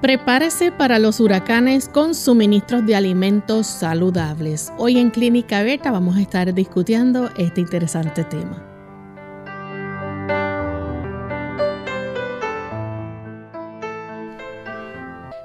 Prepárese 0.00 0.72
para 0.72 0.98
los 0.98 1.20
huracanes 1.20 1.86
con 1.86 2.14
suministros 2.14 2.86
de 2.86 2.96
alimentos 2.96 3.66
saludables. 3.66 4.72
Hoy 4.78 4.98
en 4.98 5.10
Clínica 5.10 5.58
Abierta 5.58 5.90
vamos 5.90 6.16
a 6.16 6.22
estar 6.22 6.54
discutiendo 6.54 7.28
este 7.36 7.60
interesante 7.60 8.24
tema. 8.24 8.66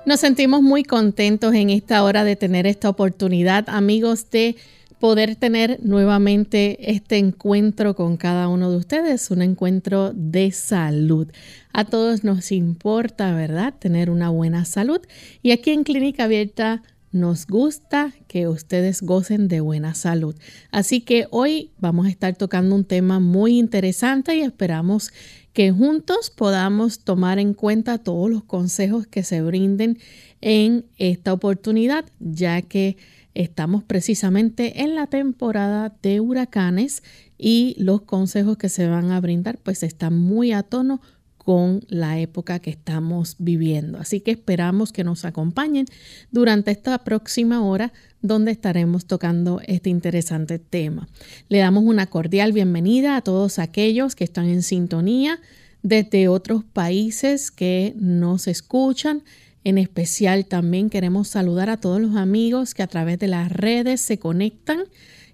Nos 0.05 0.21
sentimos 0.21 0.61
muy 0.61 0.83
contentos 0.83 1.53
en 1.53 1.69
esta 1.69 2.01
hora 2.01 2.23
de 2.23 2.37
tener 2.37 2.65
esta 2.65 2.87
oportunidad, 2.87 3.67
amigos, 3.67 4.29
de 4.29 4.55
poder 4.99 5.35
tener 5.35 5.79
nuevamente 5.83 6.91
este 6.91 7.17
encuentro 7.17 7.95
con 7.95 8.17
cada 8.17 8.47
uno 8.47 8.71
de 8.71 8.77
ustedes, 8.77 9.29
un 9.31 9.41
encuentro 9.41 10.11
de 10.13 10.51
salud. 10.51 11.27
A 11.73 11.85
todos 11.85 12.23
nos 12.23 12.51
importa, 12.51 13.33
¿verdad?, 13.33 13.73
tener 13.77 14.09
una 14.09 14.29
buena 14.29 14.65
salud. 14.65 15.01
Y 15.41 15.51
aquí 15.51 15.71
en 15.71 15.83
Clínica 15.83 16.25
Abierta 16.25 16.83
nos 17.11 17.47
gusta 17.47 18.13
que 18.27 18.49
ustedes 18.49 19.01
gocen 19.01 19.47
de 19.47 19.61
buena 19.61 19.95
salud. 19.95 20.35
Así 20.71 20.99
que 20.99 21.27
hoy 21.31 21.71
vamos 21.79 22.07
a 22.07 22.09
estar 22.09 22.35
tocando 22.35 22.75
un 22.75 22.83
tema 22.83 23.21
muy 23.21 23.57
interesante 23.57 24.35
y 24.35 24.41
esperamos 24.41 25.11
que 25.53 25.71
juntos 25.71 26.29
podamos 26.29 26.99
tomar 26.99 27.39
en 27.39 27.53
cuenta 27.53 27.99
todos 27.99 28.29
los 28.29 28.43
consejos 28.43 29.07
que 29.07 29.23
se 29.23 29.41
brinden 29.41 29.97
en 30.41 30.83
esta 30.97 31.31
oportunidad, 31.31 32.03
ya 32.19 32.61
que 32.61 32.97
Estamos 33.35 33.83
precisamente 33.83 34.81
en 34.81 34.95
la 34.95 35.07
temporada 35.07 35.93
de 36.01 36.21
huracanes 36.21 37.03
y 37.37 37.75
los 37.77 38.01
consejos 38.03 38.57
que 38.57 38.69
se 38.69 38.87
van 38.87 39.11
a 39.11 39.19
brindar 39.19 39.59
pues 39.61 39.83
están 39.83 40.17
muy 40.17 40.53
a 40.53 40.63
tono 40.63 41.01
con 41.37 41.81
la 41.89 42.17
época 42.17 42.59
que 42.59 42.71
estamos 42.71 43.35
viviendo. 43.37 43.99
Así 43.99 44.19
que 44.19 44.31
esperamos 44.31 44.91
que 44.91 45.03
nos 45.03 45.25
acompañen 45.25 45.85
durante 46.31 46.71
esta 46.71 46.97
próxima 47.03 47.61
hora 47.63 47.93
donde 48.21 48.51
estaremos 48.51 49.05
tocando 49.05 49.61
este 49.67 49.91
interesante 49.91 50.57
tema. 50.57 51.07
Le 51.47 51.59
damos 51.59 51.83
una 51.83 52.07
cordial 52.07 52.51
bienvenida 52.51 53.15
a 53.15 53.21
todos 53.21 53.59
aquellos 53.59 54.15
que 54.15 54.23
están 54.23 54.45
en 54.45 54.63
sintonía 54.63 55.39
desde 55.83 56.29
otros 56.29 56.63
países 56.63 57.51
que 57.51 57.93
nos 57.95 58.47
escuchan 58.47 59.21
en 59.65 59.79
especial 59.79 60.45
también 60.45 60.89
queremos 60.89 61.27
saludar 61.27 61.69
a 61.69 61.77
todos 61.77 61.99
los 61.99 62.15
amigos 62.15 62.73
que 62.73 62.83
a 62.83 62.87
través 62.87 63.19
de 63.19 63.27
las 63.27 63.51
redes 63.51 63.99
se 63.99 64.19
conectan, 64.19 64.83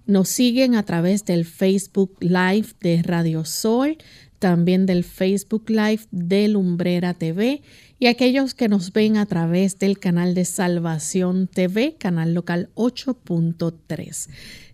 nos 0.06 0.28
siguen 0.30 0.74
a 0.74 0.82
través 0.82 1.24
del 1.26 1.44
Facebook 1.44 2.16
Live 2.20 2.68
de 2.80 3.02
Radio 3.02 3.44
Sol, 3.44 3.98
también 4.38 4.86
del 4.86 5.04
Facebook 5.04 5.68
Live 5.68 6.00
de 6.10 6.48
Lumbrera 6.48 7.14
TV 7.14 7.62
y 8.00 8.06
aquellos 8.06 8.54
que 8.54 8.68
nos 8.68 8.92
ven 8.92 9.16
a 9.18 9.26
través 9.26 9.78
del 9.78 10.00
canal 10.00 10.34
de 10.34 10.46
Salvación 10.46 11.46
TV, 11.46 11.94
canal 11.96 12.34
local 12.34 12.70
8.3. 12.74 14.28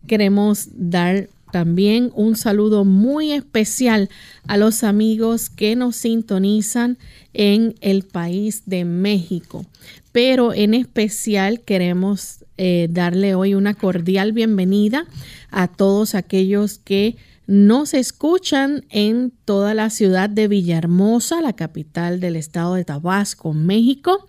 Queremos 0.07 0.69
dar 0.73 1.29
también 1.51 2.11
un 2.15 2.37
saludo 2.37 2.85
muy 2.85 3.33
especial 3.33 4.09
a 4.47 4.57
los 4.57 4.85
amigos 4.85 5.51
que 5.51 5.77
nos 5.77 5.97
sintonizan 5.97 6.99
en 7.33 7.75
el 7.81 8.05
país 8.05 8.63
de 8.67 8.85
México. 8.85 9.65
Pero 10.13 10.53
en 10.53 10.75
especial 10.75 11.61
queremos 11.61 12.45
eh, 12.57 12.89
darle 12.91 13.35
hoy 13.35 13.55
una 13.55 13.75
cordial 13.75 14.33
bienvenida 14.33 15.07
a 15.51 15.69
todos 15.69 16.15
aquellos 16.15 16.79
que 16.79 17.17
nos 17.47 17.95
escuchan 17.95 18.85
en 18.91 19.33
toda 19.45 19.73
la 19.73 19.89
ciudad 19.89 20.29
de 20.29 20.49
Villahermosa, 20.49 21.41
la 21.41 21.55
capital 21.55 22.21
del 22.21 22.37
estado 22.37 22.75
de 22.75 22.85
Tabasco, 22.85 23.55
México, 23.55 24.27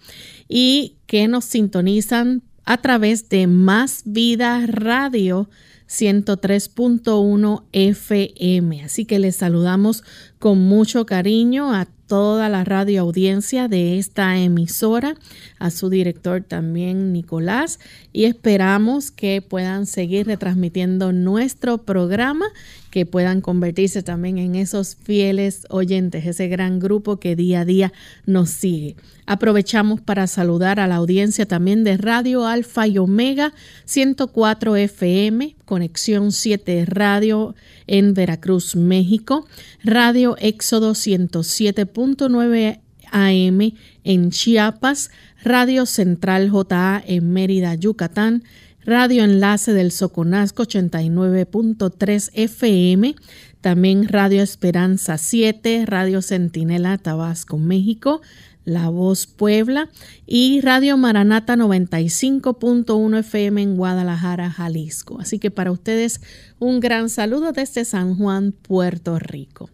y 0.47 0.95
que 1.05 1.27
nos 1.27 1.43
sintonizan 1.43 2.43
a 2.63 2.77
través 2.77 3.27
de 3.27 3.47
Más 3.47 4.03
Vida 4.05 4.63
Radio 4.67 5.49
103.1 5.89 7.63
FM. 7.71 8.83
Así 8.83 9.05
que 9.05 9.19
les 9.19 9.35
saludamos 9.35 10.03
con 10.37 10.59
mucho 10.59 11.05
cariño 11.05 11.73
a 11.73 11.87
toda 12.09 12.49
la 12.49 12.63
radio 12.63 13.01
audiencia 13.01 13.67
de 13.67 13.99
esta 13.99 14.37
emisora, 14.37 15.15
a 15.59 15.69
su 15.69 15.89
director 15.89 16.41
también 16.41 17.13
Nicolás, 17.13 17.79
y 18.11 18.25
esperamos 18.25 19.11
que 19.11 19.41
puedan 19.41 19.85
seguir 19.85 20.25
retransmitiendo 20.25 21.11
nuestro 21.11 21.79
programa, 21.79 22.47
que 22.89 23.05
puedan 23.05 23.41
convertirse 23.41 24.03
también 24.03 24.37
en 24.37 24.55
esos 24.55 24.95
fieles 24.95 25.65
oyentes, 25.69 26.25
ese 26.25 26.47
gran 26.47 26.79
grupo 26.79 27.19
que 27.19 27.35
día 27.35 27.61
a 27.61 27.65
día 27.65 27.93
nos 28.25 28.49
sigue. 28.49 28.95
Aprovechamos 29.25 30.01
para 30.01 30.25
saludar 30.25 30.79
a 30.79 30.87
la 30.87 30.95
audiencia 30.95 31.45
también 31.45 31.83
de 31.83 31.97
Radio 31.97 32.47
Alfa 32.47 32.87
y 32.87 32.97
Omega 32.97 33.53
104 33.85 34.75
FM, 34.75 35.55
Conexión 35.65 36.31
7 36.31 36.85
Radio 36.85 37.55
en 37.85 38.13
Veracruz, 38.15 38.75
México, 38.75 39.47
Radio 39.83 40.35
Éxodo 40.39 40.93
107.9 40.93 42.79
AM 43.11 43.73
en 44.03 44.31
Chiapas, 44.31 45.11
Radio 45.43 45.85
Central 45.85 46.49
JA 46.49 47.03
en 47.05 47.31
Mérida, 47.31 47.75
Yucatán, 47.75 48.43
Radio 48.85 49.25
Enlace 49.25 49.73
del 49.73 49.91
Soconasco 49.91 50.63
89.3 50.63 52.31
FM, 52.33 53.13
también 53.59 54.07
Radio 54.07 54.41
Esperanza 54.41 55.17
7, 55.17 55.85
Radio 55.85 56.21
Centinela 56.21 56.97
Tabasco, 56.97 57.57
México, 57.57 58.21
La 58.63 58.87
Voz 58.87 59.27
Puebla 59.27 59.89
y 60.25 60.61
Radio 60.61 60.95
Maranata 60.95 61.57
95.1 61.57 63.19
FM 63.19 63.61
en 63.61 63.75
Guadalajara, 63.75 64.49
Jalisco. 64.49 65.19
Así 65.19 65.39
que 65.39 65.51
para 65.51 65.71
ustedes 65.71 66.21
un 66.57 66.79
gran 66.79 67.09
saludo 67.09 67.51
desde 67.51 67.83
San 67.83 68.15
Juan, 68.15 68.53
Puerto 68.53 69.19
Rico. 69.19 69.69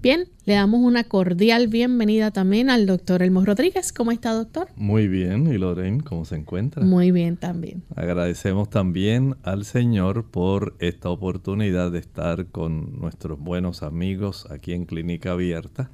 Bien, 0.00 0.28
le 0.44 0.54
damos 0.54 0.80
una 0.80 1.02
cordial 1.02 1.66
bienvenida 1.66 2.30
también 2.30 2.70
al 2.70 2.86
doctor 2.86 3.20
Elmo 3.20 3.44
Rodríguez. 3.44 3.92
¿Cómo 3.92 4.12
está, 4.12 4.32
doctor? 4.32 4.68
Muy 4.76 5.08
bien. 5.08 5.52
¿Y 5.52 5.58
Lorraine, 5.58 6.04
cómo 6.04 6.24
se 6.24 6.36
encuentra? 6.36 6.84
Muy 6.84 7.10
bien 7.10 7.36
también. 7.36 7.82
Agradecemos 7.96 8.70
también 8.70 9.34
al 9.42 9.64
Señor 9.64 10.30
por 10.30 10.76
esta 10.78 11.10
oportunidad 11.10 11.90
de 11.90 11.98
estar 11.98 12.46
con 12.46 13.00
nuestros 13.00 13.40
buenos 13.40 13.82
amigos 13.82 14.46
aquí 14.50 14.72
en 14.72 14.84
Clínica 14.84 15.32
Abierta 15.32 15.90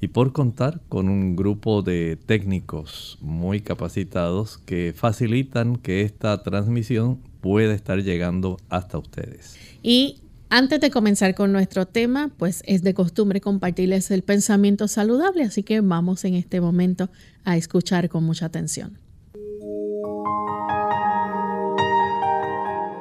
y 0.00 0.08
por 0.08 0.32
contar 0.32 0.80
con 0.88 1.08
un 1.08 1.34
grupo 1.34 1.82
de 1.82 2.16
técnicos 2.24 3.18
muy 3.20 3.60
capacitados 3.60 4.58
que 4.58 4.94
facilitan 4.94 5.76
que 5.76 6.02
esta 6.02 6.44
transmisión 6.44 7.18
pueda 7.40 7.74
estar 7.74 8.00
llegando 8.04 8.56
hasta 8.68 8.98
ustedes. 8.98 9.58
Y 9.82 10.20
antes 10.52 10.80
de 10.80 10.90
comenzar 10.90 11.34
con 11.34 11.50
nuestro 11.50 11.86
tema, 11.86 12.30
pues 12.36 12.62
es 12.66 12.82
de 12.82 12.92
costumbre 12.92 13.40
compartirles 13.40 14.10
el 14.10 14.22
pensamiento 14.22 14.86
saludable, 14.86 15.44
así 15.44 15.62
que 15.62 15.80
vamos 15.80 16.26
en 16.26 16.34
este 16.34 16.60
momento 16.60 17.08
a 17.42 17.56
escuchar 17.56 18.10
con 18.10 18.24
mucha 18.24 18.46
atención. 18.46 18.98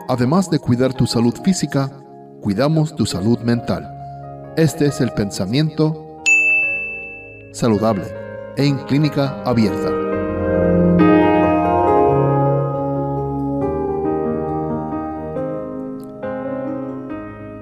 Además 0.07 0.49
de 0.49 0.59
cuidar 0.59 0.93
tu 0.93 1.05
salud 1.05 1.33
física, 1.43 1.91
cuidamos 2.41 2.95
tu 2.95 3.05
salud 3.05 3.39
mental. 3.39 3.85
Este 4.55 4.85
es 4.85 5.01
el 5.01 5.11
pensamiento 5.11 6.23
saludable 7.51 8.05
en 8.55 8.77
clínica 8.85 9.43
abierta. 9.43 10.00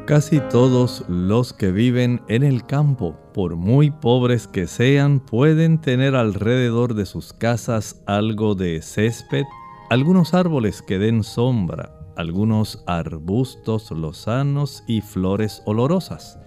Casi 0.10 0.40
todos 0.40 1.04
los 1.08 1.54
que 1.54 1.72
viven 1.72 2.20
en 2.30 2.42
el 2.42 2.66
campo, 2.66 3.16
por 3.32 3.56
muy 3.56 3.92
pobres 3.92 4.48
que 4.48 4.66
sean, 4.66 5.20
pueden 5.20 5.80
tener 5.80 6.16
alrededor 6.16 6.96
de 6.96 7.06
sus 7.06 7.32
casas 7.32 8.02
algo 8.08 8.56
de 8.56 8.82
césped, 8.82 9.44
algunos 9.92 10.34
árboles 10.34 10.82
que 10.82 10.98
den 10.98 11.24
sombra, 11.24 11.94
algunos 12.16 12.84
arbustos 12.88 13.92
lozanos 13.92 14.84
y 14.88 15.02
flores 15.02 15.62
olorosas. 15.68 16.40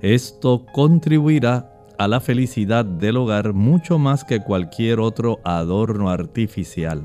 Esto 0.00 0.64
contribuirá 0.72 1.74
a 1.98 2.08
la 2.08 2.20
felicidad 2.20 2.86
del 2.86 3.18
hogar 3.18 3.52
mucho 3.52 3.98
más 3.98 4.24
que 4.24 4.40
cualquier 4.40 4.98
otro 4.98 5.40
adorno 5.44 6.08
artificial. 6.08 7.04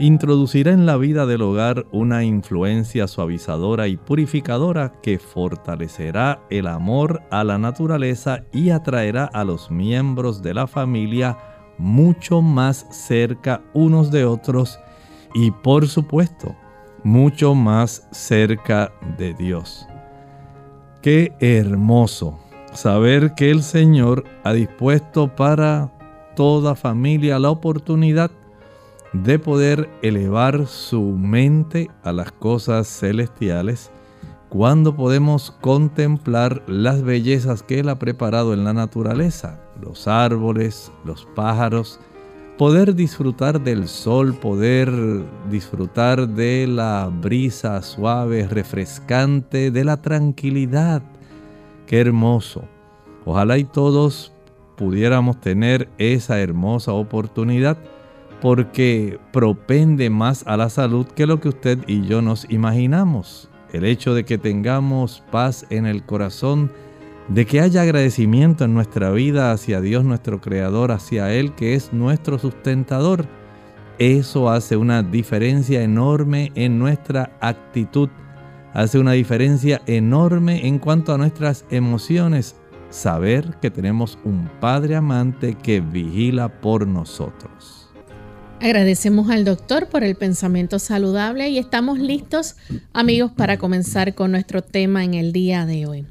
Introducirá 0.00 0.72
en 0.72 0.86
la 0.86 0.96
vida 0.96 1.26
del 1.26 1.42
hogar 1.42 1.84
una 1.92 2.24
influencia 2.24 3.06
suavizadora 3.06 3.86
y 3.86 3.98
purificadora 3.98 4.94
que 5.02 5.18
fortalecerá 5.18 6.40
el 6.48 6.68
amor 6.68 7.20
a 7.30 7.44
la 7.44 7.58
naturaleza 7.58 8.44
y 8.50 8.70
atraerá 8.70 9.26
a 9.26 9.44
los 9.44 9.70
miembros 9.70 10.40
de 10.40 10.54
la 10.54 10.66
familia 10.66 11.36
mucho 11.76 12.40
más 12.40 12.86
cerca 12.90 13.60
unos 13.74 14.10
de 14.10 14.24
otros 14.24 14.80
y 15.34 15.50
por 15.50 15.86
supuesto 15.86 16.56
mucho 17.04 17.54
más 17.54 18.08
cerca 18.10 18.90
de 19.18 19.34
Dios. 19.34 19.86
Qué 21.02 21.34
hermoso 21.40 22.38
saber 22.72 23.34
que 23.34 23.50
el 23.50 23.62
Señor 23.62 24.24
ha 24.44 24.54
dispuesto 24.54 25.28
para 25.36 25.92
toda 26.34 26.74
familia 26.74 27.38
la 27.38 27.50
oportunidad 27.50 28.30
de 29.12 29.38
poder 29.38 29.88
elevar 30.02 30.66
su 30.66 31.02
mente 31.02 31.90
a 32.04 32.12
las 32.12 32.30
cosas 32.32 32.86
celestiales 32.86 33.90
cuando 34.48 34.96
podemos 34.96 35.52
contemplar 35.60 36.62
las 36.66 37.02
bellezas 37.02 37.62
que 37.62 37.80
Él 37.80 37.88
ha 37.88 37.98
preparado 37.98 38.52
en 38.52 38.64
la 38.64 38.72
naturaleza, 38.72 39.60
los 39.80 40.08
árboles, 40.08 40.90
los 41.04 41.26
pájaros, 41.36 42.00
poder 42.58 42.94
disfrutar 42.96 43.60
del 43.60 43.86
sol, 43.86 44.34
poder 44.34 44.90
disfrutar 45.48 46.28
de 46.28 46.66
la 46.66 47.10
brisa 47.22 47.80
suave, 47.80 48.48
refrescante, 48.48 49.70
de 49.70 49.84
la 49.84 50.02
tranquilidad. 50.02 51.02
Qué 51.86 52.00
hermoso. 52.00 52.64
Ojalá 53.24 53.56
y 53.56 53.64
todos 53.64 54.32
pudiéramos 54.76 55.40
tener 55.40 55.88
esa 55.96 56.40
hermosa 56.40 56.92
oportunidad 56.92 57.78
porque 58.40 59.18
propende 59.32 60.10
más 60.10 60.46
a 60.46 60.56
la 60.56 60.70
salud 60.70 61.06
que 61.06 61.26
lo 61.26 61.40
que 61.40 61.48
usted 61.48 61.78
y 61.86 62.06
yo 62.06 62.22
nos 62.22 62.50
imaginamos. 62.50 63.48
El 63.72 63.84
hecho 63.84 64.14
de 64.14 64.24
que 64.24 64.38
tengamos 64.38 65.22
paz 65.30 65.66
en 65.70 65.86
el 65.86 66.04
corazón 66.04 66.70
de 67.28 67.46
que 67.46 67.60
haya 67.60 67.82
agradecimiento 67.82 68.64
en 68.64 68.74
nuestra 68.74 69.10
vida 69.12 69.52
hacia 69.52 69.80
Dios 69.80 70.04
nuestro 70.04 70.40
Creador, 70.40 70.90
hacia 70.90 71.32
Él 71.32 71.54
que 71.54 71.74
es 71.74 71.92
nuestro 71.92 72.38
sustentador. 72.38 73.26
Eso 73.98 74.50
hace 74.50 74.76
una 74.76 75.02
diferencia 75.02 75.82
enorme 75.82 76.50
en 76.54 76.78
nuestra 76.78 77.36
actitud, 77.40 78.08
hace 78.72 78.98
una 78.98 79.12
diferencia 79.12 79.80
enorme 79.86 80.66
en 80.66 80.78
cuanto 80.78 81.12
a 81.12 81.18
nuestras 81.18 81.64
emociones. 81.70 82.56
Saber 82.88 83.54
que 83.60 83.70
tenemos 83.70 84.18
un 84.24 84.50
Padre 84.58 84.96
amante 84.96 85.54
que 85.54 85.80
vigila 85.80 86.48
por 86.60 86.88
nosotros. 86.88 87.79
Agradecemos 88.62 89.30
al 89.30 89.46
doctor 89.46 89.86
por 89.86 90.04
el 90.04 90.16
pensamiento 90.16 90.78
saludable 90.78 91.48
y 91.48 91.56
estamos 91.56 91.98
listos 91.98 92.56
amigos 92.92 93.32
para 93.32 93.56
comenzar 93.56 94.14
con 94.14 94.32
nuestro 94.32 94.62
tema 94.62 95.02
en 95.02 95.14
el 95.14 95.32
día 95.32 95.64
de 95.64 95.86
hoy. 95.86 96.04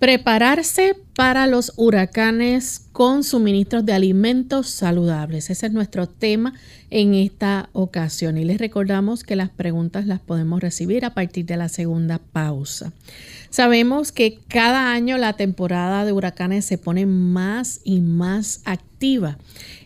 Prepararse 0.00 0.96
para 1.14 1.46
los 1.46 1.72
huracanes 1.76 2.88
con 2.90 3.22
suministros 3.22 3.86
de 3.86 3.92
alimentos 3.92 4.70
saludables. 4.70 5.50
Ese 5.50 5.66
es 5.66 5.72
nuestro 5.72 6.08
tema 6.08 6.54
en 6.90 7.14
esta 7.14 7.68
ocasión. 7.72 8.38
Y 8.38 8.44
les 8.44 8.58
recordamos 8.58 9.22
que 9.22 9.36
las 9.36 9.50
preguntas 9.50 10.04
las 10.04 10.18
podemos 10.18 10.60
recibir 10.60 11.04
a 11.04 11.14
partir 11.14 11.46
de 11.46 11.56
la 11.56 11.68
segunda 11.68 12.18
pausa. 12.18 12.92
Sabemos 13.50 14.10
que 14.10 14.40
cada 14.48 14.92
año 14.92 15.16
la 15.16 15.34
temporada 15.34 16.04
de 16.04 16.10
huracanes 16.10 16.64
se 16.64 16.76
pone 16.76 17.06
más 17.06 17.80
y 17.84 18.00
más 18.00 18.62
activa 18.64 19.38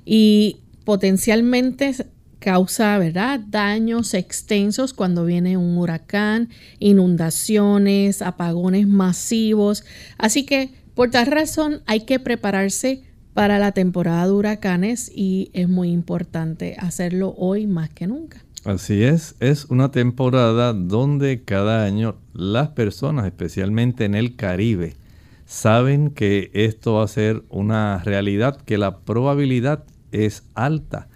y 0.07 0.57
potencialmente 0.89 1.95
causa 2.39 2.97
¿verdad? 2.97 3.41
daños 3.41 4.15
extensos 4.15 4.95
cuando 4.95 5.27
viene 5.27 5.59
un 5.59 5.77
huracán, 5.77 6.49
inundaciones, 6.79 8.23
apagones 8.23 8.87
masivos. 8.87 9.85
Así 10.17 10.47
que 10.47 10.71
por 10.95 11.11
tal 11.11 11.27
razón 11.27 11.83
hay 11.85 12.07
que 12.07 12.19
prepararse 12.19 13.03
para 13.35 13.59
la 13.59 13.73
temporada 13.73 14.25
de 14.25 14.33
huracanes 14.33 15.13
y 15.15 15.51
es 15.53 15.69
muy 15.69 15.91
importante 15.91 16.75
hacerlo 16.79 17.35
hoy 17.37 17.67
más 17.67 17.91
que 17.91 18.07
nunca. 18.07 18.43
Así 18.65 19.03
es, 19.03 19.35
es 19.41 19.67
una 19.67 19.91
temporada 19.91 20.73
donde 20.73 21.43
cada 21.45 21.85
año 21.85 22.17
las 22.33 22.69
personas, 22.69 23.27
especialmente 23.27 24.07
en 24.07 24.15
el 24.15 24.37
Caribe, 24.37 24.97
saben 25.45 26.09
que 26.09 26.51
esto 26.55 26.95
va 26.95 27.05
a 27.05 27.09
ser 27.09 27.43
una 27.51 28.03
realidad, 28.03 28.57
que 28.63 28.79
la 28.79 29.01
probabilidad 29.01 29.85
es 30.13 30.45
alta 30.55 31.09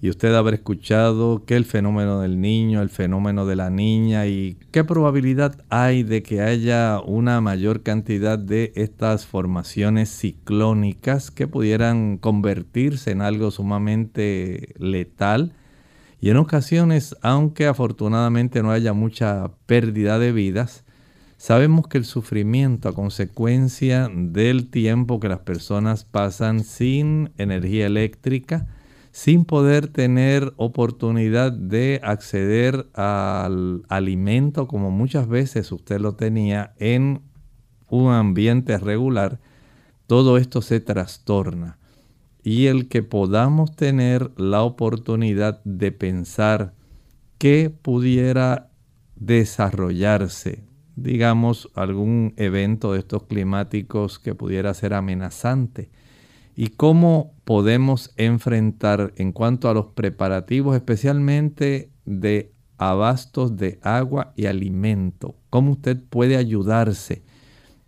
y 0.00 0.10
usted 0.10 0.32
habrá 0.34 0.54
escuchado 0.54 1.44
que 1.44 1.56
el 1.56 1.64
fenómeno 1.64 2.20
del 2.20 2.40
niño, 2.40 2.82
el 2.82 2.88
fenómeno 2.88 3.46
de 3.46 3.56
la 3.56 3.68
niña 3.68 4.26
y 4.26 4.56
qué 4.70 4.84
probabilidad 4.84 5.64
hay 5.70 6.04
de 6.04 6.22
que 6.22 6.40
haya 6.40 7.00
una 7.00 7.40
mayor 7.40 7.82
cantidad 7.82 8.38
de 8.38 8.72
estas 8.76 9.26
formaciones 9.26 10.08
ciclónicas 10.08 11.32
que 11.32 11.48
pudieran 11.48 12.16
convertirse 12.18 13.10
en 13.10 13.22
algo 13.22 13.50
sumamente 13.50 14.74
letal. 14.78 15.52
Y 16.20 16.30
en 16.30 16.36
ocasiones, 16.36 17.16
aunque 17.20 17.66
afortunadamente 17.66 18.62
no 18.62 18.70
haya 18.70 18.92
mucha 18.92 19.50
pérdida 19.66 20.20
de 20.20 20.30
vidas, 20.30 20.84
sabemos 21.38 21.86
que 21.86 21.96
el 21.96 22.04
sufrimiento 22.04 22.88
a 22.88 22.94
consecuencia 22.94 24.10
del 24.12 24.68
tiempo 24.68 25.20
que 25.20 25.28
las 25.28 25.38
personas 25.40 26.04
pasan 26.04 26.64
sin 26.64 27.30
energía 27.38 27.86
eléctrica, 27.86 28.66
sin 29.12 29.44
poder 29.44 29.88
tener 29.88 30.52
oportunidad 30.56 31.52
de 31.52 32.00
acceder 32.02 32.88
al 32.92 33.82
alimento 33.88 34.68
como 34.68 34.90
muchas 34.90 35.28
veces 35.28 35.72
usted 35.72 36.00
lo 36.00 36.14
tenía 36.14 36.74
en 36.78 37.22
un 37.88 38.12
ambiente 38.12 38.76
regular, 38.76 39.40
todo 40.06 40.36
esto 40.36 40.60
se 40.60 40.80
trastorna. 40.80 41.78
Y 42.42 42.66
el 42.66 42.88
que 42.88 43.02
podamos 43.02 43.74
tener 43.76 44.30
la 44.36 44.62
oportunidad 44.62 45.62
de 45.64 45.92
pensar 45.92 46.74
que 47.38 47.70
pudiera 47.70 48.70
desarrollarse, 49.16 50.67
digamos, 51.02 51.70
algún 51.74 52.34
evento 52.36 52.92
de 52.92 53.00
estos 53.00 53.24
climáticos 53.24 54.18
que 54.18 54.34
pudiera 54.34 54.72
ser 54.74 54.94
amenazante, 54.94 55.90
y 56.56 56.68
cómo 56.68 57.34
podemos 57.44 58.12
enfrentar 58.16 59.12
en 59.16 59.32
cuanto 59.32 59.68
a 59.68 59.74
los 59.74 59.86
preparativos, 59.86 60.74
especialmente 60.74 61.90
de 62.04 62.52
abastos 62.78 63.56
de 63.56 63.78
agua 63.82 64.32
y 64.36 64.46
alimento, 64.46 65.36
cómo 65.50 65.72
usted 65.72 66.02
puede 66.10 66.36
ayudarse 66.36 67.22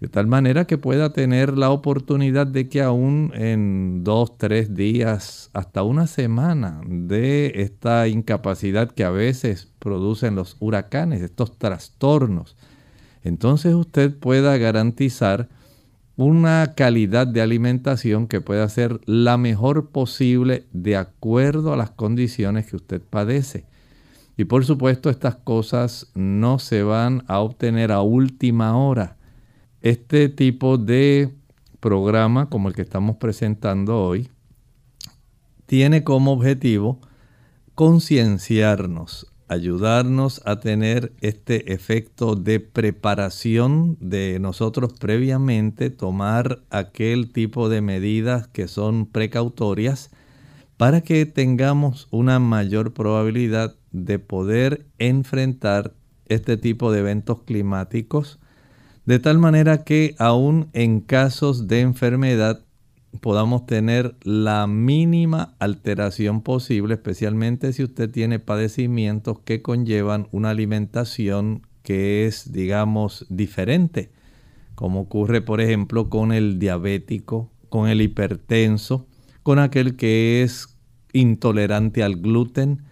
de 0.00 0.09
tal 0.09 0.26
manera 0.26 0.64
que 0.64 0.79
pueda 0.79 1.12
tener 1.12 1.59
la 1.59 1.71
oportunidad 1.71 2.47
de 2.47 2.71
que 2.71 2.81
aún 2.81 3.33
en 3.35 4.02
dos, 4.02 4.38
tres 4.38 4.75
días, 4.75 5.50
hasta 5.52 5.83
una 5.83 6.07
semana 6.07 6.81
de 6.87 7.52
esta 7.57 8.09
incapacidad 8.09 8.90
que 8.90 9.05
a 9.05 9.11
veces 9.11 9.71
producen 9.79 10.37
los 10.37 10.57
huracanes, 10.59 11.21
estos 11.21 11.59
trastornos, 11.59 12.57
entonces 13.22 13.74
usted 13.74 14.14
pueda 14.16 14.56
garantizar 14.56 15.48
una 16.16 16.74
calidad 16.74 17.26
de 17.26 17.40
alimentación 17.40 18.26
que 18.26 18.40
pueda 18.40 18.68
ser 18.68 19.00
la 19.06 19.38
mejor 19.38 19.88
posible 19.88 20.66
de 20.72 20.96
acuerdo 20.96 21.72
a 21.72 21.76
las 21.76 21.90
condiciones 21.90 22.66
que 22.66 22.76
usted 22.76 23.00
padece. 23.00 23.64
Y 24.36 24.44
por 24.44 24.64
supuesto 24.64 25.08
estas 25.08 25.36
cosas 25.36 26.10
no 26.14 26.58
se 26.58 26.82
van 26.82 27.24
a 27.26 27.40
obtener 27.40 27.90
a 27.90 28.02
última 28.02 28.76
hora. 28.76 29.16
Este 29.80 30.28
tipo 30.28 30.76
de 30.76 31.30
programa 31.80 32.50
como 32.50 32.68
el 32.68 32.74
que 32.74 32.82
estamos 32.82 33.16
presentando 33.16 33.98
hoy 33.98 34.28
tiene 35.64 36.04
como 36.04 36.32
objetivo 36.32 37.00
concienciarnos 37.74 39.29
ayudarnos 39.50 40.40
a 40.45 40.61
tener 40.61 41.12
este 41.21 41.73
efecto 41.73 42.37
de 42.37 42.61
preparación 42.61 43.97
de 44.00 44.38
nosotros 44.38 44.92
previamente, 44.92 45.90
tomar 45.90 46.62
aquel 46.71 47.33
tipo 47.33 47.69
de 47.69 47.80
medidas 47.80 48.47
que 48.47 48.69
son 48.69 49.07
precautorias 49.07 50.11
para 50.76 51.00
que 51.00 51.26
tengamos 51.26 52.07
una 52.12 52.38
mayor 52.38 52.95
probabilidad 52.95 53.75
de 53.90 54.21
poder 54.21 54.87
enfrentar 54.99 55.95
este 56.26 56.57
tipo 56.57 56.92
de 56.92 57.00
eventos 57.00 57.42
climáticos, 57.42 58.38
de 59.04 59.19
tal 59.19 59.38
manera 59.38 59.83
que 59.83 60.14
aún 60.19 60.69
en 60.75 61.00
casos 61.00 61.66
de 61.66 61.80
enfermedad 61.80 62.62
podamos 63.19 63.67
tener 63.67 64.14
la 64.23 64.67
mínima 64.67 65.55
alteración 65.59 66.43
posible, 66.43 66.95
especialmente 66.95 67.73
si 67.73 67.83
usted 67.83 68.11
tiene 68.11 68.38
padecimientos 68.38 69.40
que 69.40 69.62
conllevan 69.62 70.29
una 70.31 70.50
alimentación 70.50 71.67
que 71.83 72.26
es, 72.26 72.52
digamos, 72.52 73.26
diferente, 73.29 74.11
como 74.75 75.00
ocurre, 75.00 75.43
por 75.43 75.61
ejemplo, 75.61 76.09
con 76.09 76.33
el 76.33 76.59
diabético, 76.59 77.50
con 77.69 77.88
el 77.88 78.00
hipertenso, 78.00 79.07
con 79.43 79.59
aquel 79.59 79.97
que 79.97 80.43
es 80.43 80.76
intolerante 81.12 82.02
al 82.02 82.17
gluten. 82.17 82.83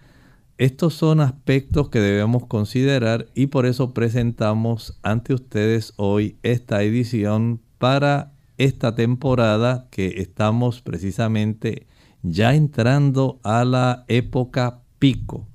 Estos 0.57 0.93
son 0.93 1.21
aspectos 1.21 1.89
que 1.89 1.99
debemos 1.99 2.45
considerar 2.45 3.27
y 3.33 3.47
por 3.47 3.65
eso 3.65 3.93
presentamos 3.93 4.99
ante 5.03 5.33
ustedes 5.33 5.93
hoy 5.95 6.35
esta 6.43 6.83
edición 6.83 7.61
para 7.77 8.33
esta 8.59 8.93
temporada 8.93 9.87
que 9.89 10.15
estamos 10.17 10.81
precisamente 10.81 11.87
ya 12.21 12.53
entrando 12.53 13.39
a 13.43 13.63
la 13.63 14.03
época 14.09 14.81
pico. 14.99 15.47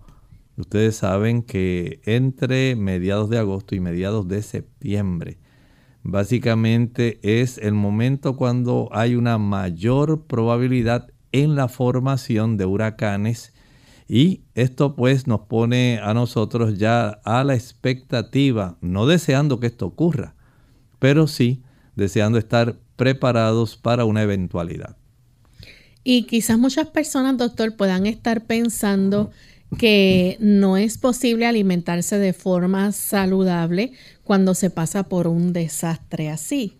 Ustedes 0.56 0.96
saben 0.96 1.42
que 1.42 2.00
entre 2.06 2.74
mediados 2.76 3.28
de 3.28 3.38
agosto 3.38 3.74
y 3.74 3.80
mediados 3.80 4.26
de 4.26 4.42
septiembre, 4.42 5.38
básicamente 6.02 7.20
es 7.22 7.58
el 7.58 7.74
momento 7.74 8.36
cuando 8.36 8.88
hay 8.90 9.16
una 9.16 9.36
mayor 9.36 10.22
probabilidad 10.26 11.12
en 11.30 11.56
la 11.56 11.68
formación 11.68 12.56
de 12.56 12.64
huracanes 12.64 13.52
y 14.08 14.44
esto 14.54 14.96
pues 14.96 15.26
nos 15.26 15.40
pone 15.40 16.00
a 16.02 16.14
nosotros 16.14 16.78
ya 16.78 17.08
a 17.24 17.44
la 17.44 17.54
expectativa, 17.54 18.78
no 18.80 19.06
deseando 19.06 19.60
que 19.60 19.66
esto 19.66 19.86
ocurra, 19.86 20.34
pero 20.98 21.26
sí 21.26 21.62
deseando 21.96 22.38
estar 22.38 22.78
preparados 22.96 23.76
para 23.76 24.04
una 24.04 24.22
eventualidad. 24.22 24.96
Y 26.02 26.24
quizás 26.24 26.58
muchas 26.58 26.88
personas, 26.88 27.38
doctor, 27.38 27.76
puedan 27.76 28.06
estar 28.06 28.44
pensando 28.44 29.30
que 29.78 30.36
no 30.40 30.76
es 30.76 30.98
posible 30.98 31.46
alimentarse 31.46 32.18
de 32.18 32.32
forma 32.32 32.92
saludable 32.92 33.92
cuando 34.22 34.54
se 34.54 34.70
pasa 34.70 35.08
por 35.08 35.26
un 35.26 35.52
desastre 35.52 36.30
así. 36.30 36.78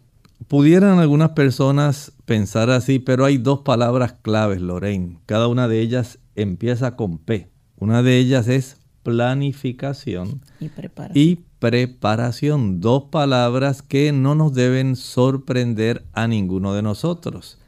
Pudieran 0.49 0.99
algunas 0.99 1.31
personas 1.31 2.13
pensar 2.27 2.71
así, 2.71 2.99
pero 2.99 3.25
hay 3.25 3.39
dos 3.39 3.61
palabras 3.61 4.15
claves, 4.21 4.61
Lorraine. 4.61 5.19
Cada 5.27 5.49
una 5.49 5.69
de 5.69 5.81
ellas 5.81 6.19
empieza 6.37 6.97
con 6.97 7.19
P. 7.19 7.49
Una 7.77 8.03
de 8.03 8.19
ellas 8.19 8.49
es 8.49 8.77
planificación 9.03 10.43
y 10.61 10.69
preparación. 10.69 11.27
y 11.27 11.39
preparación. 11.65 12.83
Dos 12.83 13.05
palabras 13.05 13.81
que 13.81 14.13
no 14.13 14.35
nos 14.35 14.53
deben 14.53 14.97
sorprender 14.97 16.05
a 16.13 16.29
ninguno 16.29 16.75
de 16.75 16.83
nosotros. 16.83 17.59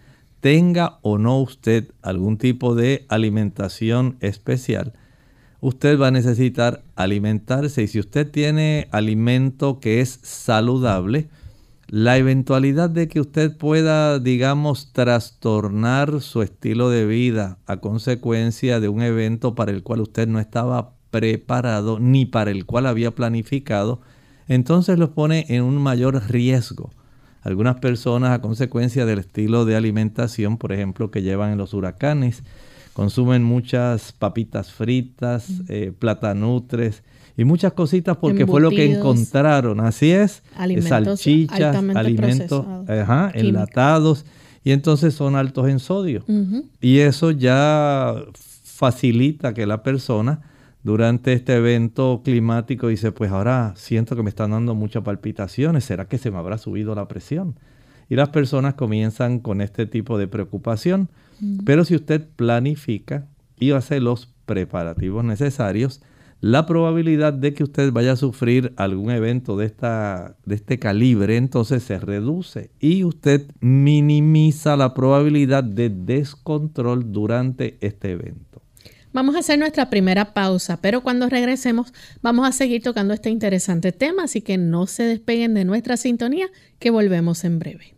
Tenga 0.40 0.98
o 1.00 1.16
no 1.16 1.40
usted 1.40 1.92
algún 2.02 2.36
tipo 2.36 2.74
de 2.74 3.06
alimentación 3.08 4.18
especial, 4.20 4.92
usted 5.62 5.98
va 5.98 6.08
a 6.08 6.10
necesitar 6.10 6.82
alimentarse 6.94 7.84
y 7.84 7.88
si 7.88 7.98
usted 7.98 8.30
tiene 8.30 8.86
alimento 8.90 9.80
que 9.80 10.02
es 10.02 10.18
saludable, 10.22 11.30
la 11.88 12.18
eventualidad 12.18 12.90
de 12.90 13.08
que 13.08 13.20
usted 13.22 13.56
pueda, 13.56 14.18
digamos, 14.18 14.92
trastornar 14.92 16.20
su 16.20 16.42
estilo 16.42 16.90
de 16.90 17.06
vida 17.06 17.56
a 17.64 17.78
consecuencia 17.78 18.78
de 18.78 18.90
un 18.90 19.00
evento 19.00 19.54
para 19.54 19.72
el 19.72 19.82
cual 19.82 20.02
usted 20.02 20.28
no 20.28 20.38
estaba 20.38 20.95
preparado 21.16 21.98
ni 21.98 22.26
para 22.26 22.50
el 22.50 22.66
cual 22.66 22.86
había 22.86 23.10
planificado, 23.10 24.02
entonces 24.48 24.98
los 24.98 25.10
pone 25.10 25.46
en 25.48 25.62
un 25.62 25.78
mayor 25.78 26.22
riesgo. 26.28 26.90
Algunas 27.40 27.76
personas 27.76 28.32
a 28.32 28.42
consecuencia 28.42 29.06
del 29.06 29.20
estilo 29.20 29.64
de 29.64 29.76
alimentación, 29.76 30.58
por 30.58 30.72
ejemplo, 30.72 31.10
que 31.10 31.22
llevan 31.22 31.52
en 31.52 31.58
los 31.58 31.72
huracanes, 31.72 32.42
consumen 32.92 33.44
muchas 33.44 34.12
papitas 34.12 34.72
fritas, 34.72 35.48
eh, 35.68 35.92
platanutres 35.98 37.02
y 37.34 37.44
muchas 37.44 37.72
cositas 37.72 38.18
porque 38.18 38.46
fue 38.46 38.60
lo 38.60 38.70
que 38.70 38.92
encontraron. 38.92 39.80
Así 39.80 40.10
es, 40.10 40.42
salchichas, 40.82 41.76
alimentos 41.94 42.66
enlatados 43.32 44.26
y 44.64 44.72
entonces 44.72 45.14
son 45.14 45.34
altos 45.34 45.68
en 45.68 45.78
sodio. 45.78 46.24
Y 46.80 46.98
eso 46.98 47.30
ya 47.30 48.14
facilita 48.64 49.54
que 49.54 49.64
la 49.64 49.82
persona 49.82 50.40
durante 50.86 51.32
este 51.32 51.56
evento 51.56 52.22
climático 52.24 52.86
dice, 52.86 53.10
pues 53.10 53.32
ahora 53.32 53.72
siento 53.74 54.14
que 54.14 54.22
me 54.22 54.28
están 54.28 54.52
dando 54.52 54.76
muchas 54.76 55.02
palpitaciones, 55.02 55.82
¿será 55.82 56.06
que 56.06 56.16
se 56.16 56.30
me 56.30 56.38
habrá 56.38 56.58
subido 56.58 56.94
la 56.94 57.08
presión? 57.08 57.58
Y 58.08 58.14
las 58.14 58.28
personas 58.28 58.74
comienzan 58.74 59.40
con 59.40 59.60
este 59.60 59.86
tipo 59.86 60.16
de 60.16 60.28
preocupación. 60.28 61.08
Pero 61.64 61.84
si 61.84 61.96
usted 61.96 62.28
planifica 62.36 63.26
y 63.58 63.72
hace 63.72 63.98
los 63.98 64.32
preparativos 64.46 65.24
necesarios, 65.24 66.02
la 66.40 66.66
probabilidad 66.66 67.32
de 67.32 67.52
que 67.52 67.64
usted 67.64 67.90
vaya 67.90 68.12
a 68.12 68.16
sufrir 68.16 68.72
algún 68.76 69.10
evento 69.10 69.56
de, 69.56 69.66
esta, 69.66 70.36
de 70.44 70.54
este 70.54 70.78
calibre 70.78 71.36
entonces 71.36 71.82
se 71.82 71.98
reduce 71.98 72.70
y 72.78 73.02
usted 73.02 73.50
minimiza 73.58 74.76
la 74.76 74.94
probabilidad 74.94 75.64
de 75.64 75.90
descontrol 75.90 77.10
durante 77.10 77.76
este 77.80 78.12
evento. 78.12 78.55
Vamos 79.12 79.34
a 79.34 79.38
hacer 79.38 79.58
nuestra 79.58 79.88
primera 79.88 80.34
pausa, 80.34 80.78
pero 80.80 81.02
cuando 81.02 81.28
regresemos 81.28 81.92
vamos 82.22 82.46
a 82.46 82.52
seguir 82.52 82.82
tocando 82.82 83.14
este 83.14 83.30
interesante 83.30 83.92
tema, 83.92 84.24
así 84.24 84.42
que 84.42 84.58
no 84.58 84.86
se 84.86 85.04
despeguen 85.04 85.54
de 85.54 85.64
nuestra 85.64 85.96
sintonía, 85.96 86.48
que 86.78 86.90
volvemos 86.90 87.44
en 87.44 87.58
breve. 87.58 87.94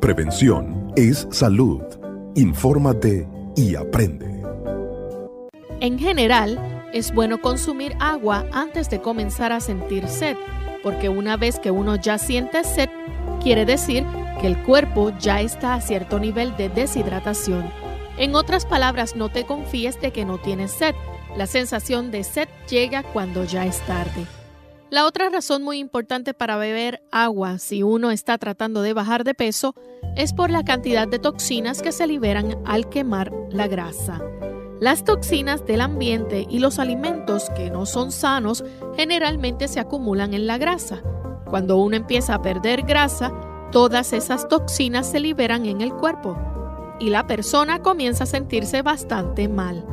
Prevención 0.00 0.92
es 0.96 1.26
salud. 1.30 1.82
Infórmate 2.34 3.28
y 3.56 3.74
aprende. 3.74 4.42
En 5.80 5.98
general, 5.98 6.58
es 6.92 7.12
bueno 7.12 7.40
consumir 7.40 7.94
agua 8.00 8.46
antes 8.52 8.88
de 8.90 9.00
comenzar 9.00 9.52
a 9.52 9.60
sentir 9.60 10.08
sed, 10.08 10.36
porque 10.82 11.08
una 11.08 11.36
vez 11.36 11.58
que 11.58 11.70
uno 11.70 11.96
ya 11.96 12.18
siente 12.18 12.64
sed, 12.64 12.88
quiere 13.38 13.64
decir 13.64 14.04
que 14.40 14.46
el 14.46 14.62
cuerpo 14.62 15.12
ya 15.18 15.40
está 15.40 15.74
a 15.74 15.80
cierto 15.80 16.18
nivel 16.18 16.56
de 16.56 16.68
deshidratación. 16.68 17.70
En 18.16 18.34
otras 18.34 18.66
palabras, 18.66 19.16
no 19.16 19.28
te 19.28 19.44
confíes 19.44 20.00
de 20.00 20.12
que 20.12 20.24
no 20.24 20.38
tienes 20.38 20.72
sed. 20.72 20.94
La 21.36 21.46
sensación 21.46 22.10
de 22.10 22.24
sed 22.24 22.48
llega 22.68 23.02
cuando 23.02 23.44
ya 23.44 23.64
es 23.66 23.80
tarde. 23.86 24.26
La 24.90 25.04
otra 25.04 25.28
razón 25.28 25.62
muy 25.62 25.78
importante 25.78 26.32
para 26.32 26.56
beber 26.56 27.02
agua 27.12 27.58
si 27.58 27.82
uno 27.82 28.10
está 28.10 28.38
tratando 28.38 28.80
de 28.80 28.94
bajar 28.94 29.22
de 29.22 29.34
peso 29.34 29.74
es 30.16 30.32
por 30.32 30.50
la 30.50 30.64
cantidad 30.64 31.06
de 31.06 31.18
toxinas 31.18 31.82
que 31.82 31.92
se 31.92 32.06
liberan 32.06 32.56
al 32.64 32.88
quemar 32.88 33.30
la 33.50 33.68
grasa. 33.68 34.20
Las 34.80 35.04
toxinas 35.04 35.66
del 35.66 35.82
ambiente 35.82 36.46
y 36.48 36.60
los 36.60 36.78
alimentos 36.78 37.50
que 37.50 37.70
no 37.70 37.84
son 37.84 38.12
sanos 38.12 38.64
generalmente 38.96 39.68
se 39.68 39.78
acumulan 39.78 40.32
en 40.32 40.46
la 40.46 40.56
grasa. 40.56 41.02
Cuando 41.50 41.78
uno 41.78 41.96
empieza 41.96 42.34
a 42.34 42.42
perder 42.42 42.82
grasa, 42.82 43.32
todas 43.70 44.12
esas 44.12 44.48
toxinas 44.48 45.10
se 45.10 45.20
liberan 45.20 45.66
en 45.66 45.80
el 45.80 45.92
cuerpo 45.92 46.36
y 47.00 47.10
la 47.10 47.26
persona 47.26 47.80
comienza 47.82 48.24
a 48.24 48.26
sentirse 48.26 48.82
bastante 48.82 49.48
mal. 49.48 49.84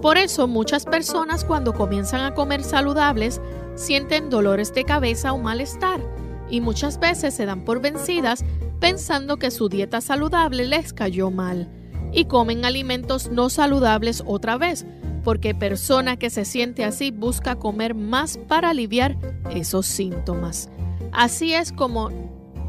Por 0.00 0.18
eso 0.18 0.46
muchas 0.46 0.84
personas 0.84 1.44
cuando 1.44 1.72
comienzan 1.72 2.20
a 2.22 2.34
comer 2.34 2.62
saludables 2.62 3.40
sienten 3.74 4.30
dolores 4.30 4.72
de 4.74 4.84
cabeza 4.84 5.32
o 5.32 5.38
malestar 5.38 6.00
y 6.48 6.60
muchas 6.60 7.00
veces 7.00 7.34
se 7.34 7.46
dan 7.46 7.64
por 7.64 7.80
vencidas 7.80 8.44
pensando 8.80 9.38
que 9.38 9.50
su 9.50 9.68
dieta 9.68 10.00
saludable 10.00 10.66
les 10.66 10.92
cayó 10.92 11.30
mal 11.30 11.70
y 12.12 12.26
comen 12.26 12.64
alimentos 12.64 13.30
no 13.30 13.50
saludables 13.50 14.22
otra 14.26 14.56
vez, 14.56 14.86
porque 15.24 15.54
persona 15.54 16.16
que 16.16 16.30
se 16.30 16.44
siente 16.44 16.84
así 16.84 17.10
busca 17.10 17.56
comer 17.56 17.94
más 17.94 18.38
para 18.46 18.70
aliviar 18.70 19.16
esos 19.50 19.86
síntomas. 19.86 20.68
Así 21.14 21.54
es 21.54 21.72
como 21.72 22.10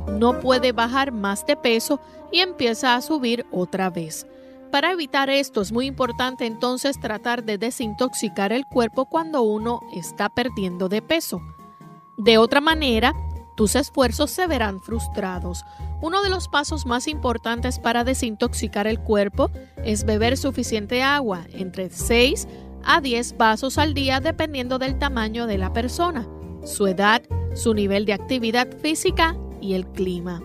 no 0.08 0.40
puede 0.40 0.72
bajar 0.72 1.12
más 1.12 1.46
de 1.46 1.56
peso 1.58 2.00
y 2.32 2.40
empieza 2.40 2.96
a 2.96 3.02
subir 3.02 3.46
otra 3.52 3.90
vez. 3.90 4.28
Para 4.72 4.92
evitar 4.92 5.30
esto 5.30 5.62
es 5.62 5.72
muy 5.72 5.86
importante 5.86 6.46
entonces 6.46 7.00
tratar 7.00 7.44
de 7.44 7.58
desintoxicar 7.58 8.52
el 8.52 8.66
cuerpo 8.66 9.06
cuando 9.06 9.42
uno 9.42 9.82
está 9.94 10.30
perdiendo 10.30 10.90
de 10.90 11.02
peso. 11.02 11.42
De 12.18 12.38
otra 12.38 12.62
manera, 12.62 13.14
tus 13.56 13.76
esfuerzos 13.76 14.32
se 14.32 14.48
verán 14.48 14.82
frustrados. 14.82 15.64
Uno 16.02 16.22
de 16.22 16.30
los 16.30 16.48
pasos 16.48 16.86
más 16.86 17.08
importantes 17.08 17.80
para 17.80 18.04
desintoxicar 18.04 18.86
el 18.86 19.00
cuerpo 19.00 19.50
es 19.84 20.04
beber 20.06 20.38
suficiente 20.38 21.02
agua, 21.02 21.46
entre 21.52 21.90
6 21.90 22.48
a 22.84 23.02
10 23.02 23.38
vasos 23.38 23.78
al 23.78 23.94
día 23.94 24.20
dependiendo 24.20 24.78
del 24.78 25.00
tamaño 25.00 25.48
de 25.48 25.58
la 25.58 25.74
persona, 25.74 26.28
su 26.64 26.86
edad, 26.86 27.24
su 27.56 27.74
nivel 27.74 28.06
de 28.06 28.14
actividad 28.14 28.68
física 28.78 29.36
y 29.60 29.74
el 29.74 29.88
clima. 29.88 30.44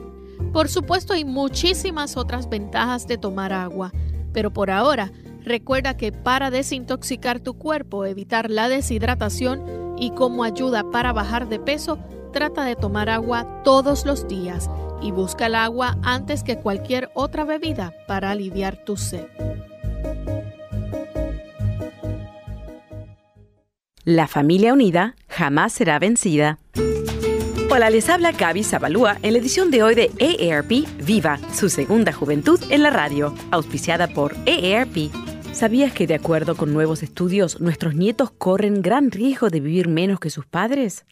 Por 0.53 0.69
supuesto 0.69 1.13
hay 1.13 1.25
muchísimas 1.25 2.17
otras 2.17 2.49
ventajas 2.49 3.07
de 3.07 3.19
tomar 3.19 3.53
agua. 3.53 3.93
Pero 4.33 4.53
por 4.53 4.71
ahora, 4.71 5.13
recuerda 5.45 5.97
que 5.97 6.13
para 6.13 6.51
desintoxicar 6.51 7.41
tu 7.41 7.55
cuerpo, 7.55 8.07
evitar 8.07 8.51
la 8.51 8.69
deshidratación, 8.69 9.81
Y 10.03 10.13
como 10.13 10.45
ayuda 10.45 10.91
para 10.91 11.13
bajar 11.13 11.51
de 11.51 11.59
peso, 11.59 11.99
trata 12.33 12.65
de 12.65 12.75
tomar 12.75 13.11
agua 13.11 13.63
todos 13.65 14.07
los 14.07 14.27
días 14.27 14.71
y 15.03 15.11
busca 15.11 15.45
el 15.45 15.55
agua 15.55 15.99
antes 16.03 16.43
que 16.43 16.57
cualquier 16.57 17.11
otra 17.13 17.45
bebida 17.45 17.93
para 18.09 18.31
aliviar 18.31 18.83
tu 18.85 18.97
sed. 18.97 19.27
La 24.05 24.27
familia 24.27 24.73
unida 24.73 25.17
jamás 25.29 25.75
será 25.75 25.99
vencida. 25.99 26.59
Hola, 27.73 27.89
les 27.89 28.09
habla 28.09 28.33
Gaby 28.33 28.65
Zabalúa 28.65 29.19
en 29.23 29.33
la 29.33 29.39
edición 29.39 29.71
de 29.71 29.85
hoy 29.85 29.95
de 29.95 30.11
EARP 30.19 30.89
Viva, 31.05 31.39
su 31.55 31.69
segunda 31.69 32.13
juventud 32.13 32.59
en 32.69 32.83
la 32.83 32.91
radio, 32.91 33.33
auspiciada 33.53 34.09
por 34.09 34.35
EARP. 34.45 35.13
¿Sabías 35.53 35.93
que 35.93 36.09
de 36.09 36.17
acuerdo 36.17 36.57
con 36.57 36.73
nuevos 36.73 37.05
estudios, 37.05 37.61
nuestros 37.61 37.95
nietos 37.95 38.33
corren 38.33 38.83
gran 38.83 39.13
riesgo 39.13 39.51
de 39.51 39.61
vivir 39.61 39.87
menos 39.87 40.19
que 40.19 40.31
sus 40.31 40.47
padres? 40.47 41.05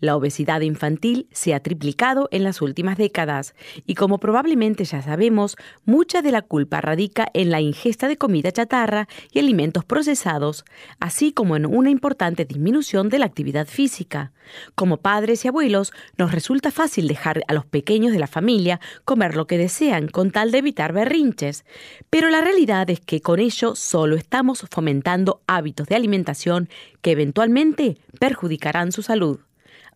La 0.00 0.16
obesidad 0.16 0.60
infantil 0.60 1.28
se 1.32 1.54
ha 1.54 1.60
triplicado 1.60 2.28
en 2.30 2.44
las 2.44 2.62
últimas 2.62 2.98
décadas 2.98 3.54
y 3.86 3.94
como 3.94 4.18
probablemente 4.18 4.84
ya 4.84 5.02
sabemos, 5.02 5.56
mucha 5.84 6.22
de 6.22 6.32
la 6.32 6.42
culpa 6.42 6.80
radica 6.80 7.28
en 7.34 7.50
la 7.50 7.60
ingesta 7.60 8.08
de 8.08 8.16
comida 8.16 8.52
chatarra 8.52 9.08
y 9.32 9.38
alimentos 9.38 9.84
procesados, 9.84 10.64
así 11.00 11.32
como 11.32 11.56
en 11.56 11.66
una 11.66 11.90
importante 11.90 12.44
disminución 12.44 13.08
de 13.08 13.18
la 13.18 13.26
actividad 13.26 13.66
física. 13.66 14.32
Como 14.74 14.98
padres 14.98 15.44
y 15.44 15.48
abuelos, 15.48 15.92
nos 16.16 16.32
resulta 16.32 16.70
fácil 16.70 17.08
dejar 17.08 17.42
a 17.48 17.54
los 17.54 17.66
pequeños 17.66 18.12
de 18.12 18.18
la 18.18 18.26
familia 18.26 18.80
comer 19.04 19.34
lo 19.34 19.46
que 19.46 19.58
desean 19.58 20.08
con 20.08 20.30
tal 20.30 20.52
de 20.52 20.58
evitar 20.58 20.92
berrinches, 20.92 21.64
pero 22.10 22.30
la 22.30 22.40
realidad 22.40 22.88
es 22.90 23.00
que 23.00 23.20
con 23.20 23.40
ello 23.40 23.74
solo 23.74 24.16
estamos 24.16 24.64
fomentando 24.70 25.42
hábitos 25.46 25.88
de 25.88 25.96
alimentación 25.96 26.68
que 27.02 27.12
eventualmente 27.12 27.98
perjudicarán 28.18 28.92
su 28.92 29.02
salud. 29.02 29.40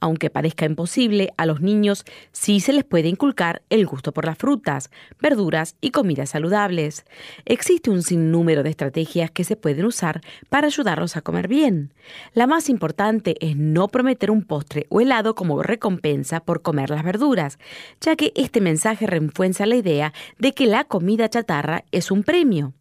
Aunque 0.01 0.31
parezca 0.31 0.65
imposible, 0.65 1.33
a 1.37 1.45
los 1.45 1.61
niños 1.61 2.05
sí 2.33 2.61
se 2.61 2.73
les 2.73 2.85
puede 2.85 3.09
inculcar 3.09 3.63
el 3.69 3.87
gusto 3.87 4.13
por 4.13 4.25
las 4.25 4.39
frutas, 4.39 4.91
verduras 5.21 5.77
y 5.83 5.91
comidas 5.91 6.31
saludables. 6.31 7.05
Existe 7.45 7.91
un 7.91 8.03
sinnúmero 8.03 8.63
de 8.63 8.71
estrategias 8.71 9.31
que 9.31 9.45
se 9.45 9.57
pueden 9.57 9.85
usar 9.85 10.23
para 10.49 10.69
ayudarlos 10.69 11.17
a 11.17 11.21
comer 11.21 11.49
bien. 11.49 11.93
La 12.33 12.47
más 12.47 12.71
importante 12.71 13.37
es 13.41 13.57
no 13.57 13.89
prometer 13.89 14.31
un 14.31 14.43
postre 14.43 14.87
o 14.89 15.03
helado 15.03 15.35
como 15.35 15.63
recompensa 15.63 16.41
por 16.41 16.63
comer 16.63 16.89
las 16.89 17.05
verduras, 17.05 17.59
ya 18.01 18.17
que 18.17 18.33
este 18.35 18.63
mensaje 18.63 19.07
refuerza 19.07 19.67
la 19.67 19.77
idea 19.77 20.15
de 20.39 20.53
que 20.53 20.67
la 20.67 20.85
comida 20.85 21.29
chatarra 21.29 21.85
es 21.93 22.11
un 22.11 22.23
premio. 22.23 22.73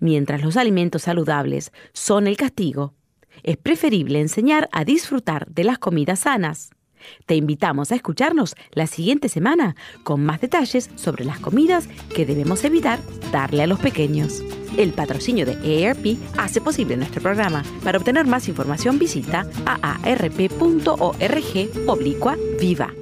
Mientras 0.00 0.42
los 0.42 0.56
alimentos 0.56 1.02
saludables 1.02 1.72
son 1.92 2.26
el 2.26 2.36
castigo, 2.36 2.94
es 3.42 3.56
preferible 3.56 4.20
enseñar 4.20 4.68
a 4.72 4.84
disfrutar 4.84 5.46
de 5.48 5.64
las 5.64 5.78
comidas 5.78 6.20
sanas. 6.20 6.70
Te 7.26 7.36
invitamos 7.36 7.92
a 7.92 7.94
escucharnos 7.94 8.54
la 8.72 8.86
siguiente 8.86 9.28
semana 9.28 9.76
con 10.02 10.24
más 10.24 10.40
detalles 10.40 10.90
sobre 10.96 11.24
las 11.24 11.38
comidas 11.38 11.88
que 12.14 12.26
debemos 12.26 12.64
evitar 12.64 12.98
darle 13.32 13.62
a 13.62 13.66
los 13.66 13.78
pequeños. 13.78 14.42
El 14.76 14.92
patrocinio 14.92 15.46
de 15.46 15.58
EARP 15.62 16.18
hace 16.36 16.60
posible 16.60 16.96
nuestro 16.96 17.22
programa. 17.22 17.62
Para 17.82 17.98
obtener 17.98 18.26
más 18.26 18.48
información 18.48 18.98
visita 18.98 19.46
aarp.org 19.64 21.08
oblicua 21.86 22.36
viva. 22.60 22.97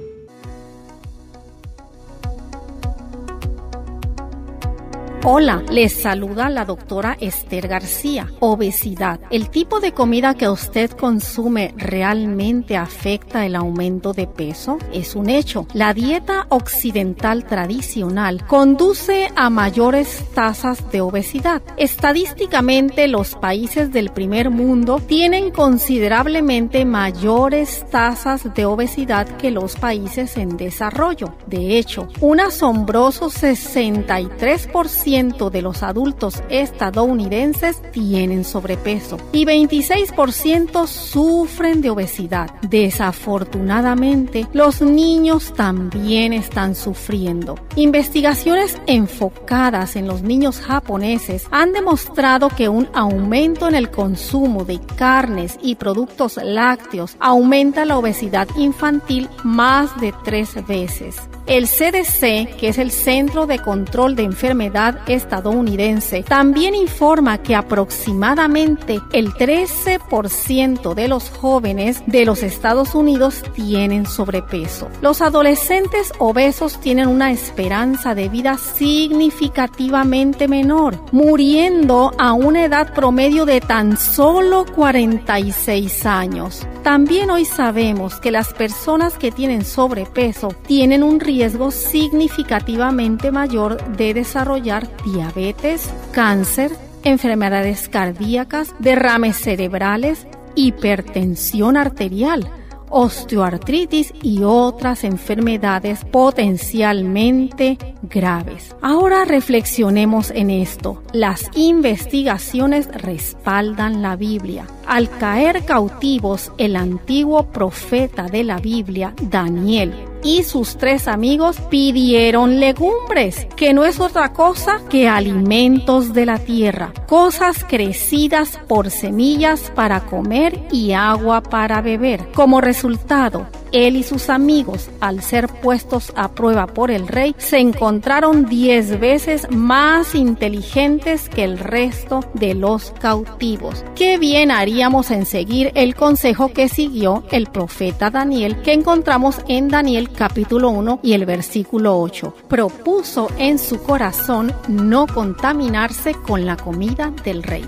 Hola, 5.29 5.61
les 5.69 5.91
saluda 5.91 6.49
la 6.49 6.63
doctora 6.63 7.17
Esther 7.19 7.67
García. 7.67 8.31
Obesidad. 8.39 9.19
¿El 9.29 9.49
tipo 9.49 9.81
de 9.81 9.91
comida 9.91 10.35
que 10.35 10.47
usted 10.47 10.89
consume 10.91 11.73
realmente 11.75 12.77
afecta 12.77 13.45
el 13.45 13.57
aumento 13.57 14.13
de 14.13 14.25
peso? 14.25 14.77
Es 14.93 15.17
un 15.17 15.29
hecho. 15.29 15.67
La 15.73 15.93
dieta 15.93 16.47
occidental 16.47 17.43
tradicional 17.43 18.47
conduce 18.47 19.29
a 19.35 19.49
mayores 19.49 20.23
tasas 20.33 20.89
de 20.91 21.01
obesidad. 21.01 21.61
Estadísticamente, 21.75 23.09
los 23.09 23.35
países 23.35 23.91
del 23.91 24.11
primer 24.11 24.49
mundo 24.49 25.01
tienen 25.05 25.51
considerablemente 25.51 26.85
mayores 26.85 27.85
tasas 27.91 28.53
de 28.53 28.63
obesidad 28.63 29.27
que 29.35 29.51
los 29.51 29.75
países 29.75 30.37
en 30.37 30.55
desarrollo. 30.55 31.35
De 31.47 31.77
hecho, 31.77 32.07
un 32.21 32.39
asombroso 32.39 33.29
63% 33.29 35.16
de 35.17 35.63
los 35.63 35.81
adultos 35.81 36.43
estadounidenses 36.47 37.81
tienen 37.91 38.43
sobrepeso 38.43 39.17
y 39.31 39.45
26% 39.45 40.85
sufren 40.85 41.81
de 41.81 41.89
obesidad. 41.89 42.51
Desafortunadamente, 42.61 44.45
los 44.53 44.83
niños 44.83 45.53
también 45.55 46.33
están 46.33 46.75
sufriendo. 46.75 47.55
Investigaciones 47.75 48.77
enfocadas 48.85 49.95
en 49.95 50.05
los 50.05 50.21
niños 50.21 50.59
japoneses 50.59 51.47
han 51.49 51.73
demostrado 51.73 52.49
que 52.49 52.69
un 52.69 52.87
aumento 52.93 53.67
en 53.67 53.73
el 53.73 53.89
consumo 53.89 54.65
de 54.65 54.79
carnes 54.97 55.57
y 55.63 55.75
productos 55.75 56.37
lácteos 56.43 57.17
aumenta 57.19 57.85
la 57.85 57.97
obesidad 57.97 58.47
infantil 58.55 59.29
más 59.43 59.99
de 59.99 60.13
tres 60.23 60.53
veces. 60.67 61.27
El 61.47 61.69
CDC, 61.69 62.57
que 62.57 62.67
es 62.67 62.77
el 62.77 62.91
Centro 62.91 63.47
de 63.47 63.59
Control 63.59 64.17
de 64.17 64.23
Enfermedad 64.23 64.99
estadounidense, 65.07 66.23
también 66.23 66.75
informa 66.75 67.37
que 67.37 67.55
aproximadamente 67.55 68.99
el 69.13 69.31
13% 69.31 70.93
de 70.93 71.07
los 71.07 71.29
jóvenes 71.29 72.03
de 72.05 72.25
los 72.25 72.43
Estados 72.43 72.95
Unidos 72.95 73.43
tienen 73.55 74.05
sobrepeso. 74.05 74.89
Los 75.01 75.21
adolescentes 75.21 76.11
obesos 76.19 76.81
tienen 76.81 77.07
una 77.07 77.31
esperanza 77.31 78.13
de 78.13 78.27
vida 78.27 78.57
significativamente 78.57 80.49
menor, 80.49 80.99
muriendo 81.13 82.11
a 82.17 82.33
una 82.33 82.65
edad 82.65 82.93
promedio 82.93 83.45
de 83.45 83.61
tan 83.61 83.95
solo 83.95 84.65
46 84.75 86.05
años. 86.05 86.67
También 86.83 87.29
hoy 87.29 87.45
sabemos 87.45 88.19
que 88.19 88.31
las 88.31 88.53
personas 88.53 89.17
que 89.17 89.31
tienen 89.31 89.63
sobrepeso 89.63 90.49
tienen 90.67 91.03
un 91.03 91.21
riesgo 91.21 91.36
riesgo 91.37 91.69
significativamente 91.69 93.31
mayor 93.31 93.95
de 93.95 94.15
desarrollar 94.15 94.89
diabetes, 95.05 95.87
cáncer, 96.11 96.71
enfermedades 97.03 97.89
cardíacas, 97.89 98.73
derrames 98.79 99.35
cerebrales, 99.35 100.25
hipertensión 100.55 101.77
arterial, 101.77 102.49
osteoartritis 102.89 104.15
y 104.23 104.41
otras 104.41 105.03
enfermedades 105.03 106.03
potencialmente 106.05 107.77
graves. 108.01 108.75
Ahora 108.81 109.23
reflexionemos 109.23 110.31
en 110.31 110.49
esto. 110.49 111.03
Las 111.13 111.51
investigaciones 111.53 112.87
respaldan 112.87 114.01
la 114.01 114.15
Biblia. 114.15 114.65
Al 114.87 115.07
caer 115.19 115.65
cautivos 115.65 116.51
el 116.57 116.75
antiguo 116.75 117.51
profeta 117.51 118.23
de 118.23 118.43
la 118.43 118.57
Biblia, 118.57 119.13
Daniel, 119.21 119.93
y 120.23 120.43
sus 120.43 120.77
tres 120.77 121.07
amigos 121.07 121.57
pidieron 121.69 122.59
legumbres, 122.59 123.47
que 123.55 123.73
no 123.73 123.85
es 123.85 123.99
otra 123.99 124.33
cosa 124.33 124.81
que 124.89 125.07
alimentos 125.07 126.13
de 126.13 126.25
la 126.25 126.39
tierra, 126.39 126.93
cosas 127.07 127.63
crecidas 127.63 128.59
por 128.67 128.91
semillas 128.91 129.71
para 129.75 130.01
comer 130.01 130.59
y 130.71 130.93
agua 130.93 131.41
para 131.41 131.81
beber. 131.81 132.31
Como 132.33 132.61
resultado, 132.61 133.47
él 133.71 133.95
y 133.95 134.03
sus 134.03 134.29
amigos, 134.29 134.89
al 134.99 135.21
ser 135.21 135.47
puestos 135.47 136.13
a 136.15 136.29
prueba 136.29 136.67
por 136.67 136.91
el 136.91 137.07
rey, 137.07 137.35
se 137.37 137.59
encontraron 137.59 138.45
diez 138.45 138.99
veces 138.99 139.47
más 139.51 140.15
inteligentes 140.15 141.29
que 141.29 141.43
el 141.43 141.57
resto 141.57 142.21
de 142.33 142.53
los 142.53 142.91
cautivos. 142.99 143.83
Qué 143.95 144.17
bien 144.17 144.51
haríamos 144.51 145.11
en 145.11 145.25
seguir 145.25 145.71
el 145.75 145.95
consejo 145.95 146.53
que 146.53 146.69
siguió 146.69 147.23
el 147.31 147.47
profeta 147.47 148.09
Daniel, 148.09 148.61
que 148.61 148.73
encontramos 148.73 149.37
en 149.47 149.69
Daniel 149.69 150.09
capítulo 150.11 150.69
1 150.69 150.99
y 151.03 151.13
el 151.13 151.25
versículo 151.25 151.99
8. 151.99 152.33
Propuso 152.47 153.29
en 153.37 153.59
su 153.59 153.81
corazón 153.81 154.53
no 154.67 155.07
contaminarse 155.07 156.13
con 156.13 156.45
la 156.45 156.57
comida 156.57 157.11
del 157.23 157.43
rey. 157.43 157.65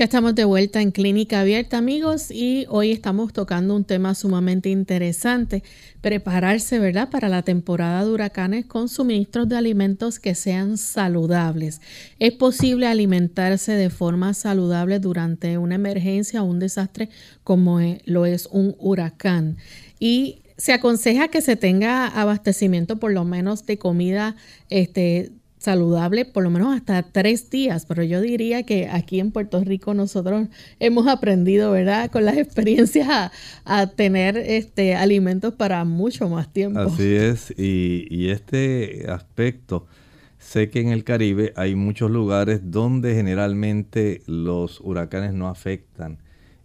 Ya 0.00 0.04
estamos 0.04 0.34
de 0.34 0.44
vuelta 0.44 0.80
en 0.80 0.92
Clínica 0.92 1.40
Abierta, 1.40 1.76
amigos, 1.76 2.30
y 2.30 2.64
hoy 2.70 2.90
estamos 2.90 3.34
tocando 3.34 3.76
un 3.76 3.84
tema 3.84 4.14
sumamente 4.14 4.70
interesante, 4.70 5.62
prepararse, 6.00 6.78
¿verdad?, 6.78 7.10
para 7.10 7.28
la 7.28 7.42
temporada 7.42 8.02
de 8.02 8.10
huracanes 8.10 8.64
con 8.64 8.88
suministros 8.88 9.46
de 9.50 9.58
alimentos 9.58 10.18
que 10.18 10.34
sean 10.34 10.78
saludables. 10.78 11.82
Es 12.18 12.32
posible 12.32 12.86
alimentarse 12.86 13.72
de 13.72 13.90
forma 13.90 14.32
saludable 14.32 15.00
durante 15.00 15.58
una 15.58 15.74
emergencia 15.74 16.42
o 16.42 16.46
un 16.46 16.60
desastre 16.60 17.10
como 17.44 17.78
lo 18.06 18.24
es 18.24 18.48
un 18.50 18.74
huracán. 18.78 19.58
Y 19.98 20.38
se 20.60 20.74
aconseja 20.74 21.28
que 21.28 21.40
se 21.40 21.56
tenga 21.56 22.06
abastecimiento 22.06 22.98
por 22.98 23.12
lo 23.12 23.24
menos 23.24 23.64
de 23.64 23.78
comida 23.78 24.36
este, 24.68 25.32
saludable 25.56 26.26
por 26.26 26.42
lo 26.42 26.50
menos 26.50 26.76
hasta 26.76 27.02
tres 27.02 27.48
días, 27.48 27.86
pero 27.86 28.02
yo 28.02 28.20
diría 28.20 28.64
que 28.64 28.86
aquí 28.86 29.20
en 29.20 29.32
Puerto 29.32 29.64
Rico 29.64 29.94
nosotros 29.94 30.48
hemos 30.78 31.08
aprendido, 31.08 31.72
¿verdad? 31.72 32.10
Con 32.10 32.26
las 32.26 32.36
experiencias 32.36 33.32
a, 33.64 33.86
tener 33.86 34.36
este 34.36 34.94
alimentos 34.94 35.54
para 35.54 35.82
mucho 35.86 36.28
más 36.28 36.52
tiempo. 36.52 36.80
Así 36.80 37.14
es, 37.14 37.54
y, 37.56 38.06
y, 38.10 38.28
este 38.28 39.06
aspecto, 39.08 39.86
sé 40.38 40.68
que 40.68 40.82
en 40.82 40.88
el 40.88 41.04
Caribe 41.04 41.54
hay 41.56 41.74
muchos 41.74 42.10
lugares 42.10 42.60
donde 42.64 43.14
generalmente 43.14 44.20
los 44.26 44.78
huracanes 44.82 45.32
no 45.32 45.48
afectan 45.48 46.18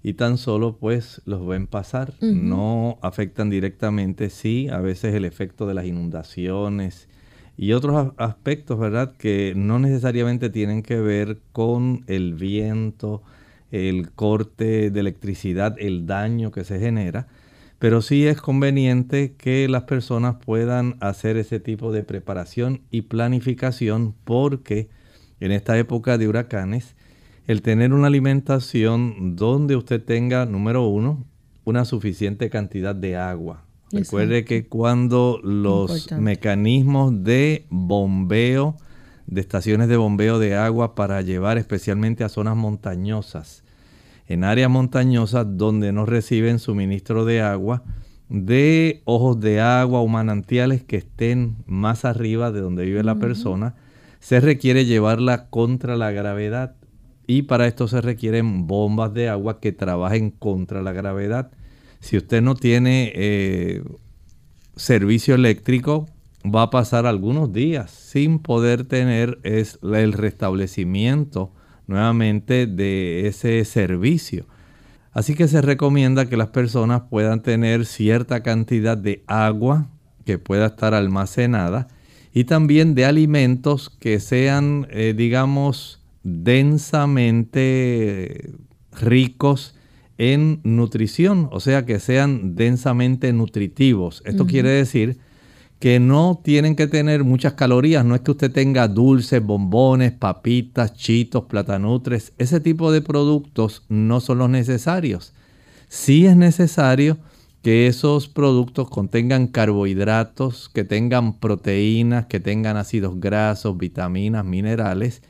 y 0.05 0.13
tan 0.13 0.37
solo 0.37 0.77
pues 0.77 1.23
los 1.25 1.47
ven 1.47 1.65
pasar, 1.65 2.13
no 2.21 2.99
afectan 3.01 3.49
directamente, 3.49 4.29
sí, 4.29 4.69
a 4.69 4.77
veces 4.77 5.15
el 5.15 5.25
efecto 5.25 5.65
de 5.65 5.73
las 5.73 5.85
inundaciones, 5.85 7.09
y 7.57 7.71
otros 7.71 8.13
aspectos, 8.17 8.77
¿verdad? 8.77 9.15
Que 9.17 9.53
no 9.55 9.79
necesariamente 9.79 10.51
tienen 10.51 10.83
que 10.83 10.99
ver 10.99 11.39
con 11.51 12.03
el 12.05 12.35
viento, 12.35 13.23
el 13.71 14.11
corte 14.11 14.91
de 14.91 14.99
electricidad, 14.99 15.75
el 15.79 16.05
daño 16.05 16.51
que 16.51 16.65
se 16.65 16.79
genera, 16.79 17.25
pero 17.79 18.03
sí 18.03 18.27
es 18.27 18.39
conveniente 18.39 19.33
que 19.35 19.67
las 19.67 19.85
personas 19.85 20.35
puedan 20.35 20.97
hacer 20.99 21.35
ese 21.35 21.59
tipo 21.59 21.91
de 21.91 22.03
preparación 22.03 22.81
y 22.91 23.01
planificación 23.01 24.13
porque 24.23 24.87
en 25.39 25.51
esta 25.51 25.79
época 25.79 26.19
de 26.19 26.27
huracanes, 26.27 26.94
el 27.47 27.61
tener 27.61 27.93
una 27.93 28.07
alimentación 28.07 29.35
donde 29.35 29.75
usted 29.75 30.03
tenga, 30.03 30.45
número 30.45 30.87
uno, 30.87 31.25
una 31.63 31.85
suficiente 31.85 32.49
cantidad 32.49 32.95
de 32.95 33.15
agua, 33.17 33.65
Recuerde 33.91 34.45
que 34.45 34.67
cuando 34.67 35.39
los 35.43 36.11
mecanismos 36.11 37.23
de 37.23 37.65
bombeo, 37.69 38.75
de 39.27 39.41
estaciones 39.41 39.87
de 39.87 39.95
bombeo 39.95 40.39
de 40.39 40.55
agua 40.55 40.95
para 40.95 41.21
llevar 41.21 41.57
especialmente 41.57 42.23
a 42.23 42.29
zonas 42.29 42.55
montañosas, 42.55 43.63
en 44.27 44.43
áreas 44.43 44.69
montañosas 44.69 45.45
donde 45.57 45.91
no 45.91 46.05
reciben 46.05 46.59
suministro 46.59 47.25
de 47.25 47.41
agua, 47.41 47.83
de 48.27 49.01
ojos 49.05 49.39
de 49.39 49.61
agua 49.61 50.01
o 50.01 50.07
manantiales 50.07 50.83
que 50.83 50.97
estén 50.97 51.57
más 51.67 52.05
arriba 52.05 52.51
de 52.51 52.61
donde 52.61 52.85
vive 52.85 53.03
la 53.03 53.15
persona, 53.15 53.75
se 54.19 54.39
requiere 54.39 54.85
llevarla 54.85 55.47
contra 55.49 55.95
la 55.95 56.11
gravedad 56.11 56.75
y 57.27 57.43
para 57.43 57.67
esto 57.67 57.87
se 57.87 58.01
requieren 58.01 58.67
bombas 58.67 59.13
de 59.13 59.29
agua 59.29 59.59
que 59.59 59.71
trabajen 59.71 60.31
contra 60.31 60.81
la 60.81 60.93
gravedad. 60.93 61.51
Si 61.99 62.17
usted 62.17 62.41
no 62.41 62.55
tiene 62.55 63.11
eh, 63.15 63.83
servicio 64.75 65.35
eléctrico, 65.35 66.07
va 66.43 66.63
a 66.63 66.69
pasar 66.69 67.05
algunos 67.05 67.51
días 67.51 67.91
sin 67.91 68.39
poder 68.39 68.85
tener 68.85 69.39
el 69.43 70.13
restablecimiento 70.13 71.51
nuevamente 71.87 72.67
de 72.67 73.27
ese 73.27 73.63
servicio. 73.65 74.45
Así 75.11 75.33
que 75.33 75.47
se 75.47 75.61
recomienda 75.61 76.27
que 76.27 76.37
las 76.37 76.49
personas 76.49 77.03
puedan 77.09 77.41
tener 77.41 77.85
cierta 77.85 78.43
cantidad 78.43 78.97
de 78.97 79.23
agua 79.27 79.87
que 80.25 80.37
pueda 80.37 80.67
estar 80.67 80.93
almacenada 80.93 81.87
y 82.33 82.43
también 82.43 82.95
de 82.95 83.05
alimentos 83.05 83.89
que 83.89 84.19
sean, 84.19 84.87
eh, 84.89 85.13
digamos, 85.15 86.04
densamente 86.25 87.31
ricos 88.99 89.75
en 90.17 90.59
nutrición, 90.63 91.49
o 91.51 91.59
sea 91.59 91.85
que 91.85 91.99
sean 91.99 92.55
densamente 92.55 93.31
nutritivos. 93.31 94.23
Esto 94.25 94.47
quiere 94.47 94.69
decir 94.69 95.19
que 95.79 95.99
no 95.99 96.41
tienen 96.43 96.75
que 96.75 96.87
tener 96.87 97.23
muchas 97.23 97.53
calorías, 97.53 98.03
no 98.03 98.15
es 98.15 98.21
que 98.21 98.31
usted 98.31 98.51
tenga 98.51 98.87
dulces, 98.87 99.43
bombones, 99.43 100.13
papitas, 100.13 100.95
chitos, 100.95 101.43
platanutres, 101.45 102.33
ese 102.39 102.59
tipo 102.59 102.91
de 102.91 103.01
productos 103.01 103.83
no 103.87 104.19
son 104.19 104.39
los 104.39 104.49
necesarios. 104.49 105.33
Sí 105.89 106.25
es 106.25 106.35
necesario 106.35 107.17
que 107.61 107.85
esos 107.85 108.27
productos 108.27 108.89
contengan 108.89 109.45
carbohidratos, 109.47 110.69
que 110.69 110.85
tengan 110.85 111.39
proteínas, 111.39 112.25
que 112.25 112.39
tengan 112.39 112.77
ácidos 112.77 113.19
grasos, 113.19 113.77
vitaminas, 113.77 114.43
minerales, 114.43 115.21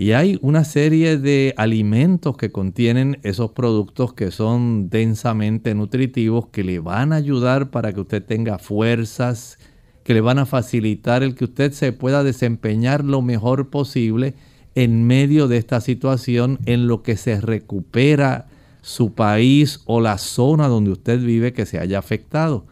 y 0.00 0.12
hay 0.12 0.38
una 0.42 0.62
serie 0.62 1.18
de 1.18 1.54
alimentos 1.56 2.36
que 2.36 2.52
contienen 2.52 3.18
esos 3.24 3.50
productos 3.50 4.14
que 4.14 4.30
son 4.30 4.90
densamente 4.90 5.74
nutritivos, 5.74 6.46
que 6.46 6.62
le 6.62 6.78
van 6.78 7.12
a 7.12 7.16
ayudar 7.16 7.72
para 7.72 7.92
que 7.92 8.02
usted 8.02 8.24
tenga 8.24 8.60
fuerzas, 8.60 9.58
que 10.04 10.14
le 10.14 10.20
van 10.20 10.38
a 10.38 10.46
facilitar 10.46 11.24
el 11.24 11.34
que 11.34 11.46
usted 11.46 11.72
se 11.72 11.92
pueda 11.92 12.22
desempeñar 12.22 13.04
lo 13.04 13.22
mejor 13.22 13.70
posible 13.70 14.34
en 14.76 15.04
medio 15.04 15.48
de 15.48 15.56
esta 15.56 15.80
situación 15.80 16.60
en 16.64 16.86
lo 16.86 17.02
que 17.02 17.16
se 17.16 17.40
recupera 17.40 18.46
su 18.82 19.14
país 19.14 19.80
o 19.84 20.00
la 20.00 20.18
zona 20.18 20.68
donde 20.68 20.92
usted 20.92 21.20
vive 21.20 21.52
que 21.52 21.66
se 21.66 21.80
haya 21.80 21.98
afectado. 21.98 22.66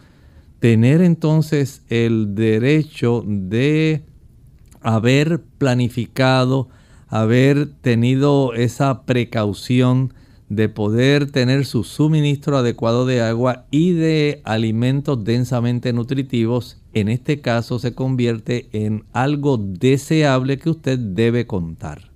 Tener 0.60 1.00
entonces 1.02 1.82
el 1.88 2.36
derecho 2.36 3.24
de 3.26 4.04
haber 4.80 5.42
planificado, 5.58 6.68
haber 7.08 7.66
tenido 7.66 8.54
esa 8.54 9.02
precaución 9.02 10.12
de 10.48 10.68
poder 10.68 11.30
tener 11.30 11.64
su 11.64 11.82
suministro 11.82 12.56
adecuado 12.56 13.04
de 13.04 13.20
agua 13.20 13.66
y 13.70 13.92
de 13.92 14.40
alimentos 14.44 15.24
densamente 15.24 15.92
nutritivos, 15.92 16.78
en 16.94 17.08
este 17.08 17.40
caso 17.40 17.78
se 17.78 17.94
convierte 17.94 18.68
en 18.72 19.04
algo 19.12 19.58
deseable 19.58 20.58
que 20.58 20.70
usted 20.70 20.98
debe 20.98 21.46
contar. 21.46 22.10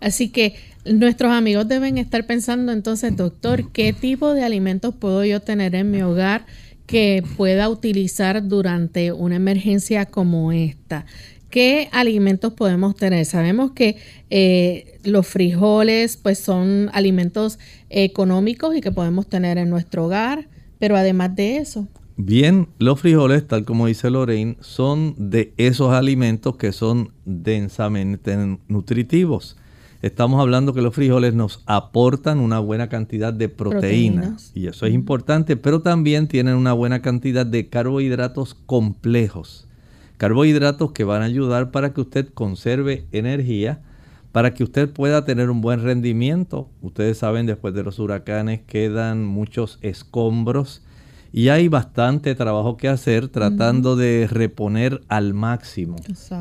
Así 0.00 0.30
que 0.30 0.54
nuestros 0.84 1.30
amigos 1.30 1.68
deben 1.68 1.98
estar 1.98 2.26
pensando 2.26 2.72
entonces, 2.72 3.16
doctor, 3.16 3.70
¿qué 3.70 3.92
tipo 3.92 4.34
de 4.34 4.44
alimentos 4.44 4.94
puedo 4.94 5.24
yo 5.24 5.40
tener 5.40 5.74
en 5.74 5.90
mi 5.90 6.02
hogar 6.02 6.46
que 6.86 7.22
pueda 7.36 7.68
utilizar 7.68 8.48
durante 8.48 9.12
una 9.12 9.36
emergencia 9.36 10.06
como 10.06 10.52
esta? 10.52 11.06
¿Qué 11.52 11.90
alimentos 11.92 12.54
podemos 12.54 12.96
tener? 12.96 13.26
Sabemos 13.26 13.72
que 13.72 13.98
eh, 14.30 14.98
los 15.04 15.26
frijoles 15.26 16.16
pues 16.16 16.38
son 16.38 16.88
alimentos 16.94 17.58
económicos 17.90 18.74
y 18.74 18.80
que 18.80 18.90
podemos 18.90 19.26
tener 19.26 19.58
en 19.58 19.68
nuestro 19.68 20.06
hogar, 20.06 20.48
pero 20.78 20.96
además 20.96 21.36
de 21.36 21.58
eso. 21.58 21.88
Bien, 22.16 22.68
los 22.78 22.98
frijoles, 23.00 23.46
tal 23.46 23.66
como 23.66 23.86
dice 23.86 24.08
Lorraine, 24.08 24.56
son 24.60 25.14
de 25.18 25.52
esos 25.58 25.92
alimentos 25.92 26.56
que 26.56 26.72
son 26.72 27.12
densamente 27.26 28.34
nutritivos. 28.68 29.58
Estamos 30.00 30.40
hablando 30.40 30.72
que 30.72 30.80
los 30.80 30.94
frijoles 30.94 31.34
nos 31.34 31.62
aportan 31.66 32.38
una 32.40 32.60
buena 32.60 32.88
cantidad 32.88 33.34
de 33.34 33.50
proteínas, 33.50 34.52
y 34.54 34.68
eso 34.68 34.86
es 34.86 34.94
importante, 34.94 35.58
pero 35.58 35.82
también 35.82 36.28
tienen 36.28 36.54
una 36.54 36.72
buena 36.72 37.02
cantidad 37.02 37.44
de 37.44 37.68
carbohidratos 37.68 38.54
complejos 38.54 39.68
carbohidratos 40.22 40.92
que 40.92 41.02
van 41.02 41.22
a 41.22 41.24
ayudar 41.24 41.72
para 41.72 41.92
que 41.92 42.00
usted 42.00 42.28
conserve 42.28 43.08
energía, 43.10 43.82
para 44.30 44.54
que 44.54 44.62
usted 44.62 44.88
pueda 44.88 45.24
tener 45.24 45.50
un 45.50 45.60
buen 45.60 45.82
rendimiento. 45.82 46.70
Ustedes 46.80 47.18
saben, 47.18 47.44
después 47.44 47.74
de 47.74 47.82
los 47.82 47.98
huracanes 47.98 48.60
quedan 48.60 49.24
muchos 49.24 49.80
escombros 49.82 50.84
y 51.32 51.48
hay 51.48 51.66
bastante 51.66 52.36
trabajo 52.36 52.76
que 52.76 52.86
hacer 52.86 53.30
tratando 53.30 53.96
de 53.96 54.28
reponer 54.30 55.00
al 55.08 55.34
máximo 55.34 55.96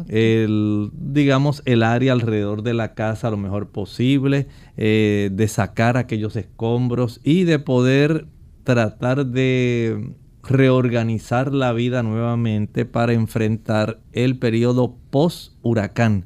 el, 0.10 0.92
digamos, 0.94 1.64
el 1.66 1.82
área 1.82 2.14
alrededor 2.14 2.62
de 2.62 2.76
la 2.76 2.94
casa 2.94 3.32
lo 3.32 3.38
mejor 3.38 3.70
posible, 3.70 4.48
eh, 4.78 5.32
de 5.34 5.48
sacar 5.48 5.98
aquellos 5.98 6.36
escombros 6.36 7.20
y 7.24 7.46
de 7.46 7.58
poder 7.58 8.28
tratar 8.64 9.26
de 9.26 10.14
reorganizar 10.44 11.54
la 11.54 11.74
vida 11.74 12.04
nuevamente 12.04 12.86
para 12.86 13.14
enfrentar 13.14 14.00
el 14.14 14.38
periodo 14.38 14.96
post-huracán. 15.10 16.26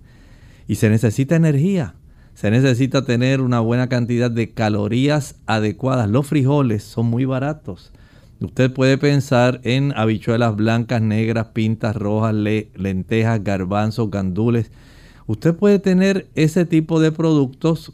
Y 0.67 0.75
se 0.75 0.89
necesita 0.89 1.36
energía, 1.36 1.95
se 2.34 2.51
necesita 2.51 3.06
tener 3.06 3.41
una 3.41 3.60
buena 3.60 3.88
cantidad 3.88 4.32
de 4.32 4.51
calorías 4.51 5.36
adecuadas. 5.45 6.10
Los 6.10 6.28
frijoles 6.28 6.84
son 6.84 7.06
muy 7.08 7.25
baratos. 7.25 7.91
Usted 8.41 8.71
puede 8.73 8.97
pensar 8.97 9.62
en 9.63 9.93
habichuelas 9.95 10.56
blancas, 10.56 11.01
negras, 11.01 11.47
pintas 11.54 11.95
rojas, 11.95 12.36
lentejas, 12.36 13.43
garbanzos, 13.43 14.12
gandules. 14.12 14.71
Usted 15.25 15.56
puede 15.56 15.80
tener 15.80 16.28
ese 16.36 16.65
tipo 16.65 16.99
de 16.99 17.12
productos 17.12 17.93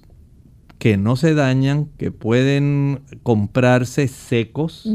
que 0.81 0.97
no 0.97 1.15
se 1.15 1.35
dañan, 1.35 1.89
que 1.99 2.09
pueden 2.09 3.01
comprarse 3.21 4.07
secos, 4.07 4.89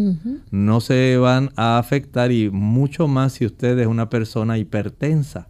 no 0.51 0.81
se 0.81 1.16
van 1.16 1.51
a 1.55 1.79
afectar 1.79 2.33
y 2.33 2.51
mucho 2.51 3.07
más 3.07 3.35
si 3.35 3.46
usted 3.46 3.79
es 3.79 3.87
una 3.87 4.11
persona 4.11 4.59
hipertensa. 4.59 5.46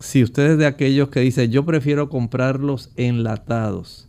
Si 0.00 0.24
usted 0.24 0.50
es 0.50 0.58
de 0.58 0.66
aquellos 0.66 1.10
que 1.10 1.20
dice 1.20 1.50
yo 1.50 1.64
prefiero 1.64 2.08
comprarlos 2.08 2.90
enlatados, 2.96 4.08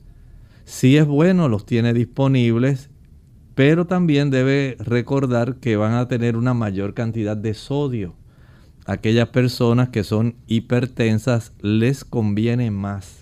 si 0.65 0.97
es 0.97 1.05
bueno, 1.05 1.47
los 1.47 1.67
tiene 1.67 1.93
disponibles, 1.93 2.89
pero 3.53 3.85
también 3.85 4.31
debe 4.31 4.77
recordar 4.79 5.57
que 5.57 5.75
van 5.75 5.93
a 5.93 6.07
tener 6.07 6.37
una 6.37 6.55
mayor 6.55 6.95
cantidad 6.95 7.37
de 7.37 7.53
sodio. 7.53 8.15
Aquellas 8.87 9.27
personas 9.27 9.89
que 9.89 10.03
son 10.03 10.33
hipertensas 10.47 11.53
les 11.61 12.03
conviene 12.03 12.71
más 12.71 13.20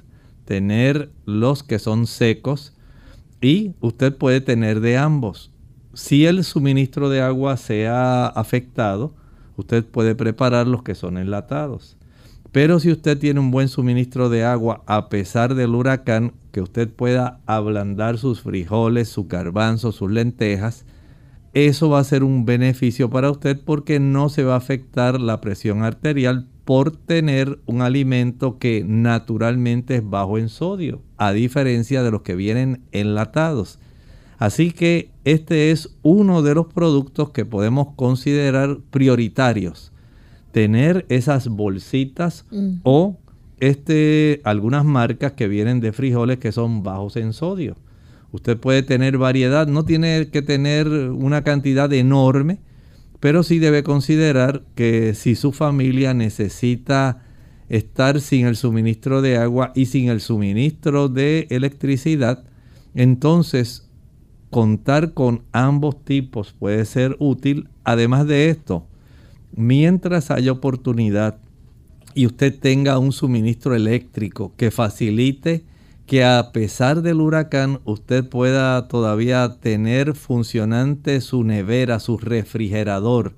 tener 0.49 1.11
los 1.27 1.61
que 1.61 1.77
son 1.77 2.07
secos 2.07 2.73
y 3.39 3.75
usted 3.81 4.17
puede 4.17 4.41
tener 4.41 4.79
de 4.79 4.97
ambos. 4.97 5.51
Si 5.93 6.25
el 6.25 6.43
suministro 6.43 7.07
de 7.09 7.21
agua 7.21 7.55
se 7.55 7.87
ha 7.87 8.25
afectado, 8.25 9.13
usted 9.57 9.85
puede 9.85 10.15
preparar 10.15 10.65
los 10.65 10.81
que 10.81 10.95
son 10.95 11.19
enlatados. 11.19 11.97
Pero 12.51 12.79
si 12.79 12.91
usted 12.91 13.19
tiene 13.19 13.39
un 13.39 13.51
buen 13.51 13.67
suministro 13.67 14.27
de 14.27 14.43
agua 14.43 14.81
a 14.87 15.07
pesar 15.07 15.53
del 15.53 15.75
huracán, 15.75 16.33
que 16.51 16.61
usted 16.61 16.89
pueda 16.89 17.41
ablandar 17.45 18.17
sus 18.17 18.41
frijoles, 18.41 19.07
su 19.07 19.27
garbanzo, 19.27 19.91
sus 19.91 20.09
lentejas, 20.09 20.83
eso 21.53 21.91
va 21.91 21.99
a 21.99 22.03
ser 22.03 22.23
un 22.23 22.45
beneficio 22.45 23.11
para 23.11 23.29
usted 23.29 23.61
porque 23.63 23.99
no 23.99 24.29
se 24.29 24.43
va 24.43 24.55
a 24.55 24.57
afectar 24.57 25.21
la 25.21 25.41
presión 25.41 25.83
arterial 25.83 26.47
por 26.69 26.95
tener 26.95 27.57
un 27.65 27.81
alimento 27.81 28.59
que 28.59 28.83
naturalmente 28.85 29.95
es 29.95 30.07
bajo 30.07 30.37
en 30.37 30.49
sodio, 30.49 31.01
a 31.17 31.31
diferencia 31.31 32.03
de 32.03 32.11
los 32.11 32.21
que 32.21 32.35
vienen 32.35 32.83
enlatados. 32.91 33.79
Así 34.37 34.69
que 34.69 35.09
este 35.23 35.71
es 35.71 35.97
uno 36.03 36.43
de 36.43 36.53
los 36.53 36.67
productos 36.67 37.31
que 37.31 37.43
podemos 37.43 37.95
considerar 37.95 38.77
prioritarios 38.91 39.91
tener 40.51 41.07
esas 41.09 41.47
bolsitas 41.47 42.45
o 42.83 43.17
este, 43.59 44.39
algunas 44.43 44.85
marcas 44.85 45.31
que 45.31 45.47
vienen 45.47 45.79
de 45.79 45.91
frijoles 45.91 46.37
que 46.37 46.51
son 46.51 46.83
bajos 46.83 47.15
en 47.15 47.33
sodio. 47.33 47.77
Usted 48.31 48.59
puede 48.59 48.83
tener 48.83 49.17
variedad, 49.17 49.65
no 49.65 49.85
tiene 49.85 50.29
que 50.31 50.43
tener 50.43 50.87
una 50.87 51.43
cantidad 51.43 51.91
enorme, 51.91 52.59
pero 53.19 53.43
sí 53.43 53.59
debe 53.59 53.83
considerar 53.83 54.63
que 54.75 55.13
si 55.13 55.35
su 55.35 55.51
familia 55.51 56.13
necesita 56.13 57.23
estar 57.67 58.19
sin 58.21 58.45
el 58.47 58.55
suministro 58.55 59.21
de 59.21 59.37
agua 59.37 59.71
y 59.75 59.85
sin 59.85 60.09
el 60.09 60.21
suministro 60.21 61.09
de 61.09 61.47
electricidad, 61.49 62.43
entonces 62.95 63.89
contar 64.49 65.13
con 65.13 65.43
ambos 65.51 66.03
tipos 66.03 66.53
puede 66.53 66.85
ser 66.85 67.15
útil. 67.19 67.69
Además 67.83 68.25
de 68.27 68.49
esto, 68.49 68.87
mientras 69.55 70.31
haya 70.31 70.51
oportunidad 70.51 71.39
y 72.15 72.25
usted 72.25 72.57
tenga 72.59 72.97
un 72.97 73.11
suministro 73.11 73.75
eléctrico 73.75 74.53
que 74.57 74.71
facilite 74.71 75.63
que 76.09 76.25
a 76.25 76.51
pesar 76.51 77.03
del 77.03 77.21
huracán 77.21 77.81
usted 77.85 78.27
pueda 78.27 78.87
todavía 78.87 79.57
tener 79.61 80.15
funcionante 80.15 81.21
su 81.21 81.43
nevera, 81.43 81.99
su 81.99 82.17
refrigerador, 82.17 83.35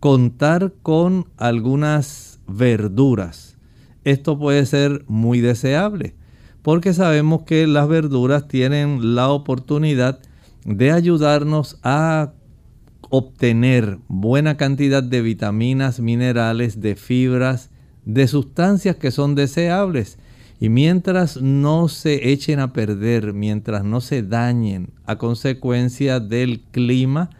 contar 0.00 0.72
con 0.80 1.26
algunas 1.36 2.40
verduras. 2.48 3.58
Esto 4.04 4.38
puede 4.38 4.64
ser 4.64 5.04
muy 5.06 5.40
deseable 5.40 6.14
porque 6.62 6.94
sabemos 6.94 7.42
que 7.42 7.66
las 7.66 7.86
verduras 7.88 8.48
tienen 8.48 9.14
la 9.14 9.28
oportunidad 9.28 10.18
de 10.64 10.92
ayudarnos 10.92 11.78
a 11.82 12.32
obtener 13.10 13.98
buena 14.08 14.56
cantidad 14.56 15.02
de 15.02 15.20
vitaminas, 15.20 16.00
minerales, 16.00 16.80
de 16.80 16.96
fibras, 16.96 17.68
de 18.06 18.26
sustancias 18.28 18.96
que 18.96 19.10
son 19.10 19.34
deseables. 19.34 20.18
Y 20.60 20.70
mientras 20.70 21.40
no 21.40 21.88
se 21.88 22.30
echen 22.32 22.58
a 22.58 22.72
perder, 22.72 23.32
mientras 23.32 23.84
no 23.84 24.00
se 24.00 24.22
dañen 24.22 24.90
a 25.06 25.16
consecuencia 25.16 26.18
del 26.18 26.60
clima, 26.72 27.30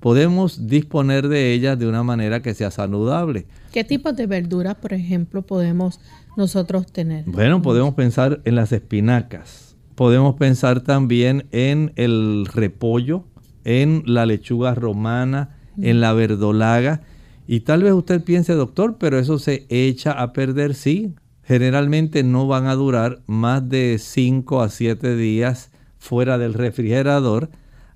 podemos 0.00 0.66
disponer 0.66 1.28
de 1.28 1.52
ellas 1.52 1.78
de 1.78 1.86
una 1.86 2.02
manera 2.02 2.40
que 2.40 2.54
sea 2.54 2.70
saludable. 2.70 3.46
¿Qué 3.72 3.84
tipos 3.84 4.16
de 4.16 4.26
verduras, 4.26 4.74
por 4.74 4.94
ejemplo, 4.94 5.42
podemos 5.42 6.00
nosotros 6.36 6.90
tener? 6.90 7.24
Bueno, 7.26 7.60
podemos 7.60 7.94
pensar 7.94 8.40
en 8.44 8.54
las 8.54 8.72
espinacas. 8.72 9.76
Podemos 9.94 10.36
pensar 10.36 10.80
también 10.80 11.46
en 11.52 11.92
el 11.96 12.46
repollo, 12.46 13.24
en 13.64 14.02
la 14.06 14.24
lechuga 14.24 14.74
romana, 14.74 15.56
en 15.80 16.00
la 16.00 16.14
verdolaga. 16.14 17.02
Y 17.46 17.60
tal 17.60 17.82
vez 17.82 17.92
usted 17.92 18.24
piense, 18.24 18.54
doctor, 18.54 18.96
pero 18.98 19.18
eso 19.18 19.38
se 19.38 19.66
echa 19.68 20.12
a 20.12 20.32
perder, 20.32 20.74
sí. 20.74 21.14
Generalmente 21.44 22.22
no 22.22 22.46
van 22.46 22.66
a 22.66 22.74
durar 22.74 23.22
más 23.26 23.68
de 23.68 23.98
5 23.98 24.62
a 24.62 24.68
7 24.68 25.16
días 25.16 25.70
fuera 25.98 26.38
del 26.38 26.54
refrigerador, 26.54 27.50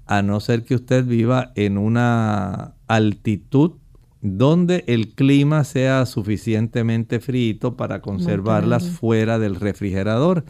a 0.07 0.23
no 0.23 0.41
ser 0.41 0.65
que 0.65 0.75
usted 0.75 1.05
viva 1.05 1.53
en 1.55 1.79
una 1.79 2.75
altitud 2.87 3.73
donde 4.21 4.85
el 4.87 5.15
clima 5.15 5.65
sea 5.65 6.07
suficientemente 6.07 7.21
frío 7.21 7.77
para 7.77 8.01
conservarlas 8.01 8.89
fuera 8.89 9.39
del 9.39 9.57
refrigerador. 9.57 10.45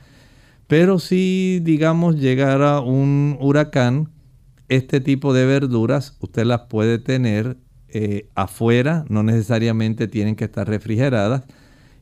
Pero 0.67 0.99
si, 0.99 1.61
digamos, 1.63 2.17
llegara 2.17 2.81
un 2.81 3.37
huracán 3.41 4.11
este 4.69 5.01
tipo 5.01 5.33
de 5.33 5.47
verduras 5.47 6.17
usted 6.21 6.45
las 6.45 6.63
puede 6.63 6.99
tener 6.99 7.57
eh, 7.89 8.29
afuera, 8.35 9.05
no 9.09 9.23
necesariamente 9.23 10.09
tienen 10.09 10.35
que 10.35 10.45
estar 10.45 10.69
refrigeradas, 10.69 11.45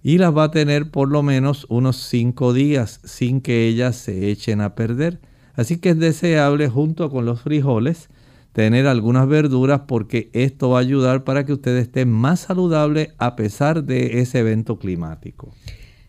y 0.04 0.18
las 0.18 0.36
va 0.36 0.44
a 0.44 0.50
tener 0.50 0.90
por 0.90 1.08
lo 1.08 1.22
menos 1.22 1.66
unos 1.70 1.96
5 1.96 2.52
días 2.52 3.00
sin 3.04 3.40
que 3.40 3.66
ellas 3.66 3.96
se 3.96 4.30
echen 4.30 4.60
a 4.60 4.74
perder. 4.74 5.18
Así 5.54 5.78
que 5.78 5.90
es 5.90 5.98
deseable 5.98 6.68
junto 6.68 7.10
con 7.10 7.24
los 7.24 7.40
frijoles 7.40 8.10
tener 8.52 8.86
algunas 8.86 9.26
verduras 9.26 9.80
porque 9.88 10.28
esto 10.34 10.68
va 10.70 10.78
a 10.78 10.82
ayudar 10.82 11.24
para 11.24 11.46
que 11.46 11.54
usted 11.54 11.76
esté 11.78 12.04
más 12.04 12.40
saludable 12.40 13.12
a 13.16 13.34
pesar 13.34 13.82
de 13.82 14.20
ese 14.20 14.40
evento 14.40 14.78
climático. 14.78 15.52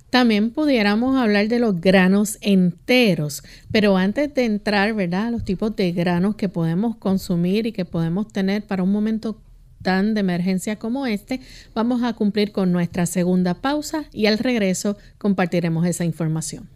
También 0.10 0.52
pudiéramos 0.52 1.16
hablar 1.18 1.48
de 1.48 1.60
los 1.60 1.80
granos 1.80 2.38
enteros, 2.42 3.44
pero 3.72 3.98
antes 3.98 4.34
de 4.34 4.46
entrar, 4.46 4.94
¿verdad?, 4.94 5.32
los 5.32 5.46
tipos 5.46 5.76
de 5.76 5.94
granos 5.94 6.36
que 6.36 6.50
podemos 6.50 6.98
consumir 6.98 7.66
y 7.66 7.72
que 7.72 7.86
podemos 7.86 8.28
tener 8.28 8.68
para 8.68 8.84
un 8.84 8.92
momento 8.92 9.42
tan 9.86 10.16
de 10.16 10.22
emergencia 10.22 10.78
como 10.78 11.06
este, 11.06 11.42
vamos 11.76 12.02
a 12.02 12.14
cumplir 12.14 12.52
con 12.52 12.72
nuestra 12.72 13.06
segunda 13.06 13.54
pausa 13.54 14.06
y 14.12 14.26
al 14.26 14.40
regreso 14.40 14.98
compartiremos 15.20 15.86
esa 15.86 16.04
información. 16.04 16.68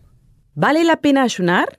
¿Vale 0.54 0.84
la 0.84 0.98
pena 0.98 1.24
ayunar? 1.24 1.76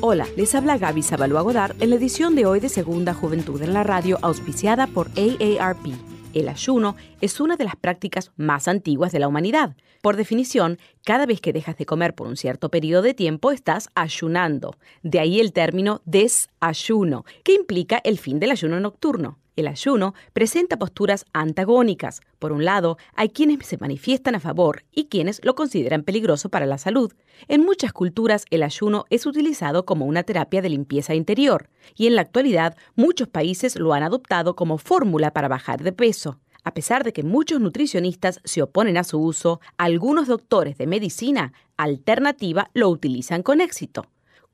Hola, 0.00 0.26
les 0.36 0.56
habla 0.56 0.76
Gaby 0.76 1.04
Zabalúa 1.04 1.42
Godard 1.42 1.80
en 1.80 1.90
la 1.90 1.96
edición 1.96 2.34
de 2.34 2.44
hoy 2.44 2.58
de 2.58 2.68
Segunda 2.68 3.14
Juventud 3.14 3.62
en 3.62 3.72
la 3.72 3.84
Radio, 3.84 4.18
auspiciada 4.20 4.88
por 4.88 5.10
AARP. 5.16 5.94
El 6.34 6.48
ayuno 6.48 6.96
es 7.20 7.38
una 7.38 7.56
de 7.56 7.64
las 7.64 7.76
prácticas 7.76 8.32
más 8.36 8.66
antiguas 8.66 9.12
de 9.12 9.20
la 9.20 9.28
humanidad. 9.28 9.76
Por 10.02 10.16
definición, 10.16 10.78
cada 11.04 11.24
vez 11.24 11.40
que 11.40 11.52
dejas 11.52 11.76
de 11.76 11.86
comer 11.86 12.16
por 12.16 12.26
un 12.26 12.36
cierto 12.36 12.68
periodo 12.68 13.02
de 13.02 13.14
tiempo 13.14 13.52
estás 13.52 13.90
ayunando. 13.94 14.76
De 15.04 15.20
ahí 15.20 15.38
el 15.38 15.52
término 15.52 16.02
desayuno, 16.04 17.24
que 17.44 17.54
implica 17.54 18.00
el 18.02 18.18
fin 18.18 18.40
del 18.40 18.50
ayuno 18.50 18.80
nocturno. 18.80 19.38
El 19.58 19.66
ayuno 19.66 20.14
presenta 20.32 20.78
posturas 20.78 21.24
antagónicas. 21.32 22.20
Por 22.38 22.52
un 22.52 22.64
lado, 22.64 22.96
hay 23.16 23.30
quienes 23.30 23.66
se 23.66 23.76
manifiestan 23.76 24.36
a 24.36 24.40
favor 24.40 24.84
y 24.92 25.06
quienes 25.06 25.44
lo 25.44 25.56
consideran 25.56 26.04
peligroso 26.04 26.48
para 26.48 26.64
la 26.64 26.78
salud. 26.78 27.12
En 27.48 27.64
muchas 27.64 27.92
culturas, 27.92 28.44
el 28.50 28.62
ayuno 28.62 29.06
es 29.10 29.26
utilizado 29.26 29.84
como 29.84 30.06
una 30.06 30.22
terapia 30.22 30.62
de 30.62 30.68
limpieza 30.68 31.16
interior, 31.16 31.70
y 31.96 32.06
en 32.06 32.14
la 32.14 32.22
actualidad 32.22 32.76
muchos 32.94 33.26
países 33.26 33.74
lo 33.74 33.94
han 33.94 34.04
adoptado 34.04 34.54
como 34.54 34.78
fórmula 34.78 35.32
para 35.32 35.48
bajar 35.48 35.82
de 35.82 35.90
peso. 35.90 36.38
A 36.62 36.72
pesar 36.72 37.02
de 37.02 37.12
que 37.12 37.24
muchos 37.24 37.60
nutricionistas 37.60 38.38
se 38.44 38.62
oponen 38.62 38.96
a 38.96 39.02
su 39.02 39.18
uso, 39.18 39.60
algunos 39.76 40.28
doctores 40.28 40.78
de 40.78 40.86
medicina 40.86 41.52
alternativa 41.76 42.70
lo 42.74 42.90
utilizan 42.90 43.42
con 43.42 43.60
éxito 43.60 44.06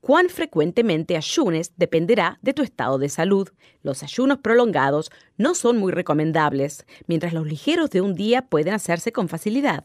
cuán 0.04 0.28
frecuentemente 0.28 1.16
ayunes 1.16 1.72
dependerá 1.78 2.38
de 2.42 2.52
tu 2.52 2.60
estado 2.62 2.98
de 2.98 3.08
salud. 3.08 3.48
Los 3.82 4.02
ayunos 4.02 4.36
prolongados 4.36 5.10
no 5.38 5.54
son 5.54 5.78
muy 5.78 5.92
recomendables, 5.92 6.84
mientras 7.06 7.32
los 7.32 7.46
ligeros 7.46 7.88
de 7.88 8.02
un 8.02 8.14
día 8.14 8.42
pueden 8.42 8.74
hacerse 8.74 9.12
con 9.12 9.30
facilidad. 9.30 9.84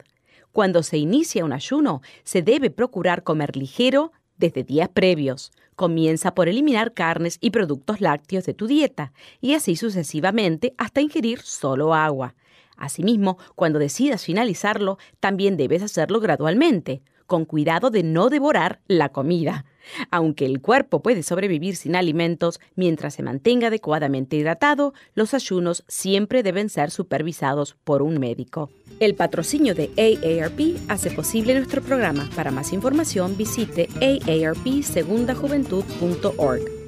Cuando 0.52 0.82
se 0.82 0.98
inicia 0.98 1.42
un 1.42 1.54
ayuno, 1.54 2.02
se 2.22 2.42
debe 2.42 2.68
procurar 2.68 3.22
comer 3.22 3.56
ligero 3.56 4.12
desde 4.36 4.62
días 4.62 4.90
previos. 4.90 5.52
Comienza 5.74 6.34
por 6.34 6.50
eliminar 6.50 6.92
carnes 6.92 7.38
y 7.40 7.48
productos 7.48 8.02
lácteos 8.02 8.44
de 8.44 8.52
tu 8.52 8.66
dieta 8.66 9.14
y 9.40 9.54
así 9.54 9.74
sucesivamente 9.74 10.74
hasta 10.76 11.00
ingerir 11.00 11.40
solo 11.40 11.94
agua. 11.94 12.34
Asimismo, 12.76 13.38
cuando 13.54 13.78
decidas 13.78 14.26
finalizarlo, 14.26 14.98
también 15.18 15.56
debes 15.56 15.82
hacerlo 15.82 16.20
gradualmente, 16.20 17.00
con 17.30 17.44
cuidado 17.44 17.90
de 17.90 18.02
no 18.02 18.28
devorar 18.28 18.80
la 18.88 19.10
comida. 19.10 19.64
Aunque 20.10 20.46
el 20.46 20.60
cuerpo 20.60 21.00
puede 21.00 21.22
sobrevivir 21.22 21.76
sin 21.76 21.94
alimentos 21.94 22.58
mientras 22.74 23.14
se 23.14 23.22
mantenga 23.22 23.68
adecuadamente 23.68 24.34
hidratado, 24.34 24.94
los 25.14 25.32
ayunos 25.32 25.84
siempre 25.86 26.42
deben 26.42 26.68
ser 26.68 26.90
supervisados 26.90 27.76
por 27.84 28.02
un 28.02 28.18
médico. 28.18 28.72
El 28.98 29.14
patrocinio 29.14 29.76
de 29.76 29.92
AARP 29.96 30.76
hace 30.88 31.12
posible 31.12 31.54
nuestro 31.54 31.82
programa. 31.82 32.28
Para 32.34 32.50
más 32.50 32.72
información 32.72 33.36
visite 33.36 33.88
aarpsegundajuventud.org. 34.00 36.79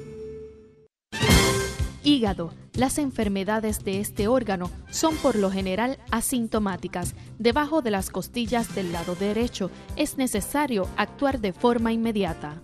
Hígado. 2.03 2.53
Las 2.73 2.97
enfermedades 2.97 3.83
de 3.85 3.99
este 3.99 4.27
órgano 4.27 4.69
son 4.89 5.15
por 5.17 5.35
lo 5.35 5.49
general 5.51 5.99
asintomáticas. 6.11 7.15
Debajo 7.39 7.81
de 7.81 7.91
las 7.91 8.09
costillas 8.09 8.75
del 8.75 8.91
lado 8.91 9.15
derecho 9.15 9.71
es 9.95 10.17
necesario 10.17 10.87
actuar 10.97 11.39
de 11.39 11.53
forma 11.53 11.93
inmediata. 11.93 12.61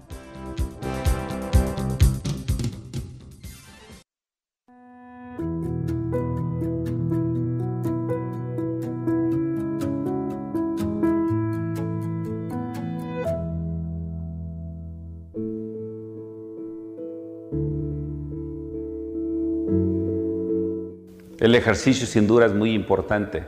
El 21.39 21.55
ejercicio 21.55 22.05
sin 22.05 22.27
duda 22.27 22.47
es 22.47 22.53
muy 22.53 22.73
importante. 22.73 23.43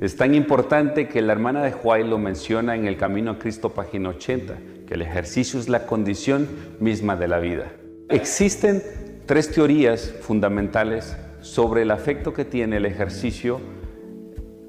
Es 0.00 0.16
tan 0.16 0.36
importante 0.36 1.08
que 1.08 1.20
la 1.20 1.32
hermana 1.32 1.64
de 1.64 1.72
Juárez 1.72 2.06
lo 2.06 2.16
menciona 2.16 2.76
en 2.76 2.86
el 2.86 2.96
Camino 2.96 3.32
a 3.32 3.38
Cristo, 3.40 3.70
página 3.70 4.10
80, 4.10 4.54
que 4.86 4.94
el 4.94 5.02
ejercicio 5.02 5.58
es 5.58 5.68
la 5.68 5.84
condición 5.84 6.48
misma 6.78 7.16
de 7.16 7.26
la 7.26 7.40
vida. 7.40 7.72
Existen 8.08 8.82
tres 9.26 9.50
teorías 9.50 10.14
fundamentales 10.20 11.16
sobre 11.40 11.82
el 11.82 11.90
afecto 11.90 12.32
que 12.32 12.44
tiene 12.44 12.76
el 12.76 12.86
ejercicio 12.86 13.60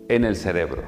en 0.08 0.26
el 0.26 0.36
cerebro. 0.36 0.82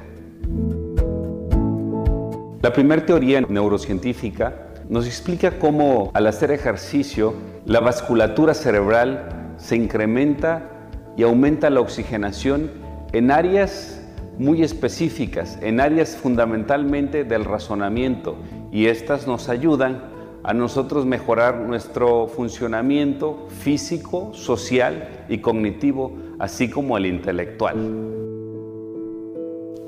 La 2.60 2.72
primera 2.72 3.06
teoría 3.06 3.40
neurocientífica 3.40 4.72
nos 4.88 5.06
explica 5.06 5.60
cómo 5.60 6.10
al 6.12 6.26
hacer 6.26 6.50
ejercicio 6.50 7.34
la 7.66 7.78
vasculatura 7.78 8.54
cerebral 8.54 9.54
se 9.58 9.76
incrementa 9.76 10.74
y 11.18 11.24
aumenta 11.24 11.68
la 11.68 11.80
oxigenación 11.80 12.70
en 13.12 13.32
áreas 13.32 14.00
muy 14.38 14.62
específicas, 14.62 15.58
en 15.60 15.80
áreas 15.80 16.16
fundamentalmente 16.16 17.24
del 17.24 17.44
razonamiento 17.44 18.36
y 18.70 18.86
estas 18.86 19.26
nos 19.26 19.48
ayudan 19.48 20.00
a 20.44 20.54
nosotros 20.54 21.06
mejorar 21.06 21.56
nuestro 21.56 22.28
funcionamiento 22.28 23.48
físico, 23.48 24.32
social 24.32 25.26
y 25.28 25.38
cognitivo, 25.38 26.16
así 26.38 26.70
como 26.70 26.96
el 26.96 27.06
intelectual. 27.06 27.76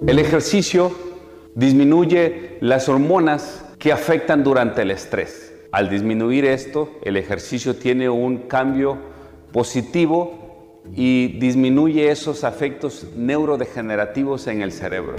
El 0.05 0.19
ejercicio 0.19 0.91
disminuye 1.55 2.59
las 2.61 2.89
hormonas 2.89 3.65
que 3.79 3.93
afectan 3.93 4.43
durante 4.43 4.83
el 4.83 4.91
estrés. 4.91 5.55
Al 5.71 5.89
disminuir 5.89 6.45
esto, 6.45 6.91
el 7.03 7.17
ejercicio 7.17 7.77
tiene 7.77 8.09
un 8.09 8.49
cambio 8.49 8.99
positivo 9.53 10.50
y 10.95 11.39
disminuye 11.39 12.11
esos 12.11 12.45
afectos 12.45 13.07
neurodegenerativos 13.17 14.47
en 14.47 14.63
el 14.63 14.73
cerebro. 14.73 15.15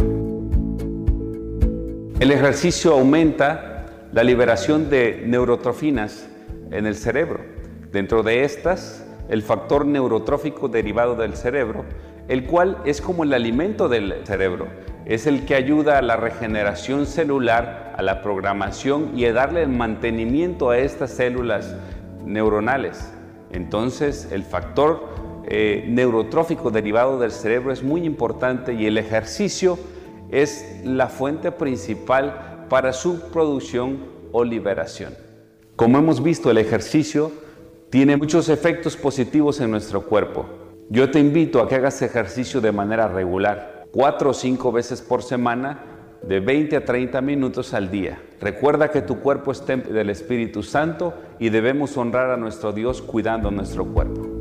El 2.20 2.32
ejercicio 2.32 2.94
aumenta 2.94 3.86
la 4.12 4.24
liberación 4.24 4.90
de 4.90 5.24
neurotrofinas 5.26 6.28
en 6.72 6.86
el 6.86 6.96
cerebro. 6.96 7.40
Dentro 7.92 8.24
de 8.24 8.44
estas, 8.44 9.06
el 9.30 9.42
factor 9.42 9.86
neurotrófico 9.86 10.68
derivado 10.68 11.16
del 11.16 11.36
cerebro, 11.36 11.86
el 12.28 12.46
cual 12.46 12.78
es 12.86 13.02
como 13.02 13.24
el 13.24 13.34
alimento 13.34 13.90
del 13.90 14.16
cerebro, 14.26 14.68
es 15.06 15.26
el 15.26 15.46
que 15.46 15.56
ayuda 15.56 15.98
a 15.98 16.02
la 16.02 16.16
regeneración 16.16 17.06
celular, 17.06 17.96
a 17.98 18.02
la 18.02 18.22
programación 18.22 19.18
y 19.18 19.26
a 19.26 19.34
darle 19.34 19.64
el 19.64 19.70
mantenimiento 19.70 20.70
a 20.70 20.78
estas 20.78 21.12
células 21.12 21.76
neuronales. 22.26 23.12
Entonces, 23.52 24.30
el 24.32 24.44
factor 24.44 25.21
eh, 25.48 25.86
neurotrófico 25.88 26.72
derivado 26.72 27.20
del 27.20 27.32
cerebro 27.32 27.72
es 27.72 27.84
muy 27.84 28.04
importante 28.06 28.74
y 28.74 28.86
el 28.86 28.98
ejercicio 28.98 29.78
es 30.30 30.82
la 30.84 31.08
fuente 31.08 31.52
principal 31.52 32.66
para 32.70 32.94
su 32.94 33.30
producción 33.32 34.00
o 34.32 34.44
liberación. 34.44 35.14
Como 35.76 35.98
hemos 35.98 36.24
visto, 36.24 36.52
el 36.52 36.58
ejercicio 36.58 37.32
tiene 37.90 38.16
muchos 38.16 38.50
efectos 38.50 38.96
positivos 38.96 39.60
en 39.60 39.72
nuestro 39.72 40.06
cuerpo. 40.06 40.46
Yo 40.90 41.12
te 41.12 41.20
invito 41.20 41.62
a 41.62 41.68
que 41.68 41.76
hagas 41.76 42.02
ejercicio 42.02 42.62
de 42.62 42.72
manera 42.72 43.08
regular, 43.08 43.88
cuatro 43.92 44.30
o 44.30 44.34
cinco 44.34 44.72
veces 44.72 45.02
por 45.02 45.24
semana, 45.24 45.86
de 46.22 46.40
20 46.40 46.78
a 46.78 46.86
30 46.86 47.20
minutos 47.22 47.74
al 47.74 47.90
día. 47.90 48.22
Recuerda 48.40 48.92
que 48.92 49.02
tu 49.02 49.20
cuerpo 49.20 49.52
es 49.52 49.66
templo 49.66 49.94
del 49.94 50.10
Espíritu 50.10 50.64
Santo 50.64 51.14
y 51.40 51.50
debemos 51.50 51.98
honrar 51.98 52.30
a 52.30 52.38
nuestro 52.38 52.72
Dios 52.72 53.02
cuidando 53.02 53.52
nuestro 53.52 53.86
cuerpo. 53.86 54.41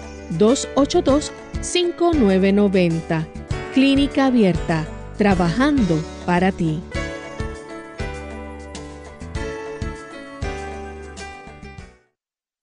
282-5990. 0.37 3.25
Clínica 3.73 4.25
Abierta, 4.25 4.85
trabajando 5.17 6.03
para 6.25 6.51
ti. 6.51 6.81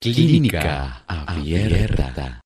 Clínica 0.01 1.03
Abierta. 1.07 2.43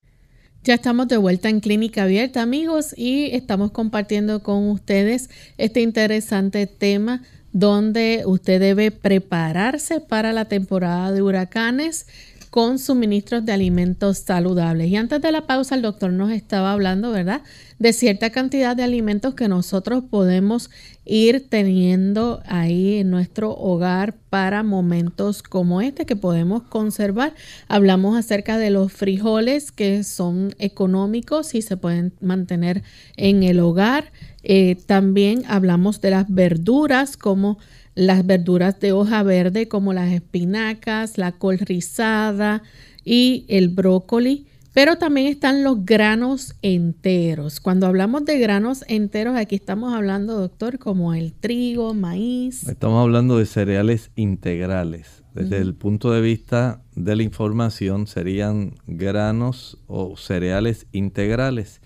Ya 0.65 0.75
estamos 0.75 1.09
de 1.09 1.17
vuelta 1.17 1.49
en 1.49 1.59
Clínica 1.59 2.05
Abierta, 2.05 2.41
amigos, 2.41 2.95
y 2.97 3.35
estamos 3.35 3.73
compartiendo 3.73 4.45
con 4.45 4.71
ustedes 4.71 5.29
este 5.59 5.81
interesante 5.81 6.69
tema 6.69 7.23
donde 7.53 8.23
usted 8.27 8.61
debe 8.61 8.93
prepararse 8.93 10.01
para 10.01 10.33
la 10.33 10.47
temporada 10.47 11.13
de 11.13 11.21
huracanes 11.21 12.07
con 12.53 12.79
suministros 12.79 13.47
de 13.47 13.53
alimentos 13.53 14.19
saludables. 14.19 14.89
Y 14.89 14.97
antes 14.97 15.23
de 15.23 15.33
la 15.33 15.47
pausa, 15.47 15.75
el 15.75 15.81
doctor 15.81 16.13
nos 16.13 16.31
estaba 16.31 16.75
hablando, 16.75 17.11
¿verdad?, 17.11 17.41
de 17.79 17.95
cierta 17.95 18.29
cantidad 18.29 18.77
de 18.77 18.83
alimentos 18.83 19.33
que 19.33 19.49
nosotros 19.49 20.05
podemos 20.11 20.69
ir 21.07 21.49
teniendo 21.49 22.43
ahí 22.45 22.99
en 22.99 23.09
nuestro 23.09 23.53
hogar 23.53 24.17
para 24.29 24.63
momentos 24.63 25.43
como 25.43 25.81
este 25.81 26.05
que 26.05 26.15
podemos 26.15 26.63
conservar. 26.65 27.33
Hablamos 27.69 28.19
acerca 28.19 28.59
de 28.59 28.69
los 28.69 28.93
frijoles 28.93 29.73
que 29.73 30.05
son 30.05 30.55
económicos 30.59 31.55
y 31.55 31.63
se 31.63 31.79
pueden 31.79 32.13
mantener 32.21 32.83
en 33.17 33.45
el 33.45 33.61
hogar. 33.61 34.13
Eh, 34.43 34.77
también 34.85 35.45
hablamos 35.49 36.03
de 36.03 36.11
las 36.11 36.27
verduras 36.29 37.17
como 37.17 37.57
las 37.95 38.27
verduras 38.27 38.81
de 38.81 38.93
hoja 38.93 39.23
verde 39.23 39.69
como 39.69 39.93
las 39.93 40.13
espinacas, 40.13 41.19
la 41.19 41.33
col 41.33 41.59
rizada 41.59 42.63
y 43.05 43.45
el 43.49 43.69
brócoli. 43.69 44.47
Pero 44.75 44.97
también 44.97 45.27
están 45.27 45.65
los 45.65 45.85
granos 45.85 46.55
enteros. 46.63 47.61
Cuando 47.61 47.87
hablamos 47.87 48.25
de 48.25 48.39
granos 48.39 48.87
enteros, 48.89 49.37
aquí 49.37 49.55
estamos 49.55 49.93
hablando, 49.93 50.39
doctor, 50.39 50.79
como 50.79 51.13
el 51.13 51.35
trigo, 51.35 51.93
maíz. 51.93 52.67
Estamos 52.67 53.03
hablando 53.03 53.37
de 53.37 53.45
cereales 53.45 54.11
integrales. 54.17 55.23
Desde 55.35 55.59
el 55.59 55.75
punto 55.75 56.11
de 56.11 56.23
vista 56.23 56.83
de 56.95 57.17
la 57.17 57.23
información, 57.23 58.07
serían 58.07 58.75
granos 58.87 59.79
o 59.87 60.17
cereales 60.17 60.87
integrales. 60.93 61.83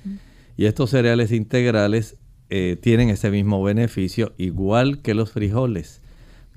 Y 0.57 0.67
estos 0.67 0.91
cereales 0.91 1.33
integrales 1.33 2.17
eh, 2.51 2.77
tienen 2.81 3.09
ese 3.11 3.31
mismo 3.31 3.63
beneficio, 3.63 4.33
igual 4.37 5.03
que 5.03 5.15
los 5.15 5.33
frijoles. 5.33 6.03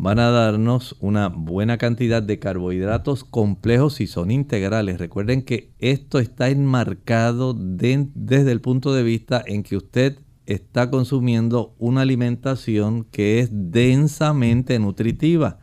Van 0.01 0.17
a 0.17 0.29
darnos 0.29 0.95
una 1.01 1.27
buena 1.27 1.77
cantidad 1.77 2.23
de 2.23 2.39
carbohidratos 2.39 3.25
complejos 3.25 3.99
y 3.99 4.07
son 4.07 4.31
integrales. 4.31 4.97
Recuerden 4.97 5.41
que 5.41 5.73
esto 5.77 6.19
está 6.19 6.47
enmarcado 6.47 7.53
desde 7.53 8.49
el 8.49 8.61
punto 8.61 8.93
de 8.93 9.03
vista 9.03 9.43
en 9.45 9.61
que 9.61 9.75
usted 9.75 10.19
está 10.45 10.89
consumiendo 10.89 11.75
una 11.79 11.99
alimentación 11.99 13.03
que 13.11 13.41
es 13.41 13.49
densamente 13.51 14.79
nutritiva. 14.79 15.59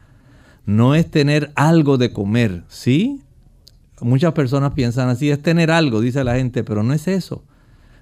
No 0.66 0.94
es 0.94 1.10
tener 1.10 1.50
algo 1.54 1.96
de 1.96 2.12
comer, 2.12 2.64
¿sí? 2.68 3.22
muchas 4.02 4.34
personas 4.34 4.74
piensan 4.74 5.08
así, 5.08 5.30
es 5.30 5.40
tener 5.40 5.70
algo, 5.70 6.02
dice 6.02 6.22
la 6.24 6.34
gente, 6.34 6.62
pero 6.62 6.82
no 6.82 6.92
es 6.92 7.08
eso. 7.08 7.42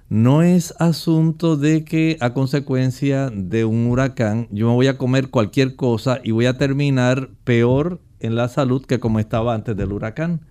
No 0.09 0.43
es 0.43 0.75
asunto 0.77 1.57
de 1.57 1.83
que 1.83 2.17
a 2.19 2.33
consecuencia 2.33 3.31
de 3.31 3.65
un 3.65 3.87
huracán 3.87 4.47
yo 4.51 4.67
me 4.67 4.75
voy 4.75 4.87
a 4.87 4.99
comer 4.99 5.29
cualquier 5.29 5.75
cosa 5.75 6.19
y 6.23 6.29
voy 6.29 6.45
a 6.45 6.59
terminar 6.59 7.31
peor 7.43 8.01
en 8.19 8.35
la 8.35 8.47
salud 8.47 8.85
que 8.85 8.99
como 8.99 9.19
estaba 9.19 9.55
antes 9.55 9.75
del 9.75 9.91
huracán. 9.91 10.41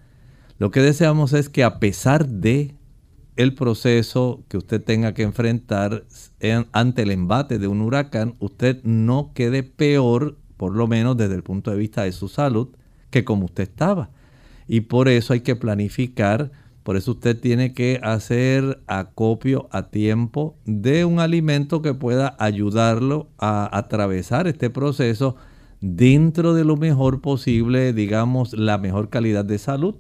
Lo 0.59 0.73
que 0.73 0.81
deseamos 0.81 1.33
es 1.33 1.49
que 1.49 1.63
a 1.63 1.79
pesar 1.79 2.27
de 2.27 2.75
el 3.37 3.55
proceso 3.55 4.45
que 4.49 4.57
usted 4.57 4.83
tenga 4.83 5.15
que 5.15 5.23
enfrentar 5.23 6.05
ante 6.73 7.03
el 7.03 7.13
embate 7.13 7.61
de 7.61 7.69
un 7.69 7.81
huracán, 7.81 8.35
usted 8.41 8.83
no 8.83 9.33
quede 9.35 9.63
peor, 9.63 10.37
por 10.57 10.75
lo 10.75 10.89
menos 10.89 11.17
desde 11.17 11.35
el 11.37 11.45
punto 11.45 11.71
de 11.71 11.77
vista 11.77 12.03
de 12.03 12.13
su 12.13 12.29
salud, 12.29 12.69
que 13.11 13.25
como 13.25 13.47
usted 13.47 13.65
estaba. 13.65 14.11
Y 14.67 14.83
por 14.83 15.09
eso 15.09 15.33
hay 15.33 15.41
que 15.41 15.57
planificar, 15.57 16.53
por 16.85 16.99
eso 16.99 17.13
usted 17.13 17.41
tiene 17.41 17.73
que 17.73 17.99
hacer 18.03 18.83
acopio 18.87 19.69
a 19.73 19.89
tiempo 19.89 20.55
de 20.67 21.07
un 21.07 21.19
alimento 21.19 21.81
que 21.81 21.95
pueda 21.95 22.37
ayudarlo 22.39 23.27
a 23.39 23.77
atravesar 23.77 24.47
este 24.47 24.69
proceso 24.69 25.35
dentro 25.81 26.53
de 26.53 26.65
lo 26.65 26.77
mejor 26.77 27.23
posible, 27.23 27.95
digamos, 27.95 28.53
la 28.53 28.77
mejor 28.77 29.09
calidad 29.09 29.47
de 29.47 29.59
salud. 29.59 29.95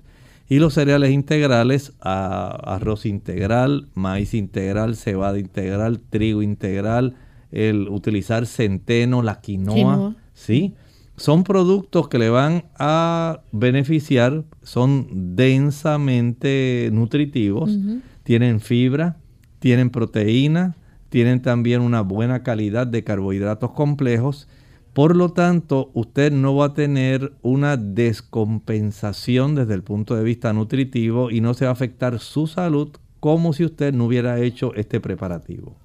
Y 0.46 0.58
los 0.58 0.74
cereales 0.74 1.10
integrales, 1.10 1.94
arroz 2.00 3.06
integral, 3.06 3.88
maíz 3.94 4.34
integral, 4.34 4.94
cebada 4.94 5.38
integral, 5.38 6.00
trigo 6.00 6.42
integral, 6.42 7.16
el 7.50 7.88
utilizar 7.88 8.44
centeno, 8.44 9.22
la 9.22 9.40
quinoa, 9.40 10.16
¿sí? 10.34 10.74
Son 11.16 11.44
productos 11.44 12.08
que 12.08 12.18
le 12.18 12.28
van 12.28 12.64
a 12.78 13.40
beneficiar, 13.52 14.44
son 14.62 15.36
densamente 15.36 16.90
nutritivos, 16.92 17.78
tienen 18.24 18.60
fibra, 18.60 19.16
tienen 19.60 19.90
proteína, 19.90 20.76
tienen 21.08 21.40
también 21.40 21.82
una 21.82 22.00
buena 22.00 22.42
calidad 22.42 22.86
de 22.86 23.04
carbohidratos 23.04 23.70
complejos 23.70 24.48
por 24.94 25.16
lo 25.16 25.30
tanto, 25.30 25.90
usted 25.92 26.32
no 26.32 26.54
va 26.54 26.66
a 26.66 26.74
tener 26.74 27.32
una 27.42 27.76
descompensación 27.76 29.56
desde 29.56 29.74
el 29.74 29.82
punto 29.82 30.14
de 30.14 30.22
vista 30.22 30.52
nutritivo 30.52 31.32
y 31.32 31.40
no 31.40 31.52
se 31.54 31.64
va 31.64 31.70
a 31.70 31.72
afectar 31.72 32.20
su 32.20 32.46
salud 32.46 32.90
como 33.18 33.52
si 33.52 33.64
usted 33.64 33.92
no 33.92 34.04
hubiera 34.04 34.38
hecho 34.38 34.72
este 34.76 35.00
preparativo. 35.00 35.76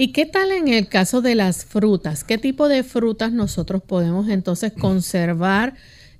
¿Y 0.00 0.12
qué 0.12 0.26
tal 0.26 0.52
en 0.52 0.68
el 0.68 0.86
caso 0.86 1.22
de 1.22 1.34
las 1.34 1.64
frutas? 1.64 2.22
¿Qué 2.22 2.38
tipo 2.38 2.68
de 2.68 2.84
frutas 2.84 3.32
nosotros 3.32 3.82
podemos 3.82 4.28
entonces 4.28 4.72
conservar 4.72 5.74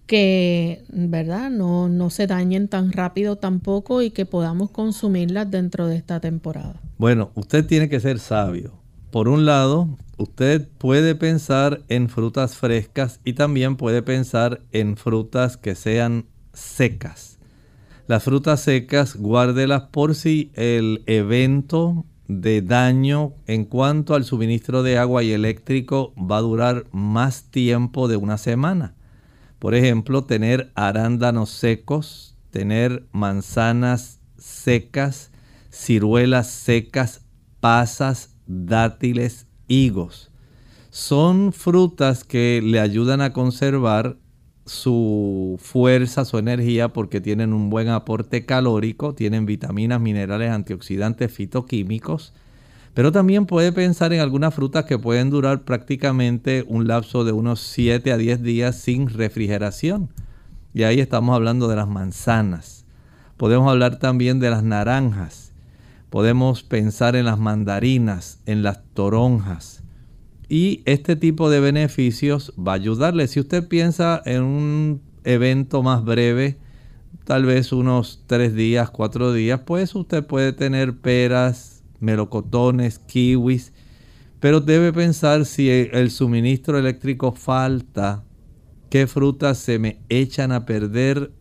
que, 0.08 0.82
verdad, 0.88 1.48
no, 1.48 1.88
no 1.88 2.10
se 2.10 2.26
dañen 2.26 2.66
tan 2.66 2.90
rápido 2.90 3.36
tampoco 3.36 4.02
y 4.02 4.10
que 4.10 4.26
podamos 4.26 4.72
consumirlas 4.72 5.48
dentro 5.48 5.86
de 5.86 5.94
esta 5.94 6.18
temporada? 6.18 6.82
Bueno, 6.96 7.30
usted 7.36 7.64
tiene 7.66 7.88
que 7.88 8.00
ser 8.00 8.18
sabio. 8.18 8.72
Por 9.12 9.28
un 9.28 9.46
lado, 9.46 9.96
usted 10.16 10.66
puede 10.78 11.14
pensar 11.14 11.84
en 11.88 12.08
frutas 12.08 12.56
frescas 12.56 13.20
y 13.24 13.34
también 13.34 13.76
puede 13.76 14.02
pensar 14.02 14.60
en 14.72 14.96
frutas 14.96 15.56
que 15.56 15.76
sean 15.76 16.26
secas. 16.52 17.38
Las 18.08 18.24
frutas 18.24 18.58
secas, 18.58 19.14
guárdelas 19.14 19.82
por 19.92 20.16
si 20.16 20.50
el 20.54 21.04
evento 21.06 22.06
de 22.28 22.60
daño 22.60 23.32
en 23.46 23.64
cuanto 23.64 24.14
al 24.14 24.24
suministro 24.24 24.82
de 24.82 24.98
agua 24.98 25.22
y 25.22 25.32
eléctrico 25.32 26.14
va 26.16 26.36
a 26.36 26.42
durar 26.42 26.84
más 26.92 27.50
tiempo 27.50 28.06
de 28.06 28.16
una 28.16 28.36
semana. 28.36 28.94
Por 29.58 29.74
ejemplo, 29.74 30.24
tener 30.24 30.70
arándanos 30.74 31.50
secos, 31.50 32.36
tener 32.50 33.06
manzanas 33.12 34.20
secas, 34.36 35.32
ciruelas 35.70 36.48
secas, 36.48 37.22
pasas, 37.60 38.36
dátiles, 38.46 39.46
higos. 39.66 40.30
Son 40.90 41.52
frutas 41.52 42.24
que 42.24 42.60
le 42.62 42.78
ayudan 42.78 43.20
a 43.20 43.32
conservar 43.32 44.16
su 44.68 45.58
fuerza, 45.60 46.24
su 46.24 46.38
energía, 46.38 46.88
porque 46.88 47.20
tienen 47.20 47.52
un 47.52 47.70
buen 47.70 47.88
aporte 47.88 48.44
calórico, 48.44 49.14
tienen 49.14 49.46
vitaminas, 49.46 50.00
minerales, 50.00 50.50
antioxidantes, 50.50 51.32
fitoquímicos. 51.32 52.34
Pero 52.94 53.10
también 53.12 53.46
puede 53.46 53.72
pensar 53.72 54.12
en 54.12 54.20
algunas 54.20 54.54
frutas 54.54 54.84
que 54.84 54.98
pueden 54.98 55.30
durar 55.30 55.62
prácticamente 55.62 56.64
un 56.68 56.86
lapso 56.86 57.24
de 57.24 57.32
unos 57.32 57.60
7 57.60 58.12
a 58.12 58.16
10 58.16 58.42
días 58.42 58.76
sin 58.76 59.08
refrigeración. 59.08 60.10
Y 60.74 60.82
ahí 60.82 61.00
estamos 61.00 61.34
hablando 61.34 61.68
de 61.68 61.76
las 61.76 61.88
manzanas. 61.88 62.84
Podemos 63.36 63.70
hablar 63.70 63.98
también 63.98 64.40
de 64.40 64.50
las 64.50 64.62
naranjas. 64.62 65.52
Podemos 66.10 66.62
pensar 66.62 67.16
en 67.16 67.24
las 67.24 67.38
mandarinas, 67.38 68.40
en 68.46 68.62
las 68.62 68.82
toronjas. 68.94 69.77
Y 70.48 70.82
este 70.86 71.14
tipo 71.16 71.50
de 71.50 71.60
beneficios 71.60 72.54
va 72.58 72.72
a 72.72 72.76
ayudarle. 72.76 73.28
Si 73.28 73.40
usted 73.40 73.68
piensa 73.68 74.22
en 74.24 74.42
un 74.42 75.02
evento 75.24 75.82
más 75.82 76.04
breve, 76.04 76.56
tal 77.24 77.44
vez 77.44 77.72
unos 77.72 78.24
tres 78.26 78.54
días, 78.54 78.90
cuatro 78.90 79.32
días, 79.32 79.60
pues 79.66 79.94
usted 79.94 80.24
puede 80.24 80.54
tener 80.54 80.96
peras, 80.98 81.82
melocotones, 82.00 82.98
kiwis. 82.98 83.72
Pero 84.40 84.60
debe 84.60 84.92
pensar 84.92 85.44
si 85.44 85.68
el 85.68 86.10
suministro 86.10 86.78
eléctrico 86.78 87.32
falta, 87.32 88.24
qué 88.88 89.06
frutas 89.06 89.58
se 89.58 89.78
me 89.78 89.98
echan 90.08 90.52
a 90.52 90.64
perder 90.64 91.32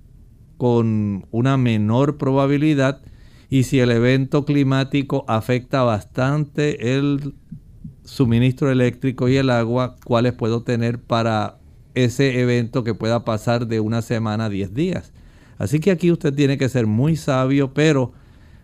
con 0.57 1.25
una 1.31 1.55
menor 1.57 2.17
probabilidad 2.17 3.01
y 3.49 3.63
si 3.63 3.79
el 3.79 3.91
evento 3.91 4.43
climático 4.43 5.23
afecta 5.27 5.83
bastante 5.83 6.97
el 6.97 7.35
suministro 8.07 8.71
eléctrico 8.71 9.27
y 9.27 9.37
el 9.37 9.49
agua, 9.49 9.97
cuáles 10.05 10.33
puedo 10.33 10.63
tener 10.63 10.99
para 10.99 11.57
ese 11.93 12.39
evento 12.39 12.83
que 12.83 12.93
pueda 12.93 13.25
pasar 13.25 13.67
de 13.67 13.79
una 13.79 14.01
semana 14.01 14.45
a 14.45 14.49
10 14.49 14.73
días. 14.73 15.11
Así 15.57 15.79
que 15.79 15.91
aquí 15.91 16.11
usted 16.11 16.33
tiene 16.33 16.57
que 16.57 16.69
ser 16.69 16.87
muy 16.87 17.15
sabio, 17.15 17.73
pero 17.73 18.13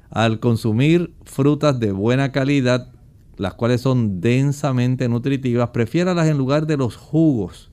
al 0.10 0.40
consumir 0.40 1.14
frutas 1.26 1.80
de 1.80 1.92
buena 1.92 2.32
calidad, 2.32 2.92
las 3.38 3.56
cuales 3.56 3.82
son 3.82 4.22
densamente 4.22 5.10
nutritivas, 5.10 5.70
prefiéralas 5.70 6.28
en 6.28 6.38
lugar 6.38 6.68
de 6.68 6.78
los 6.78 6.96
jugos. 6.96 7.72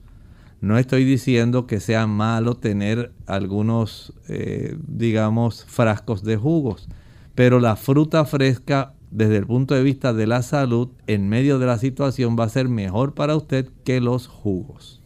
No 0.59 0.77
estoy 0.77 1.05
diciendo 1.05 1.67
que 1.67 1.79
sea 1.79 2.05
malo 2.05 2.55
tener 2.57 3.13
algunos, 3.27 4.13
eh, 4.27 4.75
digamos, 4.87 5.65
frascos 5.65 6.23
de 6.23 6.37
jugos 6.37 6.89
pero 7.35 7.59
la 7.59 7.75
fruta 7.75 8.25
fresca 8.25 8.93
desde 9.11 9.37
el 9.37 9.45
punto 9.45 9.75
de 9.75 9.83
vista 9.83 10.13
de 10.13 10.25
la 10.25 10.41
salud 10.41 10.89
en 11.07 11.29
medio 11.29 11.59
de 11.59 11.65
la 11.65 11.77
situación 11.77 12.35
va 12.39 12.45
a 12.45 12.49
ser 12.49 12.69
mejor 12.69 13.13
para 13.13 13.35
usted 13.35 13.67
que 13.83 13.99
los 13.99 14.27
jugos. 14.27 15.01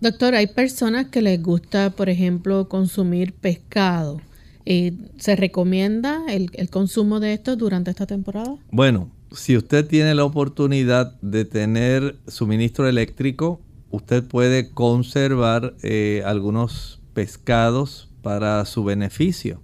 Doctor, 0.00 0.34
hay 0.34 0.48
personas 0.48 1.06
que 1.06 1.22
les 1.22 1.42
gusta, 1.42 1.90
por 1.90 2.08
ejemplo, 2.08 2.68
consumir 2.68 3.32
pescado. 3.32 4.20
Eh, 4.66 4.92
¿Se 5.18 5.36
recomienda 5.36 6.22
el, 6.28 6.50
consumo 6.70 7.20
de 7.20 7.34
esto 7.34 7.56
durante 7.56 7.90
esta 7.90 8.06
temporada? 8.06 8.56
Bueno, 8.70 9.10
si 9.32 9.56
usted 9.56 9.86
tiene 9.86 10.14
la 10.14 10.24
oportunidad 10.24 11.18
de 11.20 11.44
tener 11.44 12.16
suministro 12.26 12.88
eléctrico, 12.88 13.60
usted 13.90 14.24
puede 14.24 14.70
conservar 14.70 15.74
eh, 15.82 16.22
algunos 16.24 17.00
pescados 17.12 18.10
para 18.22 18.64
su 18.64 18.84
beneficio. 18.84 19.60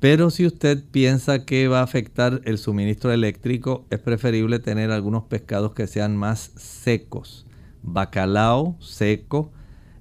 Pero 0.00 0.30
si 0.30 0.46
usted 0.46 0.82
piensa 0.90 1.44
que 1.44 1.68
va 1.68 1.80
a 1.80 1.82
afectar 1.82 2.40
el 2.46 2.56
suministro 2.56 3.12
eléctrico, 3.12 3.84
es 3.90 3.98
preferible 3.98 4.58
tener 4.58 4.90
algunos 4.90 5.24
pescados 5.24 5.74
que 5.74 5.86
sean 5.86 6.16
más 6.16 6.52
secos. 6.56 7.46
Bacalao 7.82 8.76
seco. 8.80 9.52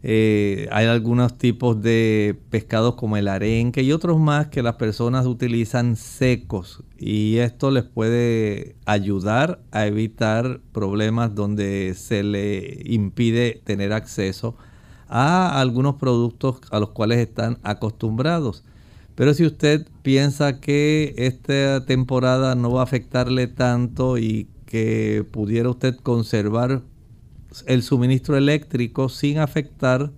Eh, 0.02 0.70
hay 0.72 0.86
algunos 0.86 1.38
tipos 1.38 1.82
de 1.82 2.40
pescados 2.50 2.96
como 2.96 3.18
el 3.18 3.28
arenque 3.28 3.84
y 3.84 3.92
otros 3.92 4.18
más 4.18 4.48
que 4.48 4.64
las 4.64 4.76
personas 4.76 5.26
utilizan 5.26 5.98
secos. 5.98 6.82
Y 6.98 7.38
esto 7.40 7.70
les 7.70 7.84
puede 7.84 8.78
ayudar 8.86 9.60
a 9.72 9.86
evitar 9.86 10.62
problemas 10.72 11.36
donde 11.36 11.94
se 11.98 12.24
le 12.24 12.84
impide 12.86 13.62
tener 13.66 13.92
acceso 13.92 14.56
a 15.10 15.60
algunos 15.60 15.96
productos 15.96 16.62
a 16.72 16.80
los 16.80 16.92
cuales 16.92 17.18
están 17.18 17.58
acostumbrados. 17.64 18.64
Pero 19.20 19.34
si 19.34 19.46
usted 19.46 19.86
piensa 20.02 20.62
que 20.62 21.14
esta 21.18 21.86
temporada 21.86 22.56
no 22.56 22.72
va 22.72 22.80
a 22.80 22.84
afectarle 22.86 23.48
tanto 23.48 24.18
y 24.18 24.48
que 24.66 25.26
pudiera 25.30 25.70
usted 25.70 25.98
conservar 25.98 26.84
el 27.66 27.84
suministro 27.84 28.38
eléctrico 28.38 29.10
sin 29.10 29.40
afectar, 29.40 30.14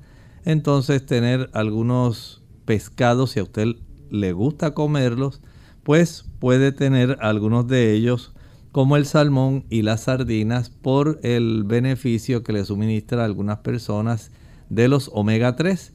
entonces 0.45 1.04
tener 1.04 1.49
algunos 1.54 2.43
pescados, 2.66 3.32
si 3.32 3.39
a 3.39 3.43
usted 3.43 3.70
le 4.12 4.34
gusta 4.34 4.76
comerlos, 4.76 5.41
pues 5.82 6.26
puede 6.38 6.72
tener 6.72 7.18
algunos 7.22 7.68
de 7.68 7.93
ellos 7.93 8.34
como 8.72 8.97
el 8.97 9.08
salmón 9.08 9.66
y 9.72 9.82
las 9.82 10.02
sardinas 10.02 10.70
por 10.70 11.20
el 11.24 11.64
beneficio 11.64 12.43
que 12.43 12.54
le 12.54 12.66
suministra 12.66 13.24
a 13.24 13.26
algunas 13.26 13.58
personas 13.62 14.30
de 14.70 14.88
los 14.88 15.10
omega 15.12 15.56
3. 15.56 15.91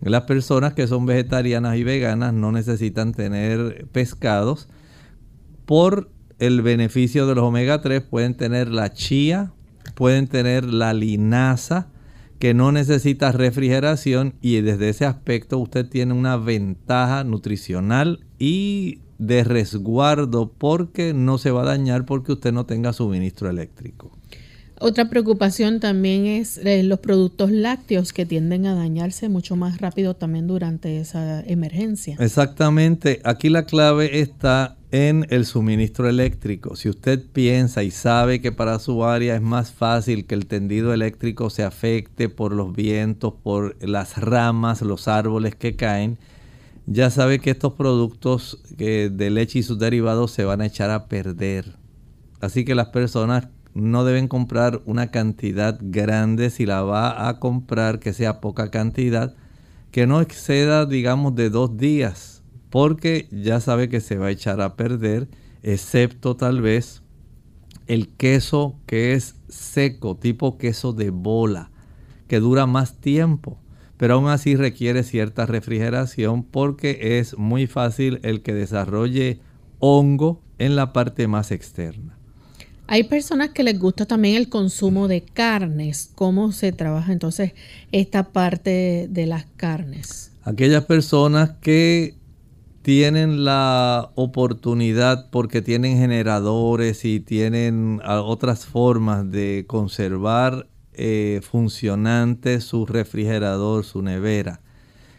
Las 0.00 0.22
personas 0.22 0.74
que 0.74 0.86
son 0.86 1.04
vegetarianas 1.06 1.76
y 1.76 1.84
veganas 1.84 2.32
no 2.32 2.52
necesitan 2.52 3.12
tener 3.12 3.86
pescados. 3.92 4.68
Por 5.66 6.10
el 6.38 6.62
beneficio 6.62 7.26
de 7.26 7.34
los 7.34 7.44
omega 7.44 7.82
3 7.82 8.02
pueden 8.02 8.34
tener 8.34 8.68
la 8.68 8.92
chía, 8.92 9.52
pueden 9.94 10.26
tener 10.26 10.64
la 10.64 10.94
linaza, 10.94 11.88
que 12.38 12.54
no 12.54 12.72
necesita 12.72 13.32
refrigeración 13.32 14.34
y 14.40 14.62
desde 14.62 14.88
ese 14.88 15.04
aspecto 15.04 15.58
usted 15.58 15.86
tiene 15.86 16.14
una 16.14 16.38
ventaja 16.38 17.22
nutricional 17.22 18.24
y 18.38 19.00
de 19.18 19.44
resguardo 19.44 20.50
porque 20.50 21.12
no 21.12 21.36
se 21.36 21.50
va 21.50 21.60
a 21.60 21.66
dañar 21.66 22.06
porque 22.06 22.32
usted 22.32 22.52
no 22.54 22.64
tenga 22.64 22.94
suministro 22.94 23.50
eléctrico. 23.50 24.19
Otra 24.82 25.10
preocupación 25.10 25.78
también 25.78 26.24
es 26.24 26.56
eh, 26.56 26.82
los 26.82 27.00
productos 27.00 27.50
lácteos 27.50 28.14
que 28.14 28.24
tienden 28.24 28.64
a 28.64 28.74
dañarse 28.74 29.28
mucho 29.28 29.54
más 29.54 29.78
rápido 29.78 30.14
también 30.14 30.46
durante 30.46 30.98
esa 30.98 31.42
emergencia. 31.42 32.16
Exactamente, 32.18 33.20
aquí 33.24 33.50
la 33.50 33.66
clave 33.66 34.20
está 34.20 34.78
en 34.90 35.26
el 35.28 35.44
suministro 35.44 36.08
eléctrico. 36.08 36.76
Si 36.76 36.88
usted 36.88 37.22
piensa 37.30 37.82
y 37.82 37.90
sabe 37.90 38.40
que 38.40 38.52
para 38.52 38.78
su 38.78 39.04
área 39.04 39.34
es 39.34 39.42
más 39.42 39.70
fácil 39.70 40.24
que 40.24 40.34
el 40.34 40.46
tendido 40.46 40.94
eléctrico 40.94 41.50
se 41.50 41.62
afecte 41.62 42.30
por 42.30 42.52
los 42.52 42.74
vientos, 42.74 43.34
por 43.42 43.76
las 43.86 44.16
ramas, 44.16 44.80
los 44.80 45.08
árboles 45.08 45.54
que 45.56 45.76
caen, 45.76 46.16
ya 46.86 47.10
sabe 47.10 47.38
que 47.38 47.50
estos 47.50 47.74
productos 47.74 48.62
de 48.78 49.30
leche 49.30 49.58
y 49.58 49.62
sus 49.62 49.78
derivados 49.78 50.30
se 50.30 50.44
van 50.44 50.62
a 50.62 50.66
echar 50.66 50.88
a 50.88 51.06
perder. 51.06 51.76
Así 52.40 52.64
que 52.64 52.74
las 52.74 52.88
personas 52.88 53.48
no 53.74 54.04
deben 54.04 54.28
comprar 54.28 54.82
una 54.84 55.10
cantidad 55.10 55.78
grande 55.80 56.50
si 56.50 56.66
la 56.66 56.82
va 56.82 57.28
a 57.28 57.38
comprar 57.38 58.00
que 58.00 58.12
sea 58.12 58.40
poca 58.40 58.70
cantidad 58.70 59.34
que 59.90 60.06
no 60.06 60.20
exceda 60.20 60.86
digamos 60.86 61.34
de 61.34 61.50
dos 61.50 61.76
días 61.76 62.42
porque 62.70 63.28
ya 63.30 63.60
sabe 63.60 63.88
que 63.88 64.00
se 64.00 64.16
va 64.16 64.26
a 64.26 64.30
echar 64.30 64.60
a 64.60 64.76
perder 64.76 65.28
excepto 65.62 66.36
tal 66.36 66.60
vez 66.60 67.02
el 67.86 68.08
queso 68.08 68.76
que 68.86 69.14
es 69.14 69.36
seco 69.48 70.16
tipo 70.16 70.58
queso 70.58 70.92
de 70.92 71.10
bola 71.10 71.70
que 72.28 72.40
dura 72.40 72.66
más 72.66 73.00
tiempo 73.00 73.58
pero 74.00 74.14
aún 74.14 74.28
así 74.28 74.56
requiere 74.56 75.02
cierta 75.02 75.44
refrigeración 75.44 76.42
porque 76.42 77.18
es 77.18 77.36
muy 77.36 77.66
fácil 77.66 78.18
el 78.22 78.40
que 78.40 78.54
desarrolle 78.54 79.40
hongo 79.78 80.40
en 80.56 80.74
la 80.74 80.94
parte 80.94 81.28
más 81.28 81.50
externa. 81.50 82.09
Hay 82.92 83.04
personas 83.04 83.50
que 83.50 83.62
les 83.62 83.78
gusta 83.78 84.04
también 84.04 84.34
el 84.34 84.48
consumo 84.48 85.06
de 85.06 85.22
carnes. 85.22 86.10
¿Cómo 86.16 86.50
se 86.50 86.72
trabaja 86.72 87.12
entonces 87.12 87.52
esta 87.92 88.32
parte 88.32 89.06
de 89.08 89.26
las 89.26 89.44
carnes? 89.56 90.32
Aquellas 90.42 90.86
personas 90.86 91.52
que 91.60 92.16
tienen 92.82 93.44
la 93.44 94.10
oportunidad 94.16 95.30
porque 95.30 95.62
tienen 95.62 95.98
generadores 95.98 97.04
y 97.04 97.20
tienen 97.20 98.00
otras 98.04 98.66
formas 98.66 99.30
de 99.30 99.66
conservar 99.68 100.66
eh, 100.92 101.42
funcionante 101.48 102.60
su 102.60 102.86
refrigerador, 102.86 103.84
su 103.84 104.02
nevera, 104.02 104.62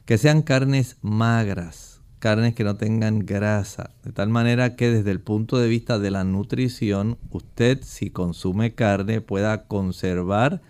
que 0.04 0.18
sean 0.18 0.42
carnes 0.42 0.98
magras 1.02 1.91
carnes 2.22 2.54
que 2.54 2.64
no 2.64 2.78
tengan 2.78 3.26
grasa, 3.26 3.90
de 4.06 4.12
tal 4.12 4.30
manera 4.30 4.76
que 4.76 4.92
desde 4.92 5.10
el 5.10 5.20
punto 5.20 5.58
de 5.58 5.68
vista 5.68 5.98
de 5.98 6.12
la 6.12 6.24
nutrición, 6.24 7.18
usted 7.32 7.80
si 7.82 8.12
consume 8.12 8.76
carne 8.76 9.22
pueda 9.22 9.66
conservar 9.66 10.62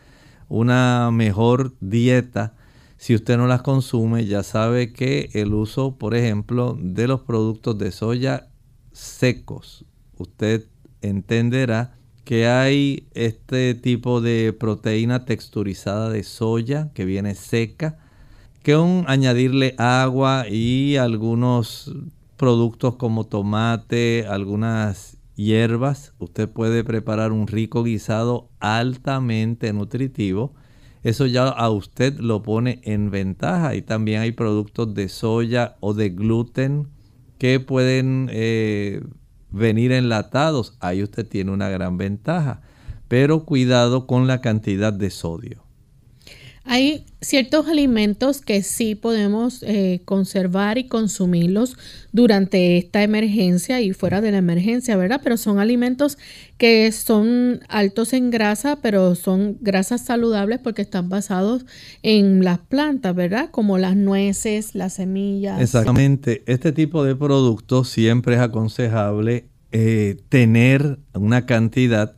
una 0.48 1.12
mejor 1.12 1.74
dieta. 1.82 2.54
Si 2.96 3.14
usted 3.14 3.38
no 3.38 3.48
las 3.48 3.64
consume, 3.64 4.26
ya 4.26 4.44
sabe 4.44 4.94
que 4.94 5.30
el 5.34 5.54
uso, 5.54 5.98
por 5.98 6.16
ejemplo, 6.16 6.78
de 6.80 7.08
los 7.08 7.20
productos 7.22 7.78
de 7.78 7.92
soya 7.92 8.48
secos, 8.94 9.84
usted 10.18 10.66
entenderá 11.02 11.98
que 12.24 12.48
hay 12.48 13.10
este 13.14 13.76
tipo 13.76 14.22
de 14.22 14.54
proteína 14.54 15.26
texturizada 15.26 16.10
de 16.10 16.24
soya 16.24 16.92
que 16.94 17.04
viene 17.04 17.36
seca, 17.36 17.98
que 18.64 18.76
un 18.76 19.06
añadirle 19.08 19.76
agua 19.78 20.46
y 20.50 20.98
algunos 20.98 21.94
productos 22.38 22.96
como 22.96 23.26
tomate, 23.26 24.26
algunas 24.28 25.18
hierbas, 25.36 26.14
usted 26.20 26.50
puede 26.50 26.84
preparar 26.84 27.32
un 27.32 27.48
rico 27.48 27.84
guisado 27.84 28.50
altamente 28.60 29.74
nutritivo. 29.74 30.54
Eso 31.04 31.26
ya 31.26 31.48
a 31.48 31.70
usted 31.72 32.20
lo 32.20 32.44
pone 32.44 32.80
en 32.84 33.10
ventaja. 33.10 33.76
Y 33.76 33.82
también 33.82 34.22
hay 34.22 34.32
productos 34.32 34.94
de 34.94 35.10
soya 35.10 35.78
o 35.80 35.94
de 35.94 36.10
gluten 36.10 36.88
que 37.40 37.60
pueden 37.60 38.30
eh, 38.32 39.02
venir 39.50 39.92
enlatados. 39.92 40.78
Ahí 40.80 41.02
usted 41.02 41.28
tiene 41.28 41.52
una 41.52 41.70
gran 41.70 41.98
ventaja. 41.98 42.62
Pero 43.08 43.46
cuidado 43.46 44.06
con 44.06 44.28
la 44.28 44.42
cantidad 44.42 44.94
de 44.94 45.10
sodio. 45.10 45.71
Hay 46.64 47.06
ciertos 47.22 47.68
alimentos 47.68 48.42
que 48.42 48.62
sí 48.62 48.94
podemos 48.94 49.64
eh, 49.64 50.02
conservar 50.06 50.78
y 50.78 50.88
consumirlos 50.88 51.76
durante 52.12 52.78
esta 52.78 53.02
emergencia 53.02 53.82
y 53.82 53.94
fuera 53.94 54.22
de 54.22 54.32
la 54.32 54.38
emergencia, 54.38 54.96
¿verdad? 54.96 55.22
Pero 55.24 55.38
son 55.38 55.58
alimentos 55.58 56.20
que 56.58 56.92
son 56.92 57.62
altos 57.68 58.14
en 58.14 58.30
grasa, 58.30 58.78
pero 58.80 59.16
son 59.16 59.58
grasas 59.60 60.06
saludables 60.06 60.60
porque 60.60 60.84
están 60.84 61.10
basados 61.10 61.66
en 62.04 62.44
las 62.44 62.60
plantas, 62.60 63.16
¿verdad? 63.16 63.50
Como 63.50 63.80
las 63.80 63.96
nueces, 63.96 64.76
las 64.76 64.94
semillas. 64.94 65.60
Exactamente. 65.60 66.44
Este 66.46 66.72
tipo 66.72 67.04
de 67.04 67.16
productos 67.16 67.90
siempre 67.90 68.36
es 68.36 68.42
aconsejable 68.42 69.46
eh, 69.72 70.18
tener 70.30 71.00
una 71.16 71.48
cantidad 71.48 72.16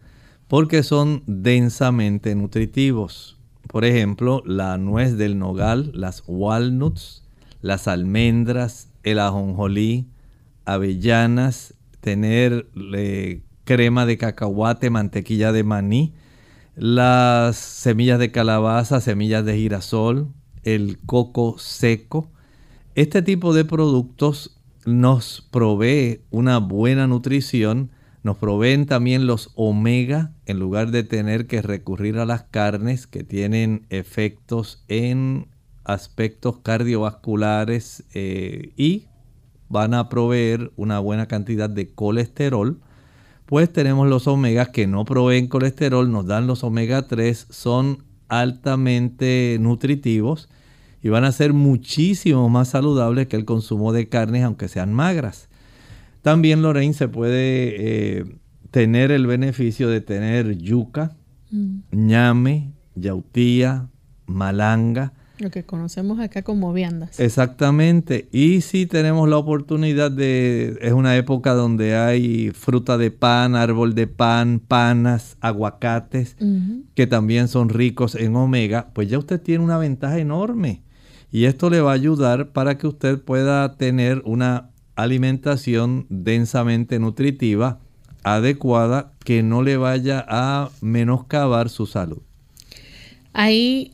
porque 0.50 0.84
son 0.84 1.24
densamente 1.28 2.36
nutritivos 2.36 3.38
por 3.74 3.86
ejemplo, 3.86 4.44
la 4.46 4.78
nuez 4.78 5.18
del 5.18 5.40
nogal, 5.40 5.90
las 5.96 6.24
walnuts, 6.28 7.24
las 7.64 7.88
almendras, 7.88 8.92
el 9.02 9.18
ajonjolí, 9.18 10.06
avellanas, 10.64 11.74
tener 12.00 12.68
crema 13.64 14.06
de 14.06 14.18
cacahuate, 14.20 14.92
mantequilla 14.92 15.52
de 15.52 15.64
maní, 15.64 16.14
las 16.76 17.56
semillas 17.58 18.20
de 18.20 18.32
calabaza, 18.32 19.02
semillas 19.02 19.44
de 19.44 19.58
girasol, 19.58 20.28
el 20.62 21.00
coco 21.08 21.56
seco. 21.58 22.30
Este 22.94 23.24
tipo 23.24 23.56
de 23.56 23.66
productos 23.66 24.56
nos 24.86 25.48
provee 25.50 26.22
una 26.30 26.60
buena 26.60 27.08
nutrición 27.08 27.90
nos 28.24 28.38
proveen 28.38 28.86
también 28.86 29.28
los 29.28 29.52
omega 29.56 30.32
en 30.46 30.58
lugar 30.58 30.92
de 30.92 31.04
tener 31.04 31.46
que 31.46 31.62
recurrir 31.62 32.18
a 32.18 32.26
las 32.26 32.44
carnes 32.44 33.06
que 33.06 33.24
tienen 33.24 33.86
efectos 33.90 34.84
en 34.88 35.48
aspectos 35.84 36.60
cardiovasculares 36.60 38.06
eh, 38.14 38.72
y 38.78 39.08
van 39.68 39.94
a 39.94 40.08
proveer 40.08 40.72
una 40.78 41.00
buena 41.00 41.28
cantidad 41.28 41.70
de 41.70 41.94
colesterol. 41.94 42.80
Pues 43.46 43.72
tenemos 43.74 44.08
los 44.08 44.26
omegas 44.28 44.70
que 44.70 44.88
no 44.88 45.04
proveen 45.04 45.48
colesterol, 45.48 46.10
nos 46.10 46.26
dan 46.26 46.48
los 46.48 46.64
omega 46.64 47.08
3, 47.08 47.48
son 47.50 48.06
altamente 48.30 49.58
nutritivos 49.60 50.48
y 51.02 51.10
van 51.10 51.26
a 51.26 51.32
ser 51.34 51.52
muchísimo 51.52 52.48
más 52.48 52.70
saludables 52.70 53.28
que 53.28 53.36
el 53.36 53.44
consumo 53.44 53.92
de 53.92 54.08
carnes 54.08 54.46
aunque 54.46 54.70
sean 54.70 54.94
magras. 54.94 55.50
También 56.24 56.62
Lorraine 56.62 56.94
se 56.94 57.10
puede 57.10 57.76
eh, 58.18 58.26
tener 58.72 59.12
el 59.12 59.28
beneficio 59.28 59.90
de 59.90 60.00
tener 60.00 60.58
yuca, 60.58 61.18
mm. 61.52 61.80
ñame, 61.92 62.72
yautía, 62.96 63.90
malanga. 64.26 65.12
Lo 65.40 65.52
que 65.52 65.66
conocemos 65.66 66.22
acá 66.22 66.42
como 66.42 66.72
viandas. 66.72 67.20
Exactamente. 67.20 68.30
Y 68.32 68.62
si 68.62 68.86
tenemos 68.86 69.28
la 69.28 69.38
oportunidad 69.38 70.12
de, 70.12 70.78
es 70.80 70.94
una 70.94 71.18
época 71.18 71.54
donde 71.54 71.98
hay 71.98 72.52
fruta 72.52 72.98
de 72.98 73.12
pan, 73.12 73.58
árbol 73.58 73.94
de 73.94 74.08
pan, 74.08 74.62
panas, 74.66 75.36
aguacates, 75.42 76.38
que 76.96 77.06
también 77.06 77.50
son 77.50 77.68
ricos 77.68 78.16
en 78.16 78.38
omega, 78.38 78.92
pues 78.94 79.10
ya 79.10 79.20
usted 79.20 79.42
tiene 79.42 79.62
una 79.62 79.78
ventaja 79.78 80.20
enorme. 80.20 80.84
Y 81.32 81.46
esto 81.46 81.70
le 81.70 81.82
va 81.82 81.92
a 81.92 81.96
ayudar 81.96 82.54
para 82.54 82.78
que 82.78 82.88
usted 82.88 83.20
pueda 83.20 83.76
tener 83.76 84.22
una 84.24 84.70
alimentación 84.96 86.06
densamente 86.10 87.00
nutritiva, 87.00 87.80
adecuada, 88.24 89.12
que 89.24 89.44
no 89.44 89.64
le 89.64 89.78
vaya 89.78 90.26
a 90.28 90.70
menoscabar 90.82 91.70
su 91.70 91.86
salud. 91.86 92.22
Hay 93.34 93.94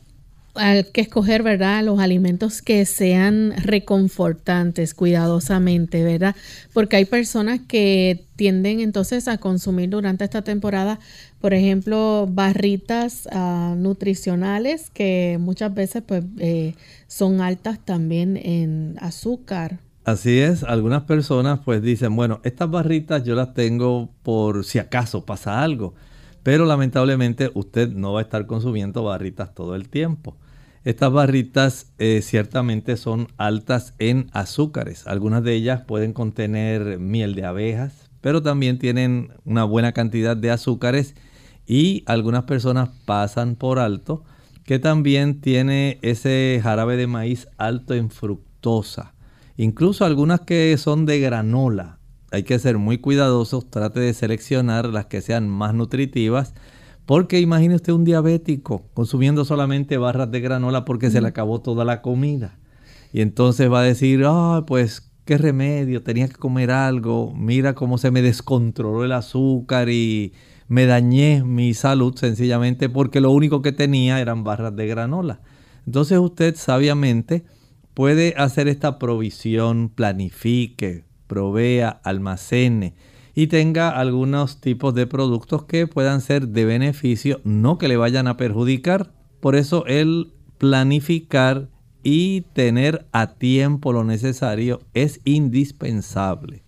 que 0.92 1.00
escoger, 1.00 1.42
¿verdad? 1.42 1.82
Los 1.84 2.00
alimentos 2.00 2.60
que 2.60 2.84
sean 2.84 3.54
reconfortantes 3.56 4.94
cuidadosamente, 4.94 6.02
¿verdad? 6.02 6.34
Porque 6.72 6.96
hay 6.96 7.04
personas 7.04 7.60
que 7.66 8.26
tienden 8.36 8.80
entonces 8.80 9.28
a 9.28 9.38
consumir 9.38 9.90
durante 9.90 10.24
esta 10.24 10.42
temporada, 10.42 10.98
por 11.40 11.54
ejemplo, 11.54 12.28
barritas 12.30 13.28
uh, 13.32 13.74
nutricionales 13.76 14.90
que 14.90 15.38
muchas 15.40 15.72
veces 15.72 16.02
pues 16.04 16.24
eh, 16.38 16.74
son 17.06 17.40
altas 17.40 17.78
también 17.84 18.36
en 18.36 18.96
azúcar. 19.00 19.78
Así 20.04 20.38
es, 20.38 20.64
algunas 20.64 21.02
personas 21.02 21.60
pues 21.64 21.82
dicen, 21.82 22.16
bueno, 22.16 22.40
estas 22.42 22.70
barritas 22.70 23.22
yo 23.22 23.34
las 23.34 23.52
tengo 23.52 24.10
por 24.22 24.64
si 24.64 24.78
acaso 24.78 25.26
pasa 25.26 25.62
algo. 25.62 25.94
Pero 26.42 26.64
lamentablemente 26.64 27.50
usted 27.54 27.90
no 27.90 28.14
va 28.14 28.20
a 28.20 28.22
estar 28.22 28.46
consumiendo 28.46 29.04
barritas 29.04 29.54
todo 29.54 29.74
el 29.74 29.90
tiempo. 29.90 30.38
Estas 30.84 31.12
barritas 31.12 31.92
eh, 31.98 32.22
ciertamente 32.22 32.96
son 32.96 33.28
altas 33.36 33.94
en 33.98 34.30
azúcares. 34.32 35.06
Algunas 35.06 35.44
de 35.44 35.54
ellas 35.54 35.82
pueden 35.82 36.14
contener 36.14 36.98
miel 36.98 37.34
de 37.34 37.44
abejas, 37.44 38.10
pero 38.22 38.42
también 38.42 38.78
tienen 38.78 39.32
una 39.44 39.64
buena 39.64 39.92
cantidad 39.92 40.34
de 40.36 40.50
azúcares 40.50 41.14
y 41.66 42.02
algunas 42.06 42.44
personas 42.44 42.88
pasan 43.04 43.56
por 43.56 43.78
alto 43.78 44.24
que 44.64 44.78
también 44.78 45.42
tiene 45.42 45.98
ese 46.00 46.58
jarabe 46.62 46.96
de 46.96 47.06
maíz 47.06 47.48
alto 47.58 47.92
en 47.92 48.10
fructosa. 48.10 49.14
Incluso 49.60 50.06
algunas 50.06 50.40
que 50.40 50.74
son 50.78 51.04
de 51.04 51.20
granola 51.20 51.98
hay 52.30 52.44
que 52.44 52.58
ser 52.58 52.78
muy 52.78 52.96
cuidadosos, 52.96 53.68
trate 53.68 54.00
de 54.00 54.14
seleccionar 54.14 54.86
las 54.86 55.04
que 55.04 55.20
sean 55.20 55.50
más 55.50 55.74
nutritivas, 55.74 56.54
porque 57.04 57.40
imagine 57.40 57.74
usted 57.74 57.92
un 57.92 58.04
diabético 58.04 58.88
consumiendo 58.94 59.44
solamente 59.44 59.98
barras 59.98 60.30
de 60.30 60.40
granola 60.40 60.86
porque 60.86 61.10
se 61.10 61.20
le 61.20 61.28
acabó 61.28 61.60
toda 61.60 61.84
la 61.84 62.00
comida. 62.00 62.58
Y 63.12 63.20
entonces 63.20 63.70
va 63.70 63.80
a 63.80 63.84
decir, 63.84 64.22
ah, 64.24 64.64
pues 64.66 65.12
qué 65.26 65.36
remedio, 65.36 66.02
tenía 66.02 66.26
que 66.26 66.36
comer 66.36 66.70
algo, 66.70 67.34
mira 67.34 67.74
cómo 67.74 67.98
se 67.98 68.10
me 68.10 68.22
descontroló 68.22 69.04
el 69.04 69.12
azúcar 69.12 69.90
y 69.90 70.32
me 70.68 70.86
dañé 70.86 71.44
mi 71.44 71.74
salud 71.74 72.16
sencillamente 72.16 72.88
porque 72.88 73.20
lo 73.20 73.30
único 73.30 73.60
que 73.60 73.72
tenía 73.72 74.22
eran 74.22 74.42
barras 74.42 74.74
de 74.74 74.86
granola. 74.86 75.42
Entonces 75.84 76.18
usted 76.18 76.56
sabiamente 76.56 77.44
puede 77.94 78.34
hacer 78.36 78.68
esta 78.68 78.98
provisión, 78.98 79.88
planifique, 79.88 81.04
provea, 81.26 82.00
almacene 82.04 82.94
y 83.34 83.46
tenga 83.46 83.90
algunos 83.90 84.60
tipos 84.60 84.94
de 84.94 85.06
productos 85.06 85.64
que 85.64 85.86
puedan 85.86 86.20
ser 86.20 86.48
de 86.48 86.64
beneficio, 86.64 87.40
no 87.44 87.78
que 87.78 87.88
le 87.88 87.96
vayan 87.96 88.26
a 88.26 88.36
perjudicar. 88.36 89.12
Por 89.40 89.56
eso 89.56 89.86
el 89.86 90.32
planificar 90.58 91.68
y 92.02 92.42
tener 92.52 93.06
a 93.12 93.34
tiempo 93.34 93.92
lo 93.92 94.04
necesario 94.04 94.80
es 94.94 95.20
indispensable. 95.24 96.62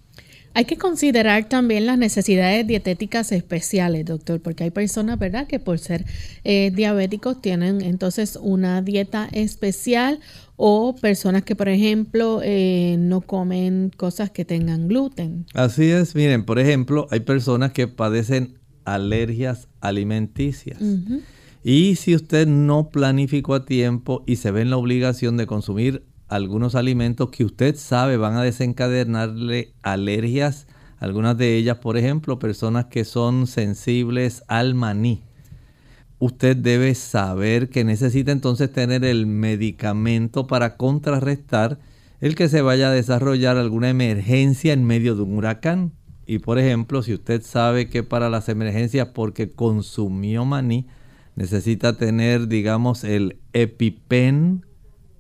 Hay 0.55 0.67
que 0.67 0.77
considerar 0.77 1.49
también 1.49 1.87
las 1.87 1.97
necesidades 1.97 2.67
dietéticas 2.67 3.33
especiales, 3.33 4.05
doctor, 4.05 4.41
porque 4.43 4.65
hay 4.65 4.71
personas, 4.71 5.19
¿verdad?, 5.19 5.47
que 5.47 5.59
por 5.59 5.79
ser 5.79 6.05
eh, 6.45 6.71
diabéticos 6.75 7.41
tienen 7.41 7.81
entonces 7.81 8.39
una 8.41 8.83
dieta 8.83 9.29
especial 9.33 10.21
o 10.65 10.95
personas 10.95 11.43
que, 11.43 11.57
por 11.57 11.69
ejemplo, 11.69 12.41
eh, 12.41 12.95
no 12.97 13.21
comen 13.21 13.91
cosas 13.97 14.31
que 14.31 14.45
tengan 14.45 14.87
gluten. 14.87 15.45
Así 15.55 15.91
es, 15.91 16.15
miren, 16.15 16.45
por 16.45 16.61
ejemplo, 16.61 17.09
hay 17.11 17.19
personas 17.19 17.73
que 17.73 17.89
padecen 17.89 18.61
alergias 18.85 19.67
alimenticias. 19.81 20.79
Y 21.65 21.97
si 21.97 22.15
usted 22.15 22.47
no 22.47 22.91
planificó 22.91 23.55
a 23.55 23.65
tiempo 23.65 24.23
y 24.25 24.37
se 24.37 24.53
ve 24.53 24.61
en 24.61 24.71
la 24.71 24.77
obligación 24.77 25.37
de 25.37 25.49
consumir 25.49 26.07
algunos 26.29 26.77
alimentos 26.77 27.31
que 27.31 27.45
usted 27.45 27.75
sabe 27.75 28.17
van 28.17 28.37
a 28.37 28.45
desencadenarle 28.45 29.75
alergias, 29.83 30.69
algunas 30.99 31.37
de 31.37 31.57
ellas, 31.57 31.79
por 31.79 31.97
ejemplo, 31.97 32.39
personas 32.39 32.85
que 32.85 33.05
son 33.05 33.49
sensibles 33.49 34.45
al 34.47 34.77
maní. 34.77 35.25
Usted 36.25 36.57
debe 36.57 36.95
saber 36.95 37.69
que 37.69 37.83
necesita 37.83 38.31
entonces 38.31 38.73
tener 38.73 39.05
el 39.05 39.27
medicamento 39.27 40.47
para 40.47 40.77
contrarrestar 40.77 41.81
el 42.21 42.37
que 42.37 42.49
se 42.49 42.63
vaya 42.63 42.91
a 42.91 42.93
desarrollar 42.93 43.57
alguna 43.57 43.91
emergencia 43.91 44.73
en 44.73 44.85
medio 44.85 45.17
de 45.17 45.23
un 45.23 45.37
huracán. 45.37 45.91
Y 46.25 46.39
por 46.39 46.61
ejemplo, 46.61 47.03
si 47.03 47.13
usted 47.13 47.43
sabe 47.43 47.89
que 47.89 48.05
para 48.05 48.31
las 48.31 48.49
emergencias 48.49 49.09
porque 49.09 49.51
consumió 49.51 50.45
maní, 50.45 50.87
necesita 51.35 51.97
tener, 51.97 52.47
digamos, 52.47 53.03
el 53.03 53.41
EpiPen 53.53 54.65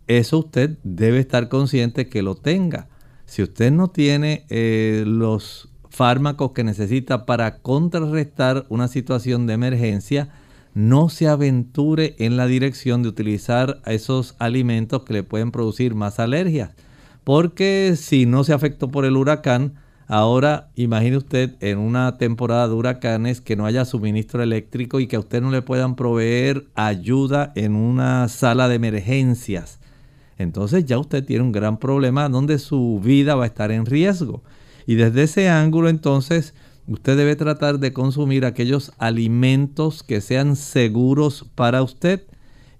eso 0.07 0.39
usted 0.39 0.79
debe 0.85 1.19
estar 1.19 1.49
consciente 1.49 2.09
que 2.09 2.23
lo 2.23 2.37
tenga. 2.37 2.87
Si 3.27 3.43
usted 3.43 3.73
no 3.73 3.89
tiene 3.89 4.47
eh, 4.51 5.03
los 5.05 5.69
fármacos 5.91 6.53
que 6.53 6.63
necesita 6.63 7.27
para 7.27 7.59
contrarrestar 7.59 8.67
una 8.69 8.87
situación 8.87 9.49
de 9.49 9.55
emergencia, 9.55 10.29
no 10.75 11.09
se 11.09 11.29
aventure 11.29 12.15
en 12.19 12.37
la 12.37 12.47
dirección 12.47 13.03
de 13.03 13.09
utilizar 13.09 13.81
esos 13.87 14.35
alimentos 14.39 15.05
que 15.05 15.13
le 15.13 15.23
pueden 15.23 15.51
producir 15.51 15.95
más 15.95 16.19
alergias. 16.19 16.71
Porque 17.25 17.95
si 17.97 18.27
no 18.27 18.45
se 18.45 18.53
afectó 18.53 18.91
por 18.91 19.05
el 19.05 19.17
huracán, 19.17 19.75
ahora 20.09 20.71
imagine 20.75 21.17
usted 21.17 21.55
en 21.61 21.79
una 21.79 22.19
temporada 22.19 22.69
de 22.69 22.75
huracanes 22.75 23.41
que 23.41 23.57
no 23.57 23.67
haya 23.67 23.85
suministro 23.85 24.43
eléctrico 24.43 24.99
y 24.99 25.07
que 25.07 25.17
a 25.17 25.21
usted 25.21 25.41
no 25.41 25.51
le 25.51 25.63
puedan 25.63 25.95
proveer 25.95 26.67
ayuda 26.75 27.53
en 27.55 27.77
una 27.77 28.29
sala 28.29 28.69
de 28.69 28.75
emergencias 28.77 29.79
entonces 30.43 30.85
ya 30.85 30.99
usted 30.99 31.25
tiene 31.25 31.45
un 31.45 31.53
gran 31.53 31.79
problema 31.79 32.29
donde 32.29 32.59
su 32.59 33.01
vida 33.03 33.35
va 33.35 33.45
a 33.45 33.47
estar 33.47 33.71
en 33.71 33.87
riesgo. 33.87 34.43
Y 34.87 34.97
desde 34.97 35.23
ese 35.25 35.49
ángulo 35.49 35.89
entonces 35.89 36.55
usted 36.93 37.17
debe 37.17 37.37
tratar 37.37 37.79
de 37.79 37.93
consumir 37.93 38.45
aquellos 38.45 38.93
alimentos 38.99 40.03
que 40.03 40.21
sean 40.21 40.57
seguros 40.57 41.47
para 41.55 41.83
usted. 41.83 42.23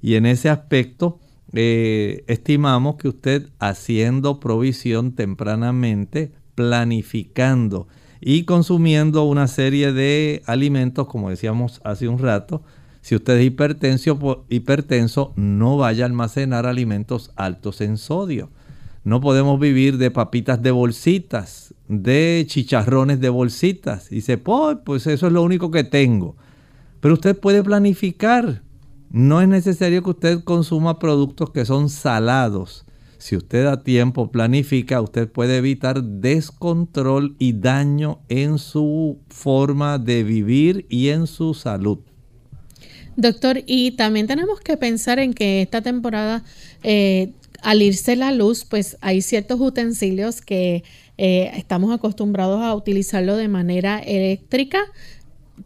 Y 0.01 0.15
en 0.17 0.27
ese 0.27 0.51
aspecto 0.51 1.19
eh, 1.53 2.25
estimamos 2.27 2.97
que 2.97 3.09
usted 3.09 3.49
haciendo 3.59 4.39
provisión 4.39 5.13
tempranamente, 5.13 6.33
planificando 6.55 7.89
y 8.21 8.45
consumiendo 8.45 9.25
una 9.25 9.49
serie 9.49 9.93
de 9.93 10.43
alimentos, 10.47 11.07
como 11.07 11.31
decíamos 11.31 11.81
hace 11.85 12.07
un 12.07 12.19
rato, 12.19 12.63
si 13.01 13.17
usted 13.17 13.39
es 13.39 13.47
hipertenso, 13.47 14.45
hipertenso, 14.49 15.33
no 15.37 15.77
vaya 15.77 16.05
a 16.05 16.07
almacenar 16.07 16.67
alimentos 16.67 17.33
altos 17.35 17.81
en 17.81 17.97
sodio. 17.97 18.51
No 19.05 19.21
podemos 19.21 19.59
vivir 19.59 19.99
de 19.99 20.11
papitas 20.11 20.63
de 20.63 20.71
bolsitas, 20.71 21.75
de 21.89 22.45
chicharrones 22.47 23.21
de 23.21 23.29
bolsitas. 23.29 24.11
Y 24.13 24.17
dice, 24.17 24.39
pues, 24.39 24.79
pues 24.85 25.07
eso 25.07 25.27
es 25.27 25.33
lo 25.33 25.43
único 25.43 25.71
que 25.71 25.85
tengo. 25.85 26.37
Pero 27.01 27.15
usted 27.15 27.39
puede 27.39 27.65
planificar. 27.65 28.63
No 29.11 29.41
es 29.41 29.49
necesario 29.49 30.03
que 30.03 30.11
usted 30.11 30.45
consuma 30.45 30.99
productos 30.99 31.51
que 31.51 31.65
son 31.65 31.89
salados. 31.89 32.87
Si 33.19 33.37
usted 33.37 33.67
a 33.67 33.83
tiempo 33.83 34.33
planifica, 34.33 35.01
usted 35.01 35.31
puede 35.31 35.59
evitar 35.59 36.03
descontrol 36.03 37.37
y 37.39 37.53
daño 37.53 38.21
en 38.29 38.59
su 38.59 39.19
forma 39.29 39.99
de 39.99 40.25
vivir 40.25 40.87
y 40.89 41.09
en 41.11 41.27
su 41.27 41.55
salud. 41.55 41.99
Doctor, 43.17 43.63
y 43.67 43.93
también 43.93 44.27
tenemos 44.27 44.61
que 44.61 44.77
pensar 44.77 45.19
en 45.19 45.35
que 45.35 45.63
esta 45.63 45.83
temporada, 45.83 46.43
eh, 46.83 47.33
al 47.63 47.83
irse 47.83 48.17
la 48.17 48.33
luz, 48.33 48.65
pues 48.65 48.97
hay 49.01 49.23
ciertos 49.23 49.61
utensilios 49.61 50.41
que 50.41 50.85
eh, 51.19 51.51
estamos 51.57 51.93
acostumbrados 51.93 52.63
a 52.63 52.75
utilizarlo 52.75 53.37
de 53.37 53.49
manera 53.49 53.99
eléctrica. 53.99 54.81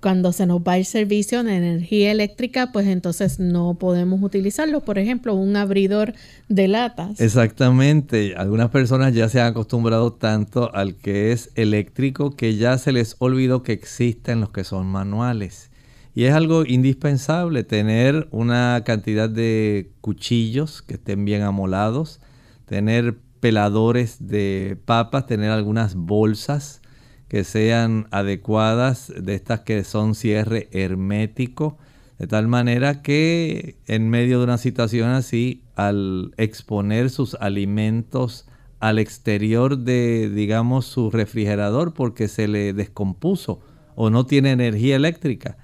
Cuando 0.01 0.33
se 0.33 0.45
nos 0.45 0.61
va 0.61 0.77
el 0.77 0.85
servicio 0.85 1.43
de 1.43 1.57
energía 1.57 2.11
eléctrica, 2.11 2.71
pues 2.73 2.87
entonces 2.87 3.39
no 3.39 3.79
podemos 3.79 4.23
utilizarlo. 4.23 4.83
Por 4.83 4.99
ejemplo, 4.99 5.35
un 5.35 5.57
abridor 5.57 6.13
de 6.49 6.69
latas. 6.69 7.21
Exactamente. 7.21 8.35
Algunas 8.37 8.71
personas 8.71 9.15
ya 9.15 9.29
se 9.29 9.41
han 9.41 9.47
acostumbrado 9.47 10.13
tanto 10.13 10.75
al 10.75 10.97
que 10.97 11.33
es 11.33 11.51
eléctrico 11.55 12.37
que 12.37 12.57
ya 12.57 12.77
se 12.77 12.93
les 12.93 13.17
olvidó 13.19 13.63
que 13.63 13.73
existen 13.73 14.41
los 14.41 14.51
que 14.51 14.65
son 14.65 14.87
manuales. 14.87 15.71
Y 16.17 16.25
es 16.25 16.33
algo 16.33 16.65
indispensable 16.65 17.63
tener 17.63 18.27
una 18.31 18.83
cantidad 18.87 19.29
de 19.29 19.93
cuchillos 20.01 20.81
que 20.81 20.95
estén 20.95 21.27
bien 21.27 21.43
amolados, 21.43 22.21
tener 22.65 23.19
peladores 23.41 24.27
de 24.27 24.79
papas, 24.87 25.27
tener 25.27 25.51
algunas 25.51 25.95
bolsas 25.95 26.81
que 27.29 27.45
sean 27.45 28.07
adecuadas, 28.13 29.13
de 29.15 29.35
estas 29.35 29.61
que 29.61 29.85
son 29.85 30.15
cierre 30.15 30.71
hermético, 30.73 31.77
de 32.19 32.27
tal 32.27 32.49
manera 32.49 33.03
que 33.03 33.77
en 33.87 34.09
medio 34.09 34.39
de 34.39 34.45
una 34.45 34.57
situación 34.57 35.11
así, 35.11 35.65
al 35.75 36.33
exponer 36.39 37.11
sus 37.11 37.35
alimentos 37.35 38.47
al 38.81 38.99
exterior 38.99 39.77
de, 39.77 40.31
digamos, 40.31 40.87
su 40.87 41.11
refrigerador 41.11 41.93
porque 41.93 42.27
se 42.29 42.49
le 42.49 42.73
descompuso 42.73 43.61
o 43.97 44.09
no 44.09 44.25
tiene 44.25 44.53
energía 44.53 44.97
eléctrica, 44.97 45.59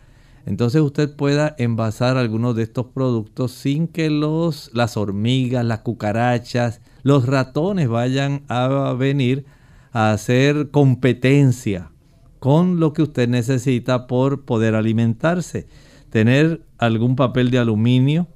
entonces 0.44 0.80
usted 0.82 1.14
pueda 1.14 1.54
envasar 1.58 2.16
algunos 2.16 2.56
de 2.56 2.64
estos 2.64 2.86
productos 2.86 3.52
sin 3.52 3.86
que 3.86 4.10
los, 4.10 4.70
las 4.74 4.96
hormigas, 4.96 5.64
las 5.64 5.80
cucarachas, 5.80 6.80
los 7.02 7.26
ratones 7.26 7.88
vayan 7.88 8.42
a 8.48 8.94
venir 8.98 9.44
a 9.92 10.12
hacer 10.12 10.70
competencia 10.70 11.92
con 12.38 12.80
lo 12.80 12.92
que 12.92 13.02
usted 13.02 13.28
necesita 13.28 14.08
por 14.08 14.44
poder 14.44 14.74
alimentarse. 14.74 15.68
Tener 16.10 16.66
algún 16.76 17.14
papel 17.14 17.50
de 17.50 17.58
aluminio, 17.58 18.26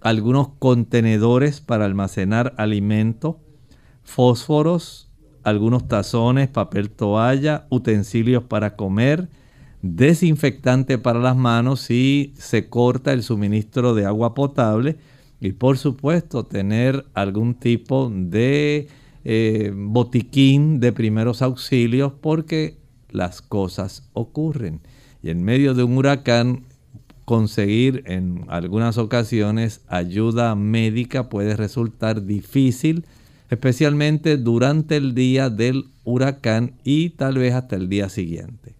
algunos 0.00 0.48
contenedores 0.58 1.60
para 1.60 1.84
almacenar 1.84 2.54
alimento, 2.56 3.38
fósforos, 4.02 5.10
algunos 5.42 5.88
tazones, 5.88 6.48
papel 6.48 6.90
toalla, 6.90 7.66
utensilios 7.68 8.44
para 8.44 8.76
comer, 8.76 9.28
desinfectante 9.82 10.98
para 10.98 11.20
las 11.20 11.36
manos 11.36 11.80
si 11.80 12.34
se 12.36 12.68
corta 12.68 13.12
el 13.12 13.22
suministro 13.22 13.94
de 13.94 14.04
agua 14.04 14.34
potable 14.34 14.98
y 15.40 15.52
por 15.52 15.78
supuesto 15.78 16.44
tener 16.44 17.06
algún 17.14 17.54
tipo 17.54 18.10
de 18.10 18.88
eh, 19.24 19.72
botiquín 19.74 20.80
de 20.80 20.92
primeros 20.92 21.40
auxilios 21.42 22.12
porque 22.20 22.76
las 23.10 23.40
cosas 23.42 24.08
ocurren. 24.12 24.80
Y 25.22 25.30
en 25.30 25.42
medio 25.42 25.74
de 25.74 25.82
un 25.82 25.96
huracán 25.96 26.64
conseguir 27.24 28.02
en 28.06 28.44
algunas 28.48 28.98
ocasiones 28.98 29.82
ayuda 29.88 30.54
médica 30.54 31.28
puede 31.28 31.56
resultar 31.56 32.24
difícil, 32.24 33.06
especialmente 33.50 34.36
durante 34.36 34.96
el 34.96 35.14
día 35.14 35.48
del 35.48 35.84
huracán 36.04 36.72
y 36.84 37.10
tal 37.10 37.38
vez 37.38 37.54
hasta 37.54 37.76
el 37.76 37.88
día 37.88 38.08
siguiente. 38.08 38.79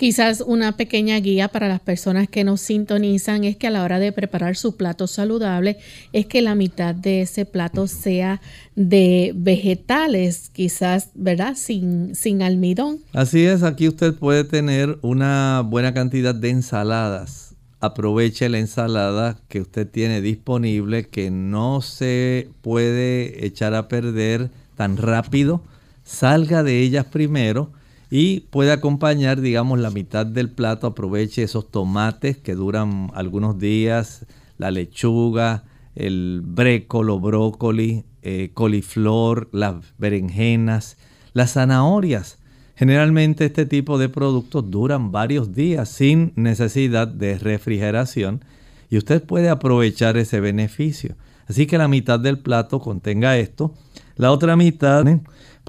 Quizás 0.00 0.42
una 0.46 0.78
pequeña 0.78 1.20
guía 1.20 1.48
para 1.48 1.68
las 1.68 1.80
personas 1.80 2.26
que 2.26 2.42
nos 2.42 2.62
sintonizan 2.62 3.44
es 3.44 3.58
que 3.58 3.66
a 3.66 3.70
la 3.70 3.84
hora 3.84 3.98
de 3.98 4.12
preparar 4.12 4.56
su 4.56 4.74
plato 4.74 5.06
saludable 5.06 5.76
es 6.14 6.24
que 6.24 6.40
la 6.40 6.54
mitad 6.54 6.94
de 6.94 7.20
ese 7.20 7.44
plato 7.44 7.86
sea 7.86 8.40
de 8.74 9.34
vegetales, 9.36 10.48
quizás, 10.54 11.10
¿verdad? 11.14 11.54
Sin, 11.54 12.14
sin 12.14 12.40
almidón. 12.40 13.00
Así 13.12 13.44
es, 13.44 13.62
aquí 13.62 13.88
usted 13.88 14.14
puede 14.14 14.44
tener 14.44 14.98
una 15.02 15.62
buena 15.66 15.92
cantidad 15.92 16.34
de 16.34 16.48
ensaladas. 16.48 17.54
Aproveche 17.80 18.48
la 18.48 18.58
ensalada 18.58 19.36
que 19.48 19.60
usted 19.60 19.86
tiene 19.86 20.22
disponible, 20.22 21.08
que 21.08 21.30
no 21.30 21.82
se 21.82 22.48
puede 22.62 23.44
echar 23.44 23.74
a 23.74 23.88
perder 23.88 24.50
tan 24.76 24.96
rápido. 24.96 25.62
Salga 26.04 26.62
de 26.62 26.80
ellas 26.80 27.04
primero 27.04 27.78
y 28.10 28.40
puede 28.40 28.72
acompañar, 28.72 29.40
digamos, 29.40 29.78
la 29.78 29.90
mitad 29.90 30.26
del 30.26 30.50
plato. 30.50 30.88
Aproveche 30.88 31.44
esos 31.44 31.70
tomates 31.70 32.36
que 32.36 32.56
duran 32.56 33.10
algunos 33.14 33.58
días, 33.58 34.26
la 34.58 34.72
lechuga, 34.72 35.64
el 35.94 36.42
brécolo, 36.44 37.20
brócoli, 37.20 38.04
eh, 38.22 38.50
coliflor, 38.52 39.48
las 39.52 39.76
berenjenas, 39.98 40.96
las 41.32 41.52
zanahorias. 41.52 42.38
Generalmente 42.74 43.44
este 43.44 43.64
tipo 43.66 43.96
de 43.98 44.08
productos 44.08 44.70
duran 44.70 45.12
varios 45.12 45.54
días 45.54 45.88
sin 45.88 46.32
necesidad 46.34 47.06
de 47.06 47.38
refrigeración 47.38 48.42
y 48.88 48.96
usted 48.96 49.22
puede 49.22 49.50
aprovechar 49.50 50.16
ese 50.16 50.40
beneficio. 50.40 51.14
Así 51.46 51.66
que 51.66 51.78
la 51.78 51.88
mitad 51.88 52.18
del 52.18 52.38
plato 52.38 52.80
contenga 52.80 53.36
esto. 53.36 53.74
La 54.16 54.32
otra 54.32 54.56
mitad 54.56 55.04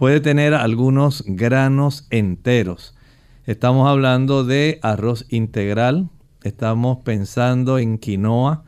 puede 0.01 0.19
tener 0.19 0.55
algunos 0.55 1.23
granos 1.27 2.07
enteros. 2.09 2.95
Estamos 3.45 3.87
hablando 3.87 4.43
de 4.43 4.79
arroz 4.81 5.27
integral, 5.29 6.09
estamos 6.41 7.03
pensando 7.03 7.77
en 7.77 7.99
quinoa, 7.99 8.63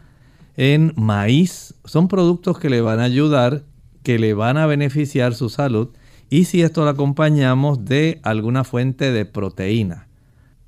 en 0.57 0.93
maíz. 0.95 1.73
Son 1.85 2.07
productos 2.07 2.59
que 2.59 2.69
le 2.69 2.81
van 2.81 2.99
a 2.99 3.05
ayudar, 3.05 3.63
que 4.03 4.19
le 4.19 4.35
van 4.35 4.57
a 4.57 4.67
beneficiar 4.67 5.33
su 5.33 5.49
salud. 5.49 5.89
Y 6.29 6.45
si 6.45 6.61
esto 6.61 6.83
lo 6.83 6.91
acompañamos 6.91 7.83
de 7.83 8.19
alguna 8.21 8.63
fuente 8.63 9.11
de 9.11 9.25
proteína, 9.25 10.09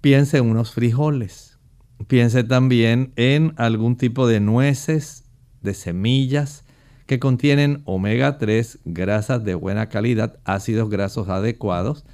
piense 0.01 0.39
en 0.39 0.49
unos 0.49 0.71
frijoles. 0.71 1.59
Piense 2.07 2.43
también 2.43 3.13
en 3.17 3.53
algún 3.57 3.97
tipo 3.97 4.25
de 4.25 4.39
nueces, 4.39 5.25
de 5.61 5.75
semillas, 5.75 6.64
que 7.05 7.19
contienen 7.19 7.81
omega 7.85 8.37
3, 8.37 8.79
grasas 8.85 9.43
de 9.43 9.55
buena 9.55 9.89
calidad, 9.89 10.37
ácidos 10.43 10.89
grasos 10.89 11.29
adecuados, 11.29 12.05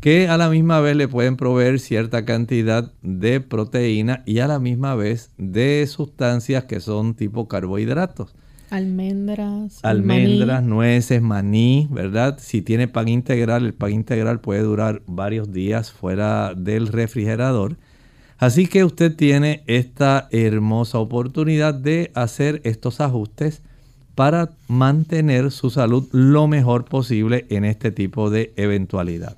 que 0.00 0.28
a 0.28 0.36
la 0.36 0.48
misma 0.48 0.80
vez 0.80 0.96
le 0.96 1.08
pueden 1.08 1.36
proveer 1.36 1.78
cierta 1.80 2.24
cantidad 2.24 2.92
de 3.02 3.40
proteína 3.40 4.22
y 4.26 4.40
a 4.40 4.48
la 4.48 4.58
misma 4.58 4.94
vez 4.94 5.30
de 5.38 5.86
sustancias 5.86 6.64
que 6.64 6.80
son 6.80 7.14
tipo 7.14 7.48
carbohidratos. 7.48 8.34
Almendras. 8.70 9.78
Almendras, 9.84 10.62
nueces, 10.64 11.22
maní, 11.22 11.86
¿verdad? 11.90 12.38
Si 12.40 12.62
tiene 12.62 12.88
pan 12.88 13.08
integral, 13.08 13.64
el 13.64 13.74
pan 13.74 13.92
integral 13.92 14.40
puede 14.40 14.62
durar 14.62 15.02
varios 15.06 15.52
días 15.52 15.92
fuera 15.92 16.52
del 16.54 16.88
refrigerador. 16.88 17.76
Así 18.38 18.66
que 18.66 18.84
usted 18.84 19.14
tiene 19.14 19.62
esta 19.66 20.28
hermosa 20.32 20.98
oportunidad 20.98 21.74
de 21.74 22.10
hacer 22.14 22.60
estos 22.64 23.00
ajustes 23.00 23.62
para 24.16 24.50
mantener 24.66 25.52
su 25.52 25.70
salud 25.70 26.08
lo 26.10 26.48
mejor 26.48 26.86
posible 26.86 27.46
en 27.50 27.64
este 27.64 27.92
tipo 27.92 28.30
de 28.30 28.52
eventualidad. 28.56 29.36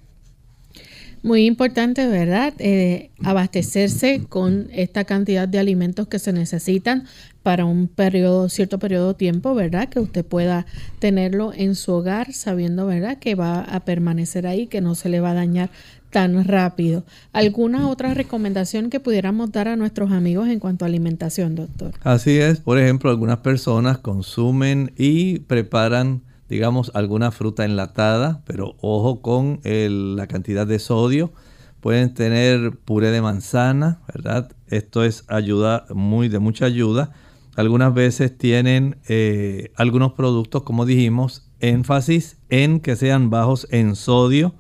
Muy 1.24 1.46
importante, 1.46 2.06
¿verdad? 2.06 2.54
Eh, 2.60 3.10
abastecerse 3.24 4.22
con 4.28 4.68
esta 4.72 5.02
cantidad 5.02 5.48
de 5.48 5.58
alimentos 5.58 6.06
que 6.06 6.20
se 6.20 6.32
necesitan 6.32 7.06
para 7.42 7.64
un 7.64 7.88
periodo, 7.88 8.48
cierto 8.48 8.78
periodo 8.78 9.08
de 9.08 9.14
tiempo, 9.14 9.52
¿verdad? 9.54 9.88
Que 9.88 9.98
usted 9.98 10.24
pueda 10.24 10.64
tenerlo 11.00 11.52
en 11.52 11.74
su 11.74 11.92
hogar 11.92 12.32
sabiendo, 12.32 12.86
¿verdad? 12.86 13.18
Que 13.18 13.34
va 13.34 13.62
a 13.62 13.80
permanecer 13.80 14.46
ahí, 14.46 14.68
que 14.68 14.80
no 14.80 14.94
se 14.94 15.08
le 15.08 15.18
va 15.18 15.32
a 15.32 15.34
dañar 15.34 15.70
tan 16.10 16.44
rápido. 16.44 17.04
¿Alguna 17.32 17.88
otra 17.88 18.14
recomendación 18.14 18.90
que 18.90 19.00
pudiéramos 19.00 19.52
dar 19.52 19.68
a 19.68 19.76
nuestros 19.76 20.10
amigos 20.12 20.48
en 20.48 20.58
cuanto 20.58 20.84
a 20.84 20.88
alimentación, 20.88 21.54
doctor? 21.54 21.92
Así 22.02 22.38
es, 22.38 22.60
por 22.60 22.78
ejemplo, 22.78 23.10
algunas 23.10 23.38
personas 23.38 23.98
consumen 23.98 24.92
y 24.96 25.40
preparan, 25.40 26.22
digamos, 26.48 26.90
alguna 26.94 27.30
fruta 27.30 27.64
enlatada, 27.64 28.42
pero 28.46 28.76
ojo 28.80 29.20
con 29.20 29.60
la 29.64 30.26
cantidad 30.26 30.66
de 30.66 30.78
sodio. 30.78 31.32
Pueden 31.80 32.12
tener 32.12 32.72
puré 32.84 33.10
de 33.10 33.22
manzana, 33.22 34.00
¿verdad? 34.12 34.50
Esto 34.66 35.04
es 35.04 35.24
ayuda, 35.28 35.86
muy 35.94 36.28
de 36.28 36.40
mucha 36.40 36.64
ayuda. 36.64 37.12
Algunas 37.54 37.94
veces 37.94 38.36
tienen 38.36 38.98
eh, 39.08 39.72
algunos 39.76 40.12
productos, 40.12 40.62
como 40.62 40.86
dijimos, 40.86 41.48
énfasis 41.60 42.38
en 42.48 42.80
que 42.80 42.96
sean 42.96 43.30
bajos 43.30 43.66
en 43.70 43.94
sodio 43.94 44.54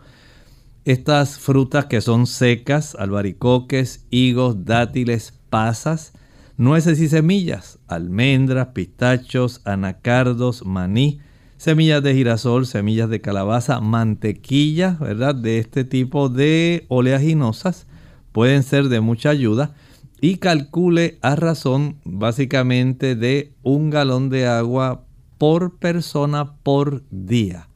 estas 0.88 1.38
frutas 1.38 1.84
que 1.84 2.00
son 2.00 2.26
secas, 2.26 2.94
albaricoques, 2.94 4.06
higos, 4.08 4.64
dátiles, 4.64 5.34
pasas, 5.50 6.14
nueces 6.56 6.98
y 7.00 7.10
semillas, 7.10 7.78
almendras, 7.88 8.68
pistachos, 8.68 9.60
anacardos, 9.66 10.64
maní, 10.64 11.20
semillas 11.58 12.02
de 12.02 12.14
girasol, 12.14 12.64
semillas 12.64 13.10
de 13.10 13.20
calabaza, 13.20 13.82
mantequilla, 13.82 14.96
¿verdad? 14.98 15.34
De 15.34 15.58
este 15.58 15.84
tipo 15.84 16.30
de 16.30 16.86
oleaginosas 16.88 17.86
pueden 18.32 18.62
ser 18.62 18.88
de 18.88 19.02
mucha 19.02 19.28
ayuda 19.28 19.74
y 20.22 20.38
calcule 20.38 21.18
a 21.20 21.36
razón 21.36 21.98
básicamente 22.06 23.14
de 23.14 23.52
un 23.62 23.90
galón 23.90 24.30
de 24.30 24.46
agua 24.46 25.04
por 25.36 25.76
persona 25.76 26.54
por 26.62 27.02
día. 27.10 27.68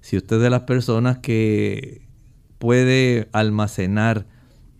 Si 0.00 0.16
usted 0.16 0.36
es 0.36 0.42
de 0.42 0.50
las 0.50 0.62
personas 0.62 1.18
que 1.18 2.05
puede 2.58 3.28
almacenar 3.32 4.26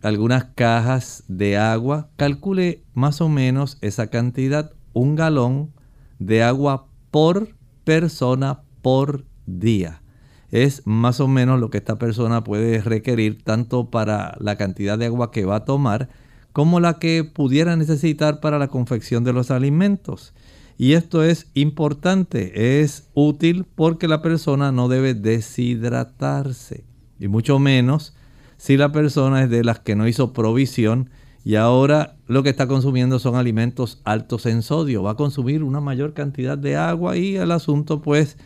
algunas 0.03 0.45
cajas 0.55 1.25
de 1.29 1.57
agua, 1.57 2.11
calcule 2.17 2.85
más 2.95 3.21
o 3.21 3.29
menos 3.29 3.79
esa 3.81 4.09
cantidad, 4.09 4.73
un 4.93 5.17
galón 5.17 5.73
de 6.19 6.43
agua 6.43 6.87
por 7.11 7.57
persona 7.85 8.63
por 8.83 9.25
día. 9.47 10.03
Es 10.51 10.87
más 10.87 11.21
o 11.21 11.29
menos 11.29 11.59
lo 11.61 11.71
que 11.71 11.79
esta 11.79 11.99
persona 11.99 12.45
puede 12.45 12.81
requerir 12.81 13.43
tanto 13.43 13.91
para 13.91 14.37
la 14.41 14.57
cantidad 14.57 14.97
de 14.97 15.07
agua 15.07 15.33
que 15.33 15.45
va 15.45 15.57
a 15.57 15.65
tomar 15.65 16.09
como 16.53 16.81
la 16.81 16.99
que 16.99 17.25
pudiera 17.25 17.77
necesitar 17.77 18.41
para 18.41 18.59
la 18.59 18.69
confección 18.69 19.25
de 19.25 19.33
los 19.33 19.51
alimentos. 19.51 20.33
Y 20.79 20.93
esto 20.93 21.23
es 21.23 21.51
importante, 21.55 22.83
es 22.83 23.11
útil 23.13 23.67
porque 23.75 24.09
la 24.09 24.23
persona 24.23 24.73
no 24.73 24.89
debe 24.89 25.15
deshidratarse 25.15 26.86
y 27.19 27.29
mucho 27.29 27.59
menos 27.59 28.15
si 28.57 28.77
la 28.77 28.93
persona 28.93 29.43
es 29.43 29.51
de 29.51 29.65
las 29.65 29.81
que 29.81 29.97
no 29.97 30.09
hizo 30.09 30.33
provisión 30.33 31.11
y 31.45 31.55
ahora 31.55 32.17
lo 32.27 32.43
que 32.43 32.49
está 32.49 32.67
consumiendo 32.67 33.19
son 33.19 33.37
alimentos 33.37 34.01
altos 34.05 34.47
en 34.47 34.63
sodio. 34.63 35.05
Va 35.05 35.13
a 35.13 35.17
consumir 35.17 35.63
una 35.63 35.81
mayor 35.81 36.13
cantidad 36.13 36.59
de 36.59 36.77
agua 36.77 37.17
y 37.17 37.37
el 37.37 37.53
asunto 37.53 38.03
pues 38.03 38.37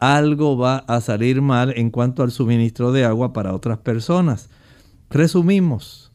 algo 0.00 0.56
va 0.56 0.78
a 0.78 1.00
salir 1.00 1.42
mal 1.42 1.72
en 1.76 1.90
cuanto 1.90 2.22
al 2.22 2.32
suministro 2.32 2.90
de 2.90 3.04
agua 3.04 3.32
para 3.32 3.54
otras 3.54 3.78
personas. 3.78 4.50
Resumimos, 5.10 6.10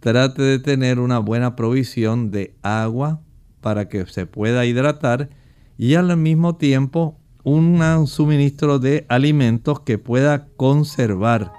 trate 0.00 0.42
de 0.42 0.58
tener 0.58 0.98
una 0.98 1.18
buena 1.18 1.54
provisión 1.54 2.30
de 2.30 2.56
agua 2.62 3.20
para 3.60 3.88
que 3.88 4.06
se 4.06 4.26
pueda 4.26 4.64
hidratar 4.64 5.28
y 5.78 5.94
al 5.94 6.16
mismo 6.16 6.56
tiempo 6.56 7.20
un 7.46 8.08
suministro 8.08 8.80
de 8.80 9.06
alimentos 9.08 9.78
que 9.78 9.98
pueda 9.98 10.48
conservar 10.56 11.52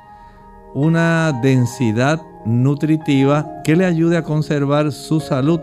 una 0.75 1.31
densidad 1.41 2.21
nutritiva 2.45 3.49
que 3.63 3.77
le 3.77 3.85
ayude 3.85 4.17
a 4.17 4.23
conservar 4.23 4.91
su 4.91 5.21
salud. 5.21 5.61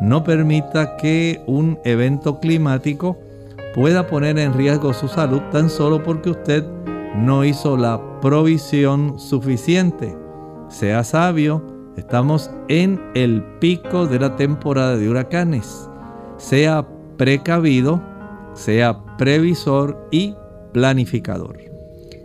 No 0.00 0.24
permita 0.24 0.96
que 0.96 1.42
un 1.46 1.78
evento 1.84 2.40
climático 2.40 3.18
pueda 3.74 4.06
poner 4.06 4.38
en 4.38 4.54
riesgo 4.54 4.94
su 4.94 5.06
salud 5.06 5.42
tan 5.52 5.68
solo 5.68 6.02
porque 6.02 6.30
usted 6.30 6.64
no 7.14 7.44
hizo 7.44 7.76
la 7.76 8.00
provisión 8.22 9.18
suficiente. 9.18 10.16
Sea 10.70 11.04
sabio, 11.04 11.62
estamos 11.98 12.50
en 12.68 12.98
el 13.14 13.42
pico 13.60 14.06
de 14.06 14.18
la 14.18 14.34
temporada 14.34 14.96
de 14.96 15.10
huracanes. 15.10 15.90
Sea 16.38 16.88
precavido, 17.18 18.00
sea 18.54 19.04
previsor 19.18 20.08
y 20.10 20.34
planificador. 20.72 21.58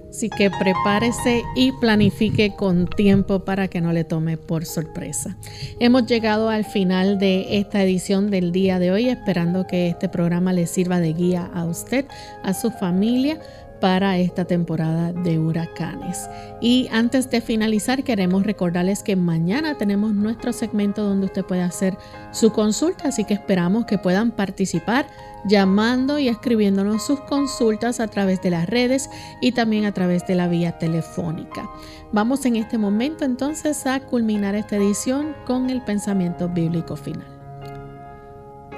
Así 0.10 0.30
que 0.30 0.52
prepárese 0.52 1.42
y 1.56 1.72
planifique 1.72 2.56
con 2.56 2.86
tiempo 2.86 3.40
para 3.40 3.68
que 3.68 3.82
no 3.82 3.92
le 3.94 4.04
tome 4.04 4.38
por 4.38 4.64
sorpresa. 4.64 5.38
Hemos 5.80 6.06
llegado 6.06 6.50
al 6.50 6.66
final 6.66 7.18
de 7.18 7.58
esta 7.58 7.82
edición 7.82 8.30
del 8.30 8.52
día 8.52 8.78
de 8.78 8.92
hoy, 8.92 9.10
esperando 9.10 9.66
que 9.66 9.88
este 9.88 10.10
programa 10.10 10.54
le 10.54 10.68
sirva 10.68 11.00
de 11.00 11.14
guía 11.14 11.50
a 11.52 11.66
usted, 11.66 12.06
a 12.44 12.54
su 12.54 12.70
familia 12.70 13.40
para 13.84 14.18
esta 14.18 14.46
temporada 14.46 15.12
de 15.12 15.40
huracanes. 15.40 16.30
Y 16.62 16.88
antes 16.90 17.30
de 17.30 17.42
finalizar, 17.42 18.06
queremos 18.06 18.46
recordarles 18.46 19.04
que 19.04 19.18
mañana 19.18 19.78
tenemos 19.78 20.14
nuestro 20.14 20.54
segmento 20.54 21.04
donde 21.04 21.26
usted 21.26 21.44
puede 21.44 21.64
hacer 21.64 21.98
su 22.32 22.54
consulta, 22.54 23.10
así 23.10 23.26
que 23.26 23.34
esperamos 23.34 23.84
que 23.84 23.98
puedan 23.98 24.32
participar 24.32 25.06
llamando 25.46 26.18
y 26.18 26.30
escribiéndonos 26.30 27.06
sus 27.06 27.20
consultas 27.20 28.00
a 28.00 28.08
través 28.08 28.42
de 28.42 28.52
las 28.52 28.70
redes 28.70 29.10
y 29.42 29.52
también 29.52 29.84
a 29.84 29.92
través 29.92 30.26
de 30.28 30.36
la 30.36 30.48
vía 30.48 30.78
telefónica. 30.78 31.70
Vamos 32.14 32.46
en 32.46 32.56
este 32.56 32.78
momento 32.78 33.26
entonces 33.26 33.86
a 33.86 34.00
culminar 34.00 34.56
esta 34.56 34.78
edición 34.78 35.36
con 35.46 35.70
el 35.70 35.82
pensamiento 35.82 36.48
bíblico 36.48 36.96
final. 36.96 37.33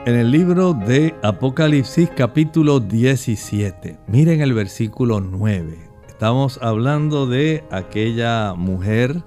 En 0.05 0.13
el 0.13 0.29
libro 0.29 0.75
de 0.75 1.15
Apocalipsis 1.23 2.11
capítulo 2.15 2.79
17, 2.79 3.97
miren 4.05 4.41
el 4.41 4.53
versículo 4.53 5.19
9. 5.19 5.79
Estamos 6.07 6.59
hablando 6.61 7.25
de 7.25 7.63
aquella 7.71 8.53
mujer 8.53 9.23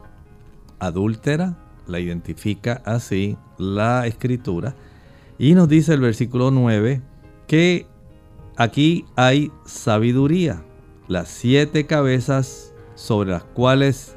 adúltera, 0.78 1.58
la 1.88 1.98
identifica 1.98 2.80
así 2.84 3.36
la 3.58 4.06
escritura, 4.06 4.76
y 5.36 5.54
nos 5.54 5.68
dice 5.68 5.94
el 5.94 6.00
versículo 6.00 6.52
9 6.52 7.02
que 7.48 7.88
aquí 8.56 9.04
hay 9.16 9.50
sabiduría, 9.66 10.62
las 11.08 11.26
siete 11.26 11.86
cabezas 11.86 12.72
sobre 12.94 13.32
las 13.32 13.42
cuales 13.42 14.16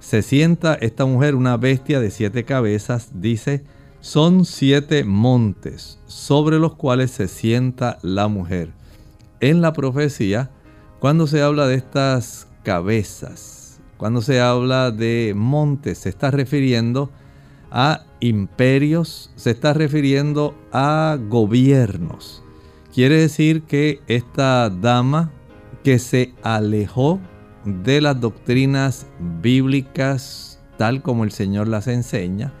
se 0.00 0.22
sienta 0.22 0.74
esta 0.74 1.06
mujer, 1.06 1.36
una 1.36 1.56
bestia 1.56 2.00
de 2.00 2.10
siete 2.10 2.42
cabezas, 2.42 3.12
dice, 3.14 3.62
son 4.02 4.44
siete 4.44 5.04
montes 5.04 6.00
sobre 6.06 6.58
los 6.58 6.74
cuales 6.74 7.12
se 7.12 7.28
sienta 7.28 7.98
la 8.02 8.26
mujer. 8.26 8.72
En 9.38 9.62
la 9.62 9.72
profecía, 9.72 10.50
cuando 10.98 11.28
se 11.28 11.40
habla 11.40 11.68
de 11.68 11.76
estas 11.76 12.48
cabezas, 12.64 13.80
cuando 13.96 14.20
se 14.20 14.40
habla 14.40 14.90
de 14.90 15.34
montes, 15.36 15.98
se 15.98 16.08
está 16.08 16.32
refiriendo 16.32 17.10
a 17.70 18.02
imperios, 18.18 19.30
se 19.36 19.52
está 19.52 19.72
refiriendo 19.72 20.56
a 20.72 21.16
gobiernos. 21.28 22.42
Quiere 22.92 23.18
decir 23.18 23.62
que 23.62 24.00
esta 24.08 24.68
dama 24.68 25.30
que 25.84 26.00
se 26.00 26.34
alejó 26.42 27.20
de 27.64 28.00
las 28.00 28.20
doctrinas 28.20 29.06
bíblicas 29.40 30.60
tal 30.76 31.02
como 31.02 31.22
el 31.22 31.30
Señor 31.30 31.68
las 31.68 31.86
enseña, 31.86 32.52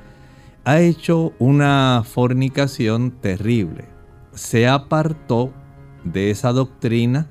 ha 0.64 0.80
hecho 0.80 1.32
una 1.38 2.02
fornicación 2.04 3.10
terrible. 3.10 3.86
Se 4.34 4.68
apartó 4.68 5.52
de 6.04 6.30
esa 6.30 6.52
doctrina, 6.52 7.28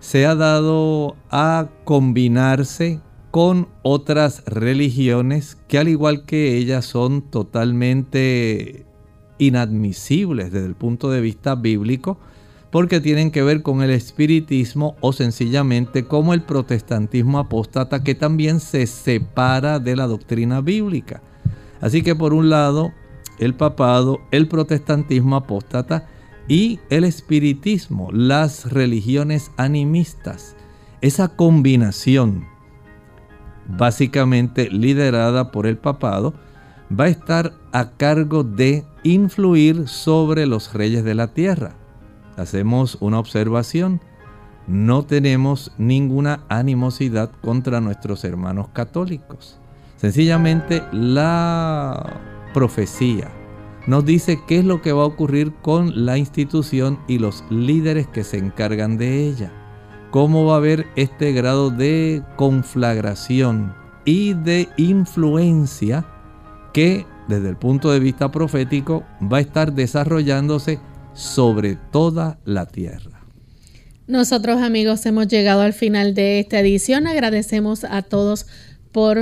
se 0.00 0.26
ha 0.26 0.34
dado 0.34 1.16
a 1.30 1.68
combinarse 1.84 3.00
con 3.30 3.68
otras 3.82 4.44
religiones 4.46 5.56
que 5.68 5.78
al 5.78 5.88
igual 5.88 6.24
que 6.24 6.56
ella 6.56 6.82
son 6.82 7.22
totalmente 7.22 8.86
inadmisibles 9.38 10.52
desde 10.52 10.66
el 10.66 10.74
punto 10.74 11.10
de 11.10 11.20
vista 11.20 11.54
bíblico 11.54 12.18
porque 12.70 13.00
tienen 13.00 13.30
que 13.30 13.42
ver 13.42 13.62
con 13.62 13.82
el 13.82 13.90
espiritismo 13.90 14.96
o 15.00 15.12
sencillamente 15.12 16.04
como 16.04 16.34
el 16.34 16.42
protestantismo 16.42 17.38
apóstata 17.38 18.02
que 18.02 18.14
también 18.14 18.60
se 18.60 18.86
separa 18.86 19.78
de 19.78 19.96
la 19.96 20.06
doctrina 20.06 20.60
bíblica. 20.60 21.22
Así 21.80 22.02
que 22.02 22.14
por 22.14 22.32
un 22.32 22.50
lado, 22.50 22.92
el 23.38 23.54
papado, 23.54 24.20
el 24.30 24.48
protestantismo 24.48 25.36
apóstata 25.36 26.08
y 26.48 26.80
el 26.90 27.04
espiritismo, 27.04 28.10
las 28.12 28.72
religiones 28.72 29.50
animistas. 29.56 30.56
Esa 31.00 31.28
combinación, 31.28 32.46
básicamente 33.66 34.70
liderada 34.70 35.50
por 35.50 35.66
el 35.66 35.76
papado, 35.76 36.34
va 36.88 37.04
a 37.04 37.08
estar 37.08 37.52
a 37.72 37.90
cargo 37.90 38.44
de 38.44 38.84
influir 39.02 39.88
sobre 39.88 40.46
los 40.46 40.72
reyes 40.72 41.04
de 41.04 41.14
la 41.14 41.28
tierra. 41.28 41.74
Hacemos 42.36 42.96
una 43.00 43.18
observación. 43.18 44.00
No 44.66 45.04
tenemos 45.04 45.72
ninguna 45.78 46.44
animosidad 46.48 47.30
contra 47.40 47.80
nuestros 47.80 48.24
hermanos 48.24 48.68
católicos. 48.72 49.60
Sencillamente 49.96 50.82
la 50.92 52.20
profecía 52.52 53.30
nos 53.86 54.04
dice 54.04 54.40
qué 54.48 54.58
es 54.58 54.64
lo 54.64 54.82
que 54.82 54.92
va 54.92 55.02
a 55.02 55.06
ocurrir 55.06 55.52
con 55.62 56.04
la 56.04 56.18
institución 56.18 56.98
y 57.06 57.18
los 57.18 57.44
líderes 57.50 58.06
que 58.08 58.24
se 58.24 58.36
encargan 58.36 58.98
de 58.98 59.28
ella. 59.28 59.52
Cómo 60.10 60.44
va 60.44 60.54
a 60.54 60.56
haber 60.58 60.86
este 60.96 61.32
grado 61.32 61.70
de 61.70 62.22
conflagración 62.36 63.74
y 64.04 64.34
de 64.34 64.68
influencia 64.76 66.04
que 66.72 67.06
desde 67.28 67.48
el 67.48 67.56
punto 67.56 67.90
de 67.92 68.00
vista 68.00 68.30
profético 68.30 69.04
va 69.22 69.38
a 69.38 69.40
estar 69.40 69.72
desarrollándose 69.72 70.80
sobre 71.12 71.76
toda 71.92 72.38
la 72.44 72.66
tierra. 72.66 73.20
Nosotros 74.06 74.62
amigos 74.62 75.04
hemos 75.06 75.26
llegado 75.26 75.62
al 75.62 75.72
final 75.72 76.14
de 76.14 76.40
esta 76.40 76.60
edición. 76.60 77.06
Agradecemos 77.06 77.84
a 77.84 78.02
todos 78.02 78.46
por 78.92 79.18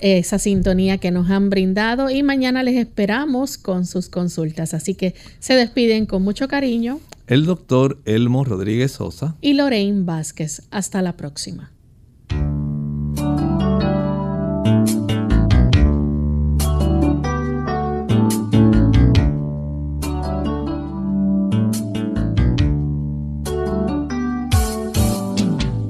esa 0.00 0.38
sintonía 0.38 0.98
que 0.98 1.10
nos 1.10 1.30
han 1.30 1.50
brindado 1.50 2.10
y 2.10 2.22
mañana 2.22 2.62
les 2.62 2.76
esperamos 2.76 3.58
con 3.58 3.86
sus 3.86 4.08
consultas. 4.08 4.74
Así 4.74 4.94
que 4.94 5.14
se 5.38 5.54
despiden 5.54 6.06
con 6.06 6.22
mucho 6.22 6.48
cariño. 6.48 7.00
El 7.26 7.44
doctor 7.44 8.00
Elmo 8.04 8.44
Rodríguez 8.44 8.92
Sosa 8.92 9.36
y 9.40 9.54
Lorraine 9.54 10.04
Vázquez. 10.04 10.62
Hasta 10.70 11.02
la 11.02 11.16
próxima. 11.16 11.72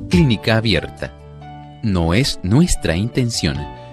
Clínica 0.08 0.56
abierta. 0.56 1.16
No 1.82 2.12
es 2.12 2.38
nuestra 2.42 2.96
intención 2.96 3.56